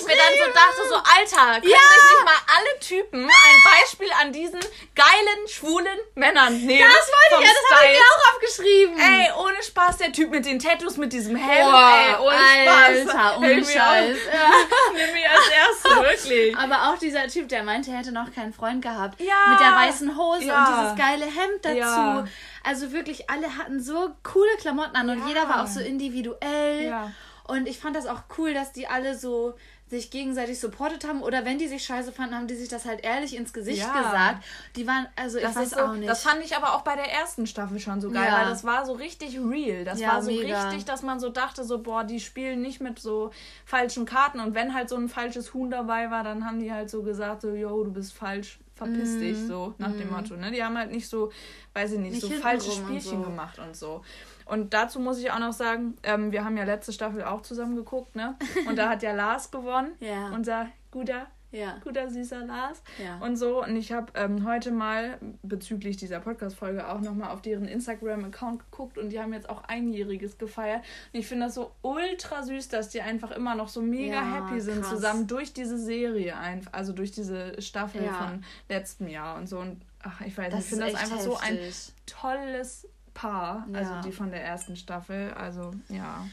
ich 0.03 0.15
mir 0.15 0.21
dann 0.21 0.33
so 0.37 0.53
dachte, 0.53 0.89
so, 0.89 0.95
Alter, 0.95 1.59
können 1.61 1.71
Ja! 1.71 1.77
sich 1.79 2.03
nicht 2.13 2.25
mal 2.25 2.41
alle 2.57 2.79
Typen 2.79 3.23
ein 3.25 3.79
Beispiel 3.79 4.09
an 4.21 4.31
diesen 4.33 4.59
geilen, 4.95 5.47
schwulen 5.47 5.97
Männern 6.15 6.57
nehmen? 6.65 6.89
Das 6.89 7.07
wollte 7.07 7.43
ich, 7.43 7.49
ja, 7.49 7.53
das 7.61 7.77
habe 7.77 7.85
ich 7.91 7.97
mir 7.99 8.05
auch 8.05 8.33
aufgeschrieben. 8.33 8.99
Ey, 8.99 9.31
ohne 9.39 9.63
Spaß, 9.63 9.97
der 9.97 10.11
Typ 10.11 10.29
mit 10.31 10.45
den 10.45 10.59
Tattoos, 10.59 10.97
mit 10.97 11.13
diesem 11.13 11.35
Helm, 11.35 11.69
Boah, 11.71 11.91
ey, 11.95 12.15
ohne 12.19 12.37
Spaß. 12.63 13.15
Alter, 13.17 13.37
ohne 13.37 13.47
mir 13.55 13.65
Scheiß. 13.65 14.17
Nimm 14.93 15.13
mich 15.13 15.29
als 15.29 15.49
Erste, 15.49 15.89
wirklich. 16.29 16.57
Aber 16.57 16.89
auch 16.91 16.97
dieser 16.97 17.27
Typ, 17.27 17.49
der 17.49 17.63
meinte, 17.63 17.91
er 17.91 17.97
hätte 17.97 18.11
noch 18.11 18.33
keinen 18.33 18.53
Freund 18.53 18.81
gehabt. 18.81 19.19
Ja. 19.21 19.47
Mit 19.49 19.59
der 19.59 19.71
weißen 19.75 20.17
Hose 20.17 20.45
Ja. 20.45 20.59
und 20.65 20.67
dieses 20.75 20.97
geile 20.97 21.25
Hemd 21.25 21.63
dazu. 21.63 21.77
Ja. 21.77 22.25
Also 22.65 22.91
wirklich, 22.93 23.29
alle 23.29 23.57
hatten 23.57 23.81
so 23.81 24.11
coole 24.23 24.55
Klamotten 24.57 24.95
an 24.95 25.09
und 25.09 25.27
jeder 25.27 25.49
war 25.49 25.63
auch 25.63 25.67
so 25.67 25.79
individuell. 25.81 26.85
Ja. 26.87 27.11
Und 27.45 27.67
ich 27.67 27.77
fand 27.77 27.95
das 27.95 28.05
auch 28.07 28.21
cool, 28.37 28.53
dass 28.53 28.71
die 28.71 28.87
alle 28.87 29.17
so 29.17 29.53
sich 29.93 30.11
gegenseitig 30.11 30.59
supportet 30.59 31.07
haben 31.07 31.21
oder 31.21 31.45
wenn 31.45 31.57
die 31.57 31.67
sich 31.67 31.83
scheiße 31.85 32.11
fanden, 32.11 32.35
haben 32.35 32.47
die 32.47 32.55
sich 32.55 32.67
das 32.69 32.85
halt 32.85 33.03
ehrlich 33.05 33.35
ins 33.35 33.53
Gesicht 33.53 33.79
Ja. 33.79 33.93
gesagt. 34.01 34.43
Die 34.75 34.85
waren, 34.87 35.07
also 35.15 35.37
ich 35.37 35.43
Das, 35.45 35.55
weiß 35.55 35.63
ist 35.67 35.75
so, 35.77 35.79
auch 35.85 35.93
nicht. 35.93 36.09
das 36.09 36.23
fand 36.23 36.43
ich 36.43 36.55
aber 36.57 36.73
auch 36.75 36.81
bei 36.81 36.95
der 36.95 37.11
ersten 37.11 37.47
Staffel 37.47 37.79
schon 37.79 38.01
so 38.01 38.09
geil, 38.11 38.25
Ja. 38.27 38.37
weil 38.39 38.45
das 38.45 38.63
war 38.63 38.85
so 38.85 38.93
richtig 38.93 39.37
real. 39.39 39.85
Das 39.85 39.99
Ja, 39.99 40.13
war 40.13 40.21
so 40.21 40.31
mega. 40.31 40.67
richtig, 40.67 40.85
dass 40.85 41.01
man 41.03 41.19
so 41.19 41.29
dachte, 41.29 41.63
so, 41.63 41.79
boah, 41.79 42.03
die 42.03 42.19
spielen 42.19 42.61
nicht 42.61 42.81
mit 42.81 42.99
so 42.99 43.31
falschen 43.65 44.05
Karten. 44.05 44.39
Und 44.39 44.55
wenn 44.55 44.73
halt 44.73 44.89
so 44.89 44.95
ein 44.95 45.07
falsches 45.09 45.53
Huhn 45.53 45.69
dabei 45.69 46.11
war, 46.11 46.23
dann 46.23 46.45
haben 46.45 46.59
die 46.59 46.71
halt 46.73 46.89
so 46.89 47.03
gesagt, 47.03 47.41
so, 47.43 47.53
yo, 47.53 47.83
du 47.83 47.91
bist 47.91 48.13
falsch, 48.13 48.59
verpiss 48.85 49.19
dich, 49.19 49.37
so 49.47 49.73
nach 49.77 49.91
dem 49.91 50.11
Motto. 50.11 50.35
Ne? 50.35 50.51
Die 50.51 50.63
haben 50.63 50.77
halt 50.77 50.91
nicht 50.91 51.07
so, 51.07 51.31
weiß 51.73 51.93
ich 51.93 51.99
nicht, 51.99 52.21
Mhm. 52.23 52.29
Nicht 52.29 52.37
so 52.37 52.41
falsche 52.41 52.69
hintenrum 52.71 52.91
und 52.93 52.99
Spielchen 53.01 53.23
so. 53.23 53.29
gemacht 53.29 53.59
und 53.59 53.75
so. 53.75 54.01
Und 54.45 54.73
dazu 54.73 54.99
muss 54.99 55.19
ich 55.19 55.31
auch 55.31 55.39
noch 55.39 55.53
sagen, 55.53 55.95
ähm, 56.03 56.31
wir 56.31 56.43
haben 56.43 56.57
ja 56.57 56.65
letzte 56.65 56.91
Staffel 56.91 57.23
auch 57.23 57.41
zusammen 57.41 57.75
geguckt, 57.75 58.15
ne? 58.15 58.35
Und 58.67 58.75
da 58.77 58.89
hat 58.89 59.01
ja 59.01 59.13
Lars 59.13 59.49
gewonnen. 59.51 59.93
Ja. 59.99 60.29
Unser 60.33 60.67
guter 60.91 61.27
ja. 61.53 61.77
guter, 61.83 62.09
süßer 62.09 62.45
Lars. 62.45 62.83
Ja. 63.01 63.17
Und 63.25 63.37
so. 63.37 63.63
Und 63.63 63.77
ich 63.77 63.93
habe 63.93 64.11
ähm, 64.15 64.45
heute 64.45 64.71
mal 64.71 65.17
bezüglich 65.41 65.95
dieser 65.95 66.19
Podcast-Folge 66.19 66.89
auch 66.89 66.99
nochmal 66.99 67.31
auf 67.31 67.41
deren 67.41 67.65
Instagram-Account 67.65 68.59
geguckt 68.69 68.97
und 68.97 69.09
die 69.09 69.19
haben 69.21 69.31
jetzt 69.31 69.47
auch 69.49 69.63
Einjähriges 69.63 70.37
gefeiert. 70.37 70.81
Und 71.13 71.19
ich 71.21 71.27
finde 71.27 71.45
das 71.45 71.55
so 71.55 71.71
ultra 71.81 72.43
süß, 72.43 72.67
dass 72.67 72.89
die 72.89 73.01
einfach 73.01 73.31
immer 73.31 73.55
noch 73.55 73.69
so 73.69 73.81
mega 73.81 74.15
Ja, 74.15 74.47
happy 74.49 74.59
sind 74.59 74.81
krass. 74.81 74.89
zusammen 74.91 75.27
durch 75.27 75.53
diese 75.53 75.77
Serie, 75.77 76.35
ein, 76.35 76.67
also 76.73 76.91
durch 76.91 77.11
diese 77.11 77.61
Staffel 77.61 78.03
Ja. 78.03 78.13
von 78.13 78.43
letztem 78.67 79.07
Jahr 79.07 79.37
und 79.37 79.47
so. 79.47 79.59
Und 79.59 79.81
ach, 80.01 80.19
ich 80.21 80.37
weiß 80.37 80.53
nicht, 80.53 80.57
Das 80.57 80.63
ich 80.65 80.69
finde 80.69 80.91
das 80.91 81.01
einfach 81.01 81.19
so 81.19 81.37
ein 81.37 81.55
heftig. 81.57 81.93
tolles 82.05 82.87
Paar. 83.13 83.67
Also 83.73 83.93
die 84.03 84.11
von 84.11 84.31
der 84.31 84.43
ersten 84.43 84.75
Staffel. 84.75 85.31
Also 85.33 85.71
ja. 85.89 86.25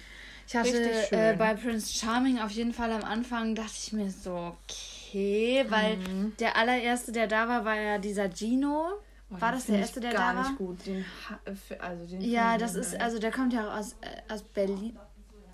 Ich 0.46 0.56
hatte 0.56 1.12
äh, 1.12 1.36
bei 1.36 1.54
Prince 1.54 1.94
Charming 1.96 2.40
auf 2.40 2.50
jeden 2.50 2.72
Fall 2.72 2.90
am 2.90 3.04
Anfang, 3.04 3.54
dachte 3.54 3.74
ich 3.76 3.92
mir 3.92 4.10
so, 4.10 4.32
okay, 4.34 4.99
weil 5.68 5.96
Mhm. 5.96 6.36
der 6.38 6.56
allererste, 6.56 7.12
der 7.12 7.26
da 7.26 7.48
war, 7.48 7.64
war 7.64 7.76
ja 7.76 7.98
dieser 7.98 8.28
Gino. 8.28 8.86
Oh, 9.32 9.40
war 9.40 9.52
das 9.52 9.66
der 9.66 9.78
erste, 9.78 10.00
der 10.00 10.12
gar 10.12 10.32
da 10.34 10.38
war? 10.40 10.48
nicht 10.48 10.58
gut. 10.58 10.84
Den, 10.86 11.04
äh, 11.44 11.74
also 11.78 12.06
den 12.06 12.20
Ja, 12.20 12.58
das 12.58 12.74
ist, 12.74 13.00
also 13.00 13.18
der 13.18 13.30
kommt 13.30 13.52
ja 13.52 13.68
auch 13.68 13.76
aus, 13.78 13.96
äh, 14.00 14.32
aus 14.32 14.42
Berlin. 14.42 14.98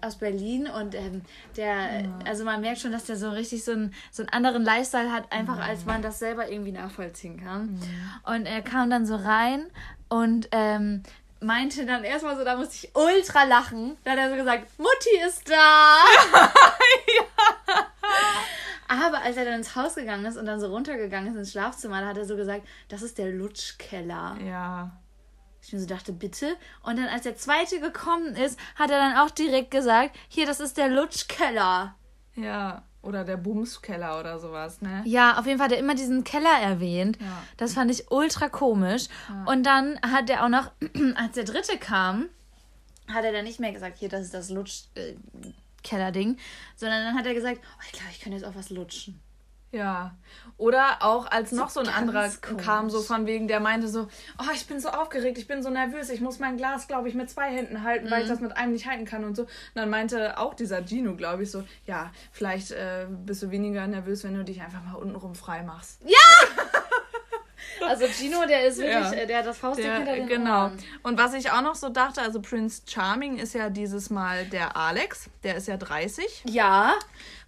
Aus 0.02 0.16
Berlin 0.16 0.68
und 0.68 0.94
ähm, 0.94 1.22
der, 1.56 2.04
also 2.26 2.44
man 2.44 2.60
merkt 2.60 2.78
schon, 2.80 2.92
dass 2.92 3.04
der 3.06 3.16
so 3.16 3.30
richtig 3.30 3.64
so, 3.64 3.72
ein, 3.72 3.94
so 4.12 4.22
einen 4.22 4.28
anderen 4.28 4.62
Lifestyle 4.62 5.10
hat, 5.10 5.32
einfach 5.32 5.58
als 5.58 5.84
man 5.86 6.00
das 6.02 6.18
selber 6.18 6.48
irgendwie 6.50 6.70
nachvollziehen 6.72 7.42
kann. 7.42 7.80
Und 8.24 8.44
er 8.46 8.60
kam 8.62 8.90
dann 8.90 9.06
so 9.06 9.16
rein 9.16 9.66
und 10.08 10.48
ähm, 10.52 11.02
meinte 11.40 11.86
dann 11.86 12.04
erstmal 12.04 12.36
so, 12.36 12.44
da 12.44 12.56
musste 12.56 12.74
ich 12.86 12.94
ultra 12.94 13.44
lachen. 13.44 13.96
Da 14.04 14.12
hat 14.12 14.18
er 14.18 14.30
so 14.30 14.36
gesagt, 14.36 14.68
Mutti 14.78 15.26
ist 15.26 15.48
da. 15.50 15.96
Aber 18.88 19.22
als 19.22 19.36
er 19.36 19.44
dann 19.44 19.54
ins 19.54 19.74
Haus 19.76 19.94
gegangen 19.94 20.24
ist 20.24 20.36
und 20.36 20.46
dann 20.46 20.60
so 20.60 20.68
runtergegangen 20.68 21.32
ist 21.32 21.38
ins 21.38 21.52
Schlafzimmer, 21.52 22.00
da 22.00 22.08
hat 22.08 22.16
er 22.16 22.24
so 22.24 22.36
gesagt, 22.36 22.66
das 22.88 23.02
ist 23.02 23.18
der 23.18 23.30
Lutschkeller. 23.30 24.36
Ja. 24.44 24.98
Ich 25.62 25.72
mir 25.72 25.80
so 25.80 25.86
dachte, 25.86 26.12
bitte. 26.12 26.56
Und 26.84 26.96
dann, 26.96 27.08
als 27.08 27.24
der 27.24 27.36
zweite 27.36 27.80
gekommen 27.80 28.36
ist, 28.36 28.58
hat 28.76 28.90
er 28.90 28.98
dann 28.98 29.16
auch 29.16 29.30
direkt 29.30 29.72
gesagt, 29.72 30.16
hier, 30.28 30.46
das 30.46 30.60
ist 30.60 30.76
der 30.76 30.88
Lutschkeller. 30.88 31.96
Ja, 32.36 32.84
oder 33.02 33.24
der 33.24 33.36
Bumskeller 33.36 34.20
oder 34.20 34.38
sowas, 34.38 34.80
ne? 34.80 35.02
Ja, 35.06 35.38
auf 35.38 35.46
jeden 35.46 35.58
Fall 35.58 35.66
hat 35.66 35.72
er 35.72 35.78
immer 35.78 35.94
diesen 35.94 36.24
Keller 36.24 36.58
erwähnt. 36.60 37.18
Ja. 37.20 37.42
Das 37.56 37.74
fand 37.74 37.90
ich 37.90 38.10
ultra 38.10 38.48
komisch. 38.48 39.06
Und 39.46 39.64
dann 39.64 40.00
hat 40.02 40.28
er 40.30 40.44
auch 40.44 40.48
noch, 40.48 40.70
als 41.16 41.32
der 41.34 41.44
dritte 41.44 41.78
kam, 41.78 42.28
hat 43.12 43.24
er 43.24 43.32
dann 43.32 43.44
nicht 43.44 43.60
mehr 43.60 43.72
gesagt, 43.72 43.98
hier, 43.98 44.08
das 44.08 44.22
ist 44.22 44.34
das 44.34 44.50
Lutschkeller-Ding, 45.86 46.36
sondern 46.74 47.04
dann 47.04 47.14
hat 47.14 47.26
er 47.26 47.34
gesagt, 47.34 47.60
oh, 47.62 47.82
ich 47.86 47.92
glaube, 47.92 48.10
ich 48.10 48.20
könnte 48.20 48.38
jetzt 48.38 48.46
auch 48.46 48.54
was 48.54 48.70
lutschen. 48.70 49.20
Ja. 49.72 50.16
Oder 50.56 51.02
auch 51.02 51.30
als 51.30 51.52
noch 51.52 51.68
so 51.68 51.80
ein 51.80 51.88
anderer 51.88 52.30
komisch. 52.40 52.64
kam, 52.64 52.88
so 52.88 53.02
von 53.02 53.26
wegen, 53.26 53.46
der 53.46 53.60
meinte 53.60 53.88
so, 53.88 54.08
oh, 54.38 54.52
ich 54.54 54.66
bin 54.66 54.80
so 54.80 54.88
aufgeregt, 54.88 55.36
ich 55.38 55.48
bin 55.48 55.62
so 55.62 55.70
nervös, 55.70 56.08
ich 56.08 56.20
muss 56.20 56.38
mein 56.38 56.56
Glas, 56.56 56.88
glaube 56.88 57.08
ich, 57.08 57.14
mit 57.14 57.28
zwei 57.28 57.50
Händen 57.50 57.82
halten, 57.82 58.10
weil 58.10 58.22
ich 58.22 58.28
das 58.28 58.40
mit 58.40 58.56
einem 58.56 58.72
nicht 58.72 58.86
halten 58.86 59.04
kann 59.04 59.24
und 59.24 59.34
so. 59.34 59.42
Und 59.42 59.50
dann 59.74 59.90
meinte 59.90 60.38
auch 60.38 60.54
dieser 60.54 60.86
Gino, 60.86 61.14
glaube 61.14 61.42
ich, 61.42 61.50
so, 61.50 61.64
ja, 61.84 62.10
vielleicht 62.32 62.70
äh, 62.70 63.06
bist 63.10 63.42
du 63.42 63.50
weniger 63.50 63.86
nervös, 63.86 64.24
wenn 64.24 64.34
du 64.34 64.44
dich 64.44 64.62
einfach 64.62 64.82
mal 64.82 64.94
untenrum 64.94 65.34
frei 65.34 65.62
machst. 65.62 66.00
Also 67.86 68.06
Gino, 68.06 68.46
der 68.46 68.66
ist 68.66 68.78
wirklich, 68.78 68.94
Ja. 68.94 69.12
äh, 69.12 69.26
der 69.26 69.38
hat 69.38 69.46
das 69.46 69.58
Faustdick 69.58 69.84
Der, 69.86 69.96
hinter 69.96 70.14
den 70.14 70.26
genau. 70.28 70.64
Ohren. 70.64 70.78
Und 71.02 71.18
was 71.18 71.34
ich 71.34 71.50
auch 71.50 71.62
noch 71.62 71.74
so 71.74 71.88
dachte, 71.88 72.20
also 72.22 72.40
Prince 72.40 72.82
Charming 72.86 73.38
ist 73.38 73.54
ja 73.54 73.68
dieses 73.70 74.10
Mal 74.10 74.46
der 74.46 74.76
Alex, 74.76 75.28
der 75.42 75.56
ist 75.56 75.68
ja 75.68 75.76
30, 75.76 76.42
Ja, 76.46 76.94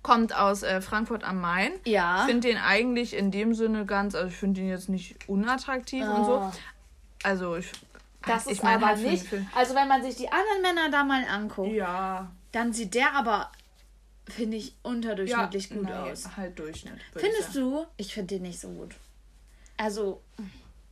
kommt 0.03 0.35
aus 0.35 0.63
äh, 0.63 0.81
Frankfurt 0.81 1.25
am 1.25 1.41
Main. 1.41 1.73
ja. 1.85 2.21
Ich 2.21 2.31
finde 2.31 2.49
den 2.49 2.59
eigentlich 2.59 3.15
in 3.15 3.31
dem 3.31 3.55
Sinne 3.55 3.85
ganz, 3.87 4.15
also 4.15 4.29
ich 4.29 4.37
finde 4.37 4.61
ihn 4.61 4.69
jetzt 4.69 4.89
nicht 4.89 5.29
unattraktiv 5.29 6.05
und 6.07 6.25
so. 6.25 6.33
Oh. 6.43 6.53
Also 7.25 7.57
ich. 7.57 7.71
Das 8.27 8.47
ich 8.47 8.53
ist 8.53 8.63
mein 8.65 8.77
aber 8.77 8.89
halt 8.89 8.99
nicht. 9.03 9.27
Also 9.55 9.75
wenn 9.75 9.89
man 9.89 10.03
sich 10.03 10.17
die 10.17 10.29
anderen 10.31 10.63
Männer 10.63 10.91
da 10.91 11.05
mal 11.05 11.25
anguckt, 11.25 11.73
Ja. 11.73 12.31
dann 12.53 12.73
sieht 12.73 12.95
der 12.95 13.15
aber, 13.15 13.51
finde 14.29 14.57
ich, 14.57 14.69
ja 14.69 14.73
unterdurchschnittlich 14.83 15.71
gut 15.71 15.85
nein, 15.85 16.13
aus. 16.13 16.29
Halt 16.37 16.59
Durchschnitt. 16.59 16.95
ich 17.15 17.21
Findest 17.21 17.55
sagen. 17.55 17.71
du? 17.71 17.87
Ich 17.97 18.13
finde 18.15 18.35
den 18.35 18.43
nicht 18.43 18.61
so 18.61 18.69
gut. 18.69 18.95
Also, 19.79 20.21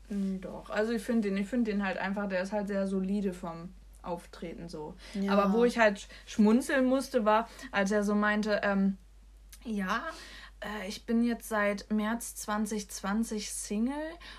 Mm, 0.09 0.41
Doch. 0.41 0.71
Also 0.71 0.93
ich 0.93 1.03
finde 1.03 1.29
den, 1.31 1.37
ich 1.37 1.49
finde 1.49 1.73
den 1.73 1.85
halt 1.85 1.99
einfach, 1.99 2.29
der 2.29 2.41
ist 2.41 2.53
halt 2.53 2.69
sehr 2.69 2.87
solide 2.87 3.33
vom 3.33 3.75
Auftreten 4.03 4.69
so. 4.69 4.95
Ja. 5.15 5.33
Aber 5.33 5.53
wo 5.53 5.65
ich 5.65 5.79
halt 5.79 5.99
sch- 5.99 6.07
schmunzeln 6.27 6.85
musste, 6.85 7.25
war, 7.25 7.49
als 7.73 7.91
er 7.91 8.05
so 8.05 8.15
meinte, 8.15 8.61
ähm, 8.63 8.99
ja, 9.65 10.05
ich 10.89 11.05
bin 11.05 11.23
jetzt 11.23 11.49
seit 11.49 11.91
März 11.91 12.35
2020 12.37 13.51
Single 13.51 13.95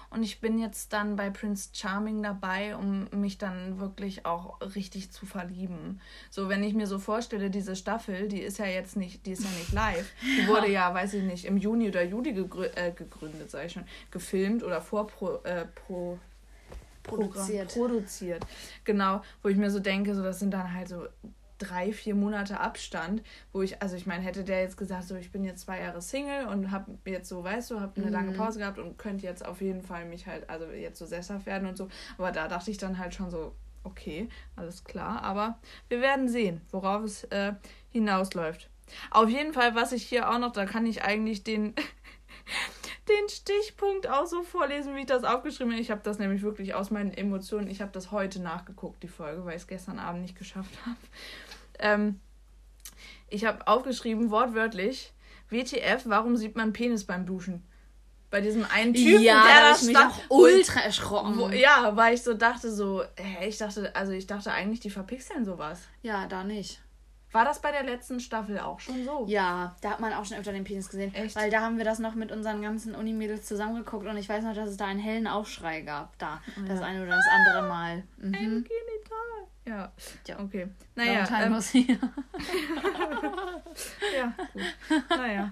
und 0.09 0.23
ich 0.23 0.41
bin 0.41 0.57
jetzt 0.57 0.91
dann 0.91 1.15
bei 1.15 1.29
Prince 1.29 1.69
Charming 1.73 2.23
dabei, 2.23 2.75
um 2.75 3.07
mich 3.11 3.37
dann 3.37 3.79
wirklich 3.79 4.25
auch 4.25 4.59
richtig 4.75 5.11
zu 5.11 5.25
verlieben. 5.25 6.01
So, 6.29 6.49
wenn 6.49 6.63
ich 6.63 6.73
mir 6.73 6.87
so 6.87 6.97
vorstelle, 6.97 7.49
diese 7.49 7.75
Staffel, 7.75 8.27
die 8.27 8.41
ist 8.41 8.57
ja 8.57 8.65
jetzt 8.65 8.97
nicht, 8.97 9.25
die 9.25 9.31
ist 9.31 9.43
ja 9.43 9.49
nicht 9.51 9.71
live. 9.71 10.11
Die 10.21 10.47
wurde 10.47 10.69
ja, 10.69 10.93
weiß 10.93 11.13
ich 11.13 11.23
nicht, 11.23 11.45
im 11.45 11.57
Juni 11.57 11.89
oder 11.89 12.03
Juli 12.03 12.33
gegrü 12.33 12.65
äh, 12.75 12.91
gegründet, 12.91 13.51
sag 13.51 13.65
ich 13.65 13.73
schon, 13.73 13.85
gefilmt 14.09 14.63
oder 14.63 14.81
vorpro 14.81 15.43
äh, 15.43 15.65
pro 15.65 16.17
produziert. 17.03 17.73
produziert. 17.73 18.45
Genau, 18.83 19.21
wo 19.41 19.49
ich 19.49 19.57
mir 19.57 19.71
so 19.71 19.79
denke, 19.79 20.13
so 20.13 20.23
das 20.23 20.39
sind 20.39 20.51
dann 20.51 20.73
halt 20.73 20.89
so 20.89 21.07
drei, 21.57 21.91
vier 21.91 22.15
Monate 22.15 22.59
Abstand, 22.59 23.23
wo 23.51 23.61
ich, 23.61 23.81
also 23.81 23.95
ich 23.95 24.05
meine, 24.05 24.23
hätte 24.23 24.43
der 24.43 24.61
jetzt 24.61 24.77
gesagt, 24.77 25.07
so 25.07 25.15
ich 25.15 25.31
bin 25.31 25.43
jetzt 25.43 25.61
zwei 25.61 25.81
Jahre 25.81 26.01
Single 26.01 26.47
und 26.47 26.71
habe 26.71 26.97
jetzt 27.05 27.29
so, 27.29 27.43
weißt 27.43 27.71
du, 27.71 27.79
habe 27.79 27.93
eine 27.97 28.07
mhm. 28.07 28.11
lange 28.11 28.31
Pause 28.33 28.59
gehabt 28.59 28.79
und 28.79 28.97
könnte 28.97 29.25
jetzt 29.25 29.45
auf 29.45 29.61
jeden 29.61 29.81
Fall 29.81 30.05
mich 30.05 30.27
halt, 30.27 30.49
also 30.49 30.67
jetzt 30.71 30.99
so 30.99 31.05
sesshaft 31.05 31.45
werden 31.45 31.67
und 31.67 31.77
so. 31.77 31.87
Aber 32.17 32.31
da 32.31 32.47
dachte 32.47 32.71
ich 32.71 32.77
dann 32.77 32.97
halt 32.97 33.13
schon 33.13 33.29
so, 33.29 33.53
okay, 33.83 34.29
alles 34.55 34.83
klar. 34.83 35.21
Aber 35.23 35.57
wir 35.89 36.01
werden 36.01 36.29
sehen, 36.29 36.61
worauf 36.71 37.03
es 37.03 37.23
äh, 37.25 37.53
hinausläuft. 37.89 38.69
Auf 39.11 39.29
jeden 39.29 39.53
Fall, 39.53 39.75
was 39.75 39.91
ich 39.91 40.03
hier 40.03 40.29
auch 40.29 40.39
noch, 40.39 40.51
da 40.51 40.65
kann 40.65 40.85
ich 40.85 41.03
eigentlich 41.03 41.43
den, 41.43 41.73
den 43.09 43.29
Stichpunkt 43.29 44.07
auch 44.07 44.25
so 44.25 44.43
vorlesen, 44.43 44.95
wie 44.95 45.01
ich 45.01 45.05
das 45.05 45.23
aufgeschrieben 45.23 45.73
habe. 45.73 45.81
Ich 45.81 45.91
habe 45.91 46.01
das 46.03 46.19
nämlich 46.19 46.41
wirklich 46.41 46.73
aus 46.73 46.91
meinen 46.91 47.11
Emotionen, 47.11 47.67
ich 47.67 47.81
habe 47.81 47.91
das 47.91 48.11
heute 48.11 48.41
nachgeguckt, 48.41 49.03
die 49.03 49.07
Folge, 49.07 49.45
weil 49.45 49.55
ich 49.55 49.63
es 49.63 49.67
gestern 49.67 49.99
Abend 49.99 50.21
nicht 50.21 50.37
geschafft 50.37 50.73
habe. 50.85 50.97
Ähm, 51.79 52.19
ich 53.29 53.45
habe 53.45 53.67
aufgeschrieben, 53.67 54.31
wortwörtlich, 54.31 55.13
WTF, 55.49 56.03
warum 56.05 56.37
sieht 56.37 56.55
man 56.55 56.73
Penis 56.73 57.05
beim 57.05 57.25
Duschen? 57.25 57.63
Bei 58.29 58.41
diesem 58.41 58.65
einen 58.65 58.93
Typen, 58.93 59.23
ja, 59.23 59.43
der 59.45 59.61
da 59.61 59.75
stand. 59.75 59.87
Mich 59.87 59.97
auch 59.97 60.19
ultra 60.29 60.81
erschrocken. 60.81 61.37
Wo, 61.37 61.47
ja, 61.47 61.95
weil 61.95 62.13
ich 62.13 62.23
so 62.23 62.33
dachte, 62.33 62.71
so, 62.71 63.03
hä, 63.15 63.47
ich 63.47 63.57
dachte, 63.57 63.95
also 63.95 64.11
ich 64.11 64.27
dachte 64.27 64.51
eigentlich, 64.51 64.81
die 64.81 64.89
verpixeln 64.89 65.45
sowas. 65.45 65.79
Ja, 66.01 66.27
da 66.27 66.43
nicht. 66.43 66.81
War 67.31 67.45
das 67.45 67.61
bei 67.61 67.71
der 67.71 67.83
letzten 67.83 68.19
Staffel 68.19 68.59
auch 68.59 68.79
schon 68.79 69.03
so? 69.05 69.25
Ja, 69.27 69.75
da 69.81 69.91
hat 69.91 69.99
man 69.99 70.13
auch 70.13 70.25
schon 70.25 70.37
öfter 70.37 70.53
den 70.53 70.63
Penis 70.63 70.89
gesehen. 70.89 71.13
Echt? 71.13 71.35
Weil 71.35 71.49
da 71.49 71.61
haben 71.61 71.77
wir 71.77 71.85
das 71.85 71.99
noch 71.99 72.15
mit 72.15 72.31
unseren 72.31 72.61
ganzen 72.61 72.95
Unimädels 72.95 73.45
zusammengeguckt 73.45 74.07
und 74.07 74.17
ich 74.17 74.27
weiß 74.27 74.43
noch, 74.43 74.55
dass 74.55 74.69
es 74.69 74.77
da 74.77 74.85
einen 74.85 74.99
hellen 74.99 75.27
Aufschrei 75.27 75.81
gab. 75.81 76.17
Da, 76.17 76.41
oh 76.57 76.61
ja. 76.61 76.67
das 76.67 76.81
eine 76.81 77.03
oder 77.03 77.15
das 77.15 77.25
andere 77.29 77.67
Mal. 77.67 78.03
Mhm. 78.17 78.33
Ein. 78.33 78.65
Ja. 79.67 79.91
ja, 80.25 80.39
okay. 80.39 80.69
Naja. 80.95 81.27
Ähm, 81.41 81.53
ja, 84.15 84.33
gut. 84.53 84.63
Naja. 85.09 85.51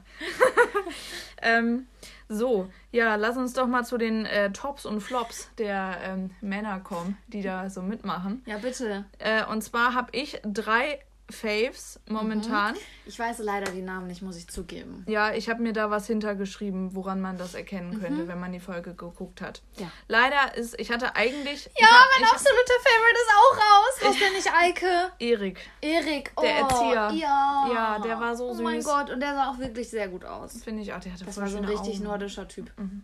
ähm, 1.41 1.88
so, 2.30 2.72
ja, 2.91 3.16
lass 3.16 3.36
uns 3.36 3.51
doch 3.53 3.68
mal 3.68 3.84
zu 3.84 3.97
den 3.97 4.26
äh, 4.26 4.51
Tops 4.53 4.86
und 4.86 5.01
Flops 5.01 5.51
der 5.57 5.97
ähm, 6.01 6.32
Männer 6.39 6.80
kommen, 6.80 7.18
die 7.28 7.41
da 7.41 7.70
so 7.70 7.82
mitmachen. 7.82 8.41
Ja, 8.45 8.57
bitte. 8.57 9.03
Äh, 9.20 9.45
und 9.45 9.61
zwar 9.63 9.93
habe 9.93 10.07
ich 10.13 10.41
drei 10.45 10.99
Faves 11.30 11.99
momentan. 12.07 12.73
Mhm. 12.73 12.80
Ich 13.07 13.17
weiß 13.17 13.39
leider 13.39 13.71
die 13.71 13.82
Namen 13.82 14.07
nicht, 14.07 14.21
muss 14.21 14.38
ich 14.38 14.47
zugeben. 14.47 15.03
Ja, 15.07 15.34
ich 15.34 15.49
habe 15.49 15.61
mir 15.61 15.73
da 15.73 15.89
was 15.89 16.07
hintergeschrieben, 16.07 16.95
woran 16.95 17.19
man 17.19 17.38
das 17.38 17.55
erkennen 17.55 17.99
könnte, 17.99 18.23
mhm. 18.23 18.28
wenn 18.28 18.39
man 18.39 18.51
die 18.51 18.59
Folge 18.59 18.93
geguckt 18.93 19.41
hat. 19.41 19.61
Ja. 19.78 19.91
Leider 20.07 20.55
ist, 20.55 20.80
ich 20.80 20.91
hatte 20.91 21.15
eigentlich. 21.15 21.69
Ja, 21.80 21.88
hab, 21.88 22.07
mein 22.19 22.30
absoluter 22.30 22.73
Favorite 22.84 23.17
ist 23.17 23.32
auch 23.36 23.57
raus. 23.57 23.93
Was 24.01 24.19
denn 24.19 24.34
nicht 24.34 24.51
Eike? 24.53 25.11
Erik. 25.19 25.59
Erik, 25.82 26.32
oh. 26.36 26.41
Der 26.41 26.55
Erzieher. 26.57 27.11
Ja. 27.13 27.69
Ja, 27.73 27.99
der 27.99 28.19
war 28.19 28.36
so 28.36 28.51
süß. 28.51 28.59
Oh 28.59 28.63
mein 28.63 28.84
Gott, 28.84 29.09
und 29.09 29.19
der 29.19 29.34
sah 29.34 29.49
auch 29.49 29.57
wirklich 29.57 29.89
sehr 29.89 30.07
gut 30.07 30.26
aus. 30.26 30.63
Finde 30.63 30.84
ich 30.84 30.93
auch, 30.93 30.99
der 30.99 31.13
hatte 31.13 31.26
Das 31.26 31.38
war 31.38 31.47
so 31.47 31.57
ein 31.57 31.65
richtig 31.65 31.95
Augen. 31.95 32.03
nordischer 32.03 32.47
Typ. 32.47 32.71
Mhm. 32.78 33.03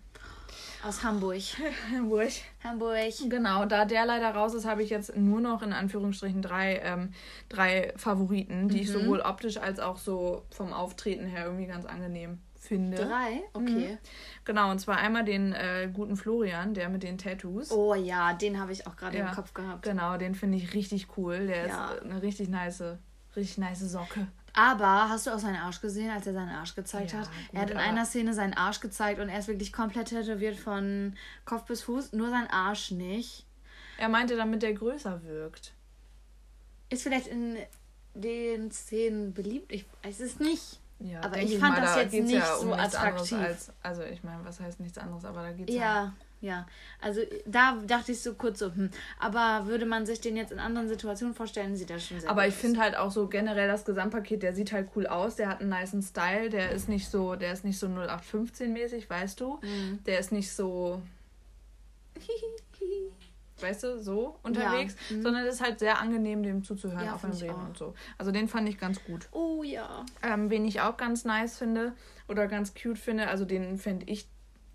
Aus 0.84 1.04
Hamburg. 1.04 1.42
Hamburg. 1.92 2.32
Hamburg. 2.64 3.14
Genau, 3.30 3.66
da 3.66 3.86
der 3.86 4.06
leider 4.06 4.32
raus 4.32 4.54
ist, 4.54 4.66
habe 4.66 4.82
ich 4.82 4.90
jetzt 4.90 5.16
nur 5.16 5.40
noch 5.40 5.62
in 5.62 5.74
Anführungsstrichen 5.74 6.42
drei, 6.42 6.82
ähm, 6.84 7.14
drei 7.50 7.94
Favoriten, 7.98 8.68
die 8.68 8.78
mhm. 8.78 8.82
ich 8.82 8.92
sowohl 8.92 9.22
optisch 9.22 9.58
als 9.58 9.80
auch 9.80 9.98
so 9.98 10.44
vom 10.50 10.74
Auftreten 10.74 11.28
her 11.28 11.46
irgendwie 11.46 11.68
ganz 11.68 11.86
angenehm 11.86 12.40
finde. 12.56 12.98
Drei? 12.98 13.42
Okay. 13.54 13.90
Mhm. 13.92 13.98
Genau, 14.46 14.72
und 14.72 14.80
zwar 14.80 14.98
einmal 14.98 15.24
den 15.24 15.54
äh, 15.54 15.90
guten 15.94 16.16
Florian, 16.16 16.74
der 16.74 16.90
mit 16.90 17.04
den 17.04 17.18
Tattoos. 17.18 17.72
Oh 17.72 17.94
ja, 17.94 18.34
den 18.34 18.60
habe 18.60 18.72
ich 18.72 18.88
auch 18.88 18.96
gerade 18.96 19.18
ja, 19.18 19.30
im 19.30 19.36
Kopf 19.36 19.54
gehabt. 19.54 19.84
Genau, 19.84 20.18
den 20.18 20.36
finde 20.36 20.58
ich 20.58 20.74
richtig 20.74 21.18
cool. 21.18 21.48
Der 21.48 21.68
ja. 21.68 21.92
ist 21.92 22.04
eine 22.04 22.22
richtig 22.22 22.50
nice, 22.50 22.84
richtig 23.36 23.58
nice 23.58 23.80
Socke. 23.80 24.28
Aber 24.54 25.10
hast 25.10 25.28
du 25.28 25.32
auch 25.32 25.40
seinen 25.40 25.56
Arsch 25.56 25.82
gesehen, 25.82 26.10
als 26.10 26.28
er 26.28 26.34
seinen 26.34 26.50
Arsch 26.50 26.76
gezeigt 26.76 27.14
ja, 27.14 27.20
hat? 27.20 27.28
Gut, 27.28 27.38
er 27.54 27.62
hat 27.62 27.72
in 27.72 27.78
einer 27.78 28.06
Szene 28.06 28.34
seinen 28.34 28.54
Arsch 28.54 28.80
gezeigt 28.80 29.20
und 29.20 29.30
er 29.30 29.40
ist 29.40 29.48
wirklich 29.48 29.72
komplett 29.72 30.10
tätowiert 30.10 30.58
von 30.58 31.16
Kopf 31.46 31.66
bis 31.66 31.84
Fuß, 31.84 32.14
nur 32.14 32.30
sein 32.30 32.48
Arsch 32.50 32.92
nicht. 32.92 33.46
Er 33.98 34.10
meinte, 34.10 34.36
damit 34.36 34.64
er 34.64 34.74
größer 34.74 35.24
wirkt. 35.24 35.74
Ist 36.90 37.04
vielleicht 37.04 37.28
in 37.28 37.58
den 38.14 38.72
Szenen 38.72 39.34
beliebt? 39.34 39.72
Ich 39.72 39.86
weiß 40.04 40.20
es 40.20 40.40
nicht. 40.40 40.80
Ja, 41.00 41.22
aber 41.24 41.38
ich 41.38 41.58
fand 41.58 41.76
mal, 41.76 41.82
das 41.82 41.96
jetzt 41.96 42.14
nicht 42.14 42.32
ja 42.32 42.56
um 42.56 42.68
so 42.68 42.74
attraktiv. 42.74 43.38
Als, 43.38 43.72
also 43.82 44.04
ich 44.04 44.24
meine, 44.24 44.44
was 44.46 44.60
heißt 44.60 44.80
nichts 44.80 44.98
anderes, 44.98 45.26
aber 45.26 45.42
da 45.42 45.52
geht 45.52 45.70
es 45.70 45.76
ja. 45.76 45.82
Ja, 45.82 46.14
ja. 46.42 46.68
Also 47.00 47.22
da 47.46 47.78
dachte 47.86 48.12
ich 48.12 48.22
so 48.22 48.34
kurz 48.34 48.60
so, 48.60 48.74
hm. 48.74 48.90
Aber 49.20 49.68
würde 49.68 49.86
man 49.86 50.06
sich 50.06 50.20
den 50.20 50.36
jetzt 50.36 50.52
in 50.52 50.60
anderen 50.60 50.90
Situationen 50.90 51.36
vorstellen, 51.36 51.76
sieht 51.76 51.92
er 51.92 52.00
schon 52.00 52.20
sehr 52.20 52.30
Aber 52.30 52.48
ich 52.48 52.56
finde 52.56 52.80
halt 52.80 52.98
auch 52.98 53.12
so 53.12 53.28
generell 53.28 53.68
das 53.68 53.86
Gesamtpaket, 53.86 54.44
der 54.44 54.54
sieht 54.54 54.72
halt 54.72 54.90
cool 54.96 55.08
aus, 55.08 55.36
der 55.36 55.48
hat 55.48 55.62
einen 55.62 55.70
niceen 55.70 56.02
Style, 56.02 56.50
der 56.50 56.72
ist 56.72 56.90
nicht 56.90 57.10
so, 57.10 57.36
der 57.36 57.54
ist 57.54 57.64
nicht 57.64 57.78
so 57.78 57.88
0815 57.88 58.74
mäßig, 58.74 59.10
weißt 59.10 59.40
du? 59.40 59.60
Mhm. 59.62 60.04
Der 60.06 60.20
ist 60.20 60.32
nicht 60.32 60.52
so 60.52 61.02
weißt 63.62 63.84
du, 63.84 64.02
so 64.02 64.40
unterwegs, 64.44 64.96
ja. 65.10 65.18
mhm. 65.18 65.22
sondern 65.22 65.46
es 65.46 65.56
ist 65.56 65.62
halt 65.62 65.80
sehr 65.80 66.00
angenehm, 66.00 66.42
dem 66.44 66.64
zuzuhören, 66.64 67.06
ja, 67.06 67.16
auch 67.16 67.20
beim 67.20 67.32
Reden 67.32 67.68
und 67.68 67.78
so. 67.78 67.94
Also 68.18 68.32
den 68.32 68.48
fand 68.48 68.68
ich 68.68 68.80
ganz 68.80 69.04
gut. 69.04 69.28
Oh 69.32 69.64
ja. 69.64 70.06
Ähm, 70.24 70.50
wen 70.50 70.66
ich 70.66 70.82
auch 70.82 70.98
ganz 70.98 71.26
nice 71.26 71.58
finde 71.58 71.94
oder 72.28 72.48
ganz 72.48 72.74
cute 72.74 72.98
finde, 72.98 73.28
also 73.28 73.46
den 73.46 73.78
fände 73.78 74.06
ich 74.08 74.28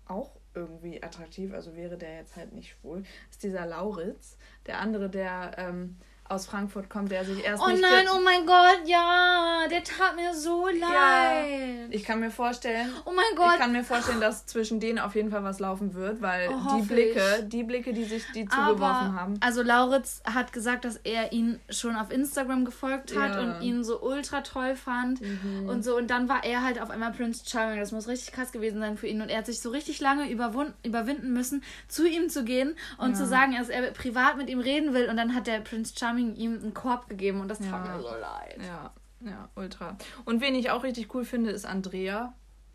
auch 0.07 0.36
irgendwie 0.57 1.01
attraktiv, 1.01 1.53
also 1.53 1.75
wäre 1.75 1.97
der 1.97 2.15
jetzt 2.15 2.35
halt 2.35 2.53
nicht 2.53 2.71
schwul, 2.71 3.03
ist 3.29 3.43
dieser 3.43 3.65
Lauritz. 3.65 4.37
Der 4.65 4.79
andere, 4.79 5.09
der 5.09 5.55
ähm, 5.57 5.97
aus 6.29 6.45
Frankfurt 6.45 6.89
kommt, 6.89 7.11
der 7.11 7.25
sich 7.25 7.43
erst 7.43 7.63
oh 7.63 7.67
nicht. 7.67 7.83
Oh 7.83 7.87
nein, 7.89 8.05
oh 8.13 8.19
mein 8.23 8.45
Gott, 8.45 8.81
ja, 8.85 9.65
der 9.69 9.83
tat 9.83 10.15
mir 10.15 10.33
so 10.33 10.67
leid. 10.67 10.81
Ja, 10.81 11.87
ich 11.89 12.03
kann 12.03 12.19
mir 12.19 12.31
vorstellen. 12.31 12.91
Oh 13.05 13.11
mein 13.15 13.25
Gott. 13.35 13.53
Ich 13.53 13.59
kann 13.59 13.71
mir 13.71 13.83
vorstellen, 13.83 14.21
dass 14.21 14.45
zwischen 14.45 14.79
denen 14.79 14.99
auf 14.99 15.15
jeden 15.15 15.31
Fall 15.31 15.43
was 15.43 15.59
laufen 15.59 15.93
wird, 15.93 16.21
weil 16.21 16.49
oh, 16.49 16.77
die 16.77 16.81
Blicke, 16.83 17.43
die 17.43 17.63
Blicke, 17.63 17.93
die 17.93 18.03
sich 18.03 18.23
die 18.33 18.45
zugeworfen 18.45 19.19
haben. 19.19 19.37
Also 19.41 19.61
Lauritz 19.61 20.21
hat 20.25 20.53
gesagt, 20.53 20.85
dass 20.85 20.97
er 20.97 21.31
ihn 21.31 21.59
schon 21.69 21.95
auf 21.95 22.11
Instagram 22.11 22.65
gefolgt 22.65 23.15
hat 23.15 23.35
ja. 23.35 23.41
und 23.41 23.61
ihn 23.61 23.83
so 23.83 24.01
ultra 24.01 24.41
toll 24.41 24.75
fand 24.75 25.21
mhm. 25.21 25.69
und 25.69 25.83
so 25.83 25.95
und 25.97 26.07
dann 26.07 26.29
war 26.29 26.43
er 26.43 26.63
halt 26.63 26.81
auf 26.81 26.89
einmal 26.89 27.11
Prince 27.11 27.43
Charming. 27.47 27.79
Das 27.79 27.91
muss 27.91 28.07
richtig 28.07 28.33
krass 28.33 28.51
gewesen 28.51 28.79
sein 28.79 28.97
für 28.97 29.07
ihn 29.07 29.21
und 29.21 29.29
er 29.29 29.39
hat 29.39 29.45
sich 29.45 29.61
so 29.61 29.69
richtig 29.69 29.99
lange 29.99 30.29
überwinden 30.29 31.33
müssen, 31.33 31.63
zu 31.87 32.07
ihm 32.07 32.29
zu 32.29 32.43
gehen 32.43 32.75
und 32.97 33.11
ja. 33.11 33.15
zu 33.15 33.25
sagen, 33.25 33.55
dass 33.57 33.69
er 33.69 33.91
privat 33.91 34.37
mit 34.37 34.49
ihm 34.49 34.59
reden 34.59 34.93
will 34.93 35.09
und 35.09 35.17
dann 35.17 35.33
hat 35.33 35.47
der 35.47 35.59
Prince 35.59 35.93
Charming 35.97 36.16
Charming 36.17 36.35
ihm 36.35 36.59
einen 36.61 36.73
Korb 36.73 37.07
gegeben 37.07 37.41
und 37.41 37.47
das 37.47 37.59
tat 37.59 37.85
ja. 37.85 37.95
mir 37.95 38.01
so 38.01 38.09
leid. 38.09 38.59
Ja, 38.65 38.93
ja, 39.21 39.49
ultra. 39.55 39.97
Und 40.25 40.41
wen 40.41 40.55
ich 40.55 40.71
auch 40.71 40.83
richtig 40.83 41.13
cool 41.13 41.25
finde, 41.25 41.51
ist 41.51 41.65
Andrea. 41.65 42.33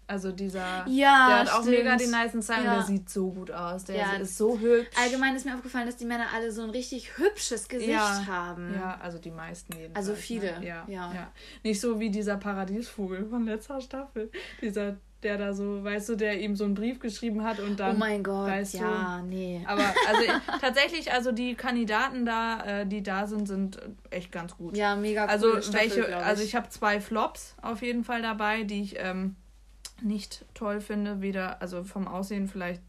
Also 0.08 0.30
dieser, 0.30 0.84
ja, 0.88 1.28
der 1.28 1.38
hat 1.38 1.52
auch 1.52 1.62
stimmt. 1.62 1.78
mega 1.78 1.96
den 1.96 2.10
nicen 2.10 2.42
Style 2.42 2.64
ja. 2.64 2.74
der 2.74 2.82
sieht 2.82 3.08
so 3.08 3.30
gut 3.30 3.50
aus. 3.50 3.84
Der 3.84 3.96
ja. 3.96 4.12
ist 4.14 4.36
so 4.36 4.58
hübsch. 4.58 4.90
Allgemein 5.00 5.34
ist 5.36 5.46
mir 5.46 5.54
aufgefallen, 5.54 5.86
dass 5.86 5.96
die 5.96 6.04
Männer 6.04 6.26
alle 6.34 6.52
so 6.52 6.62
ein 6.62 6.70
richtig 6.70 7.16
hübsches 7.16 7.68
Gesicht 7.68 7.92
ja. 7.92 8.26
haben. 8.26 8.74
Ja, 8.74 8.98
also 9.00 9.18
die 9.18 9.30
meisten 9.30 9.74
jedenfalls. 9.74 10.08
Also 10.08 10.20
viele. 10.20 10.58
Ne? 10.58 10.66
Ja, 10.66 10.84
ja. 10.88 11.14
ja. 11.14 11.32
Nicht 11.62 11.80
so 11.80 11.98
wie 11.98 12.10
dieser 12.10 12.36
Paradiesvogel 12.36 13.26
von 13.26 13.46
letzter 13.46 13.80
Staffel. 13.80 14.30
Dieser 14.60 14.96
der 15.22 15.38
da 15.38 15.52
so, 15.52 15.84
weißt 15.84 16.08
du, 16.10 16.16
der 16.16 16.40
ihm 16.40 16.56
so 16.56 16.64
einen 16.64 16.74
Brief 16.74 16.98
geschrieben 16.98 17.44
hat 17.44 17.60
und 17.60 17.78
dann. 17.78 17.96
Oh 17.96 17.98
mein 17.98 18.22
Gott, 18.22 18.48
weißt 18.48 18.74
ja, 18.74 19.20
du, 19.20 19.26
nee. 19.26 19.64
Aber 19.66 19.84
also 20.08 20.22
tatsächlich, 20.60 21.12
also 21.12 21.32
die 21.32 21.54
Kandidaten 21.54 22.26
da, 22.26 22.80
äh, 22.80 22.86
die 22.86 23.02
da 23.02 23.26
sind, 23.26 23.46
sind 23.46 23.80
echt 24.10 24.32
ganz 24.32 24.56
gut. 24.56 24.76
Ja, 24.76 24.96
mega 24.96 25.26
also 25.26 25.48
cool. 25.48 25.56
Also 25.56 25.72
welche, 25.72 26.00
ich. 26.00 26.16
also 26.16 26.42
ich 26.42 26.54
habe 26.54 26.68
zwei 26.70 27.00
Flops 27.00 27.54
auf 27.62 27.82
jeden 27.82 28.04
Fall 28.04 28.22
dabei, 28.22 28.64
die 28.64 28.82
ich 28.82 28.96
ähm, 28.98 29.36
nicht 30.02 30.44
toll 30.54 30.80
finde. 30.80 31.20
Weder, 31.20 31.62
also 31.62 31.84
vom 31.84 32.08
Aussehen 32.08 32.48
vielleicht, 32.48 32.82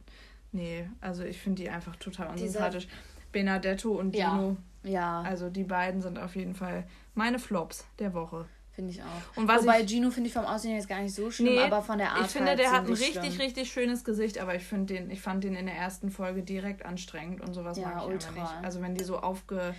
nee, 0.52 0.90
also 1.02 1.24
ich 1.24 1.40
finde 1.40 1.62
die 1.62 1.70
einfach 1.70 1.96
total 1.98 2.30
unsympathisch. 2.30 2.88
Benedetto 3.32 3.92
und 3.92 4.14
Dino. 4.16 4.58
Ja. 4.84 4.92
ja. 4.92 5.22
Also 5.22 5.50
die 5.50 5.64
beiden 5.64 6.02
sind 6.02 6.20
auf 6.20 6.36
jeden 6.36 6.56
Fall 6.56 6.86
meine 7.16 7.40
Flops 7.40 7.86
der 8.00 8.14
Woche. 8.14 8.46
Finde 8.74 8.92
ich 8.92 9.04
auch. 9.04 9.38
Und 9.38 9.48
was 9.48 9.62
Wobei 9.62 9.82
ich, 9.82 9.88
Gino 9.88 10.10
finde 10.10 10.30
ich 10.30 10.34
vom 10.34 10.46
Aussehen 10.46 10.76
jetzt 10.76 10.90
gar 10.90 11.00
nicht 11.00 11.14
so 11.14 11.30
schlimm, 11.30 11.54
nee, 11.54 11.60
aber 11.62 11.84
von 11.84 12.00
der 12.00 12.12
Art 12.12 12.26
Ich 12.26 12.32
finde, 12.32 12.50
halt 12.50 12.60
der 12.60 12.72
hat 12.72 12.88
ein 12.88 12.94
richtig, 12.94 13.14
schlimm. 13.14 13.42
richtig 13.42 13.72
schönes 13.72 14.04
Gesicht, 14.04 14.40
aber 14.40 14.56
ich 14.56 14.64
finde 14.64 14.96
den, 14.96 15.12
ich 15.12 15.22
fand 15.22 15.44
den 15.44 15.54
in 15.56 15.68
der 15.68 15.76
ersten 15.76 16.10
Folge 16.10 16.42
direkt 16.42 16.84
anstrengend 16.84 17.42
und 17.42 17.54
sowas 17.54 17.78
ja, 17.78 17.90
mag 17.90 17.98
ich 18.00 18.08
ultra. 18.08 18.32
nicht. 18.32 18.54
Also 18.64 18.82
wenn 18.82 18.96
die 18.96 19.04
so 19.04 19.20
aufge. 19.20 19.76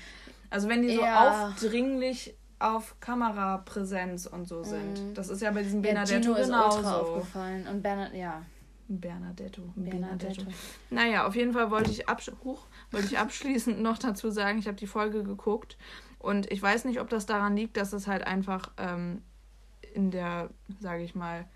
Also 0.49 0.69
wenn 0.69 0.83
die 0.83 0.95
so 0.95 1.01
ja. 1.01 1.49
aufdringlich 1.49 2.37
auf 2.61 2.95
Kamerapräsenz 3.01 4.27
und 4.27 4.47
so 4.47 4.63
sind. 4.63 5.09
Mhm. 5.09 5.15
Das 5.15 5.29
ist 5.29 5.43
ja 5.43 5.51
bei 5.51 5.65
diesem 5.65 5.83
Ja, 5.83 5.91
Bernadetto 5.93 6.21
Gino 6.21 6.35
ist 6.37 6.47
ultra 6.51 6.77
genauso. 6.77 6.99
aufgefallen. 7.15 7.67
Und 7.67 7.83
Bernard, 7.83 8.15
ja. 8.15 8.43
Bernadetto. 8.87 9.63
Bernadetto. 9.75 10.45
Bernadetto. 10.45 10.47
Naja, 10.91 11.27
auf 11.27 11.35
jeden 11.35 11.53
Fall 11.53 11.71
wollte 11.71 11.91
ich, 11.91 12.09
absch 12.09 12.31
Huch, 12.45 12.67
wollte 12.93 13.07
ich 13.09 13.19
abschließend 13.19 13.81
noch 13.83 13.99
dazu 13.99 14.31
sagen, 14.31 14.59
ich 14.59 14.67
habe 14.67 14.77
die 14.77 14.87
Folge 14.87 15.25
geguckt 15.25 15.77
und 16.25 16.51
ich 16.51 16.63
weiß 16.63 16.87
nicht, 16.87 17.01
ob 17.01 17.09
das 17.09 17.27
daran 17.27 17.57
liegt, 17.57 17.77
dass 17.77 17.93
es 17.93 18.07
halt 18.07 18.27
einfach 18.27 18.73
ähm, 18.79 19.23
in 19.95 20.11
der, 20.11 20.51
sage 20.81 21.05
ich 21.05 21.15
mal, 21.15 21.47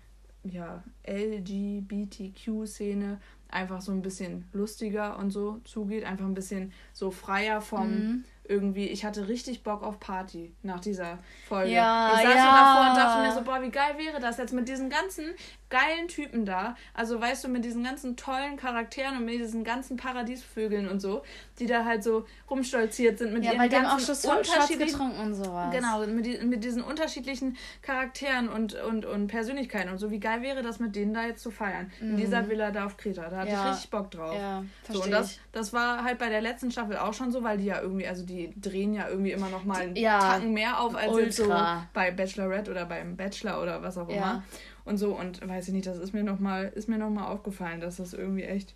ja, 0.43 0.83
LGBTQ-Szene 1.03 3.19
einfach 3.49 3.81
so 3.81 3.91
ein 3.91 4.01
bisschen 4.01 4.45
lustiger 4.53 5.17
und 5.17 5.31
so 5.31 5.59
zugeht, 5.63 6.05
einfach 6.05 6.25
ein 6.25 6.33
bisschen 6.33 6.71
so 6.93 7.11
freier 7.11 7.61
vom 7.61 7.89
Mhm. 7.89 8.25
Irgendwie, 8.49 8.87
ich 8.87 9.05
hatte 9.05 9.27
richtig 9.27 9.63
Bock 9.63 9.83
auf 9.83 9.99
Party 9.99 10.53
nach 10.63 10.79
dieser 10.79 11.19
Folge. 11.47 11.71
Ja, 11.71 12.09
ich 12.15 12.21
saß 12.23 12.31
so 12.33 12.37
ja. 12.37 12.63
davor 12.63 12.89
und 12.89 12.97
dachte 12.97 13.21
mir 13.21 13.33
so, 13.33 13.41
boah, 13.43 13.61
wie 13.61 13.69
geil 13.71 13.95
wäre 13.97 14.19
das 14.19 14.37
jetzt 14.37 14.53
mit 14.53 14.67
diesen 14.67 14.89
ganzen 14.89 15.25
geilen 15.69 16.07
Typen 16.07 16.45
da, 16.45 16.75
also 16.95 17.21
weißt 17.21 17.43
du, 17.43 17.47
mit 17.47 17.63
diesen 17.63 17.83
ganzen 17.83 18.17
tollen 18.17 18.57
Charakteren 18.57 19.17
und 19.17 19.25
mit 19.25 19.35
diesen 19.35 19.63
ganzen 19.63 19.97
Paradiesvögeln 19.97 20.87
und 20.89 20.99
so, 20.99 21.21
die 21.59 21.67
da 21.67 21.85
halt 21.85 22.03
so 22.03 22.25
rumstolziert 22.49 23.19
sind 23.19 23.33
mit 23.33 23.43
Ja, 23.43 23.51
ihren 23.51 23.61
weil 23.61 23.69
die 23.69 23.75
haben 23.75 23.85
auch 23.85 23.91
ganzen 23.91 24.15
schon 24.15 24.15
so 24.15 24.31
unterschiedlichen 24.31 24.93
getrunken 24.97 25.19
und 25.21 25.35
sowas. 25.35 25.71
Genau, 25.71 26.05
mit, 26.07 26.25
die, 26.25 26.39
mit 26.39 26.63
diesen 26.63 26.81
unterschiedlichen 26.81 27.55
Charakteren 27.83 28.49
und, 28.49 28.73
und, 28.81 29.05
und 29.05 29.27
Persönlichkeiten 29.27 29.89
und 29.91 29.99
so. 29.99 30.09
Wie 30.09 30.19
geil 30.19 30.41
wäre 30.41 30.63
das, 30.63 30.79
mit 30.79 30.95
denen 30.95 31.13
da 31.13 31.25
jetzt 31.25 31.43
zu 31.43 31.51
feiern? 31.51 31.91
In 32.01 32.17
dieser 32.17 32.49
Villa 32.49 32.71
da 32.71 32.85
auf 32.87 32.97
Kreta. 32.97 33.29
Da 33.29 33.37
hatte 33.37 33.49
Mhm. 33.49 33.53
Ja. 33.53 33.63
ich 33.65 33.71
richtig 33.73 33.89
Bock 33.91 34.09
drauf. 34.11 34.35
Ja, 34.35 34.63
so, 34.87 34.93
verstehe 34.93 35.03
und 35.05 35.11
das, 35.11 35.39
das 35.51 35.73
war 35.73 36.03
halt 36.03 36.17
bei 36.17 36.29
der 36.29 36.41
letzten 36.41 36.71
Staffel 36.71 36.97
auch 36.97 37.13
schon 37.13 37.31
so, 37.31 37.43
weil 37.43 37.57
die 37.59 37.65
ja 37.65 37.79
irgendwie, 37.81 38.07
also 38.07 38.25
die 38.25 38.38
drehen 38.47 38.93
ja 38.93 39.07
irgendwie 39.09 39.31
immer 39.31 39.49
noch 39.49 39.63
mal 39.63 39.81
einen 39.81 39.95
Ja, 39.95 40.19
Tacken 40.19 40.53
mehr 40.53 40.79
auf 40.79 40.95
als 40.95 41.17
jetzt 41.17 41.37
so 41.37 41.47
bei 41.93 42.11
Bachelorette 42.11 42.71
oder 42.71 42.85
beim 42.85 43.15
Bachelor 43.17 43.61
oder 43.61 43.81
was 43.81 43.97
auch 43.97 44.09
Ja. 44.09 44.15
immer. 44.15 44.43
Und 44.85 44.97
so, 44.97 45.15
und 45.17 45.47
weiß 45.47 45.67
ich 45.67 45.73
nicht, 45.73 45.85
das 45.87 45.97
ist 45.97 46.13
mir 46.13 46.23
noch 46.23 46.39
mal, 46.39 46.65
ist 46.75 46.87
mir 46.89 46.97
noch 46.97 47.09
mal 47.09 47.27
aufgefallen, 47.27 47.79
dass 47.81 47.97
das 47.97 48.13
irgendwie 48.13 48.43
echt, 48.43 48.73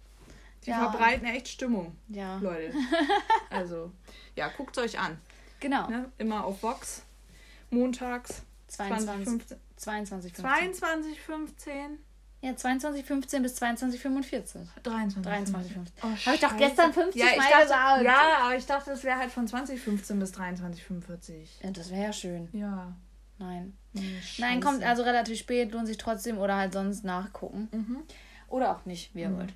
die 0.66 0.70
Ja. 0.70 0.89
verbreiten 0.91 1.26
echt 1.28 1.47
Stimmung, 1.47 1.95
Ja. 2.09 2.38
Leute. 2.38 2.72
also, 3.49 3.91
ja, 4.36 4.49
guckt 4.55 4.78
euch 4.78 4.99
an. 4.99 5.18
Genau. 5.59 5.88
Ne? 5.89 6.11
Immer 6.18 6.45
auf 6.45 6.61
Vox. 6.61 7.03
Montags. 7.70 8.43
22, 8.68 9.26
2015. 9.26 9.57
22, 9.78 10.34
15. 10.34 10.45
22, 10.45 11.20
15. 11.22 11.97
Ja, 12.43 12.53
22, 12.57 13.05
15 13.05 13.41
bis 13.41 13.55
22, 13.55 14.01
45. 14.01 14.61
23. 14.83 15.23
23, 15.23 15.73
15. 15.73 15.95
Oh, 16.03 16.07
Hab 16.25 16.33
ich 16.33 16.41
doch 16.41 16.57
gestern 16.57 16.91
50 16.91 17.21
ja, 17.21 17.27
ich 17.31 17.37
Mal 17.37 17.49
dachte, 17.49 17.63
gesagt. 17.63 18.03
Ja, 18.03 18.37
aber 18.41 18.55
ich 18.57 18.65
dachte, 18.65 18.91
es 18.91 19.03
wäre 19.05 19.17
halt 19.17 19.31
von 19.31 19.47
2015 19.47 20.19
bis 20.19 20.33
23, 20.33 20.83
45. 20.83 21.59
Ja, 21.63 21.71
das 21.71 21.89
wäre 21.89 22.03
ja 22.03 22.11
schön. 22.11 22.49
Ja. 22.51 22.93
Nein. 23.37 23.77
Nee, 23.93 24.19
Nein, 24.39 24.59
kommt 24.59 24.83
also 24.83 25.03
relativ 25.03 25.39
spät, 25.39 25.71
lohnt 25.71 25.87
sich 25.87 25.97
trotzdem 25.97 26.37
oder 26.37 26.57
halt 26.57 26.73
sonst 26.73 27.05
nachgucken. 27.05 27.69
Mhm. 27.71 28.03
Oder 28.53 28.69
auch 28.71 28.85
nicht, 28.85 29.15
wie 29.15 29.21
ihr 29.21 29.29
Mhm. 29.29 29.37
wollt. 29.37 29.53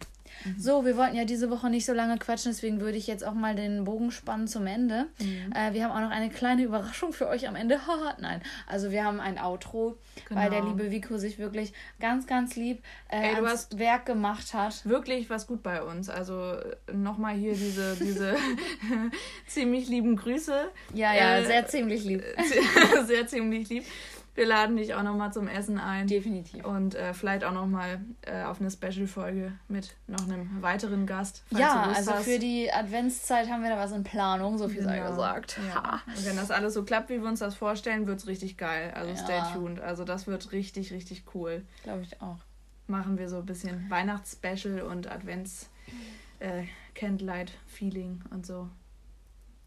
So, 0.57 0.85
wir 0.85 0.97
wollten 0.97 1.15
ja 1.15 1.23
diese 1.23 1.49
Woche 1.49 1.69
nicht 1.69 1.85
so 1.85 1.93
lange 1.93 2.17
quatschen, 2.17 2.51
deswegen 2.51 2.79
würde 2.81 2.97
ich 2.97 3.07
jetzt 3.07 3.23
auch 3.25 3.33
mal 3.33 3.55
den 3.55 3.85
Bogen 3.85 4.11
spannen 4.11 4.47
zum 4.47 4.67
Ende. 4.67 5.05
Mhm. 5.19 5.51
Äh, 5.53 5.73
wir 5.73 5.83
haben 5.83 5.91
auch 5.91 6.01
noch 6.01 6.15
eine 6.15 6.29
kleine 6.29 6.63
Überraschung 6.63 7.13
für 7.13 7.27
euch 7.27 7.47
am 7.47 7.55
Ende. 7.55 7.79
Haha, 7.87 8.15
Nein, 8.19 8.41
also 8.67 8.91
wir 8.91 9.03
haben 9.05 9.19
ein 9.19 9.39
Outro, 9.39 9.97
weil 10.29 10.49
der 10.49 10.61
Genau. 10.61 10.73
liebe 10.73 10.91
Vico 10.91 11.17
sich 11.17 11.37
wirklich 11.39 11.73
ganz, 11.99 12.27
ganz 12.27 12.55
lieb 12.55 12.83
äh, 13.09 13.29
Ey, 13.29 13.35
du 13.35 13.45
hast- 13.47 13.77
Werk 13.79 14.05
gemacht 14.05 14.53
hat. 14.53 14.83
Wirklich 14.85 15.29
was 15.29 15.47
gut 15.47 15.63
bei 15.63 15.81
uns. 15.81 16.09
Also 16.09 16.55
nochmal 16.91 17.35
hier 17.35 17.53
diese, 17.53 17.95
diese 17.95 18.35
ziemlich 19.47 19.87
lieben 19.87 20.15
Grüße. 20.15 20.69
Ja, 20.93 21.13
ja, 21.13 21.37
Äh, 21.37 21.45
sehr 21.45 21.67
ziemlich 21.67 22.03
lieb. 22.03 22.23
Sehr 23.05 23.27
ziemlich 23.27 23.69
lieb. 23.69 23.85
Wir 24.38 24.45
laden 24.45 24.77
dich 24.77 24.93
auch 24.93 25.01
nochmal 25.01 25.33
zum 25.33 25.47
Essen 25.47 25.79
ein. 25.79 26.05
Definitiv. 26.05 26.63
Und 26.63 26.93
äh, 26.93 27.15
vielleicht 27.15 27.43
auch 27.43 27.53
nochmal 27.53 27.99
äh, 28.21 28.43
auf 28.43 28.61
eine 28.61 28.69
Special-Folge 28.69 29.51
mit 29.67 29.95
noch 30.05 30.23
einem 30.23 30.61
weiteren 30.61 31.07
Gast. 31.07 31.43
Ja, 31.49 31.91
also 31.95 32.11
hast. 32.13 32.23
für 32.25 32.38
die 32.38 32.71
Adventszeit 32.71 33.49
haben 33.49 33.63
wir 33.63 33.71
da 33.71 33.77
was 33.77 33.91
in 33.93 34.03
Planung, 34.03 34.59
so 34.59 34.69
viel 34.69 34.83
sei 34.83 34.97
Genau. 34.99 35.09
gesagt. 35.09 35.59
Ja. 35.73 36.01
Und 36.05 36.23
wenn 36.25 36.35
das 36.35 36.51
alles 36.51 36.75
so 36.75 36.83
klappt, 36.83 37.09
wie 37.09 37.19
wir 37.19 37.27
uns 37.27 37.39
das 37.39 37.55
vorstellen, 37.55 38.05
wird 38.05 38.19
es 38.19 38.27
richtig 38.27 38.57
geil. 38.57 38.91
Also 38.93 39.09
Ja. 39.09 39.17
stay 39.17 39.41
tuned. 39.53 39.79
Also 39.79 40.03
das 40.03 40.27
wird 40.27 40.51
richtig, 40.51 40.93
richtig 40.93 41.23
cool. 41.33 41.65
Glaube 41.81 42.03
ich 42.03 42.21
auch. 42.21 42.38
Machen 42.85 43.17
wir 43.17 43.29
so 43.29 43.38
ein 43.38 43.45
bisschen 43.47 43.89
Weihnachts-Special 43.89 44.81
und 44.83 45.11
Advents 45.11 45.69
äh, 46.39 46.65
Candlelight-Feeling 46.93 48.21
und 48.29 48.45
so. 48.45 48.69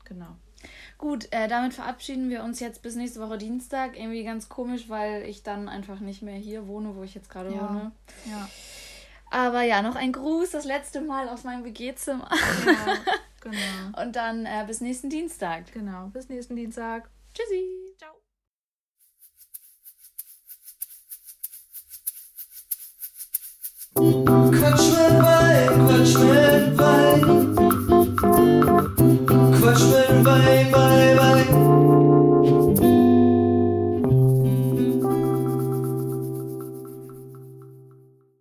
Genau. 0.04 0.36
Gut, 0.98 1.28
äh, 1.32 1.48
damit 1.48 1.74
verabschieden 1.74 2.28
wir 2.30 2.42
uns 2.44 2.61
jetzt 2.61 2.82
bis 2.82 2.94
nächste 2.94 3.20
Woche 3.20 3.38
Dienstag. 3.38 3.98
Irgendwie 3.98 4.24
ganz 4.24 4.48
komisch, 4.48 4.88
weil 4.88 5.22
ich 5.22 5.42
dann 5.42 5.68
einfach 5.68 6.00
nicht 6.00 6.22
mehr 6.22 6.36
hier 6.36 6.66
wohne, 6.66 6.94
wo 6.96 7.02
ich 7.02 7.14
jetzt 7.14 7.30
gerade 7.30 7.52
Ja. 7.54 7.68
wohne. 7.68 7.92
Ja. 8.26 8.48
Aber 9.30 9.62
ja, 9.62 9.80
noch 9.80 9.94
ein 9.96 10.12
Gruß, 10.12 10.50
das 10.50 10.64
letzte 10.64 11.00
Mal 11.00 11.28
aus 11.28 11.44
meinem 11.44 11.64
WG-Zimmer. 11.64 12.28
ja 12.66 12.96
genau. 13.40 14.02
Und 14.02 14.16
dann 14.16 14.44
äh, 14.44 14.64
bis 14.66 14.80
nächsten 14.80 15.08
Dienstag. 15.08 15.72
Genau. 15.72 16.08
Bis 16.08 16.28
nächsten 16.28 16.56
Dienstag. 16.56 17.08
Tschüssi. 17.32 17.94
Ciao. 17.96 18.11
Quatsch 23.94 24.90
mit 24.90 25.22
Wein, 25.22 25.86
Quatsch 25.86 26.18
mit 26.18 26.78
Wein. 26.78 28.86
Quatsch 29.70 29.84
mit 29.84 30.24
Wein, 30.24 30.72
Wein. 30.72 31.09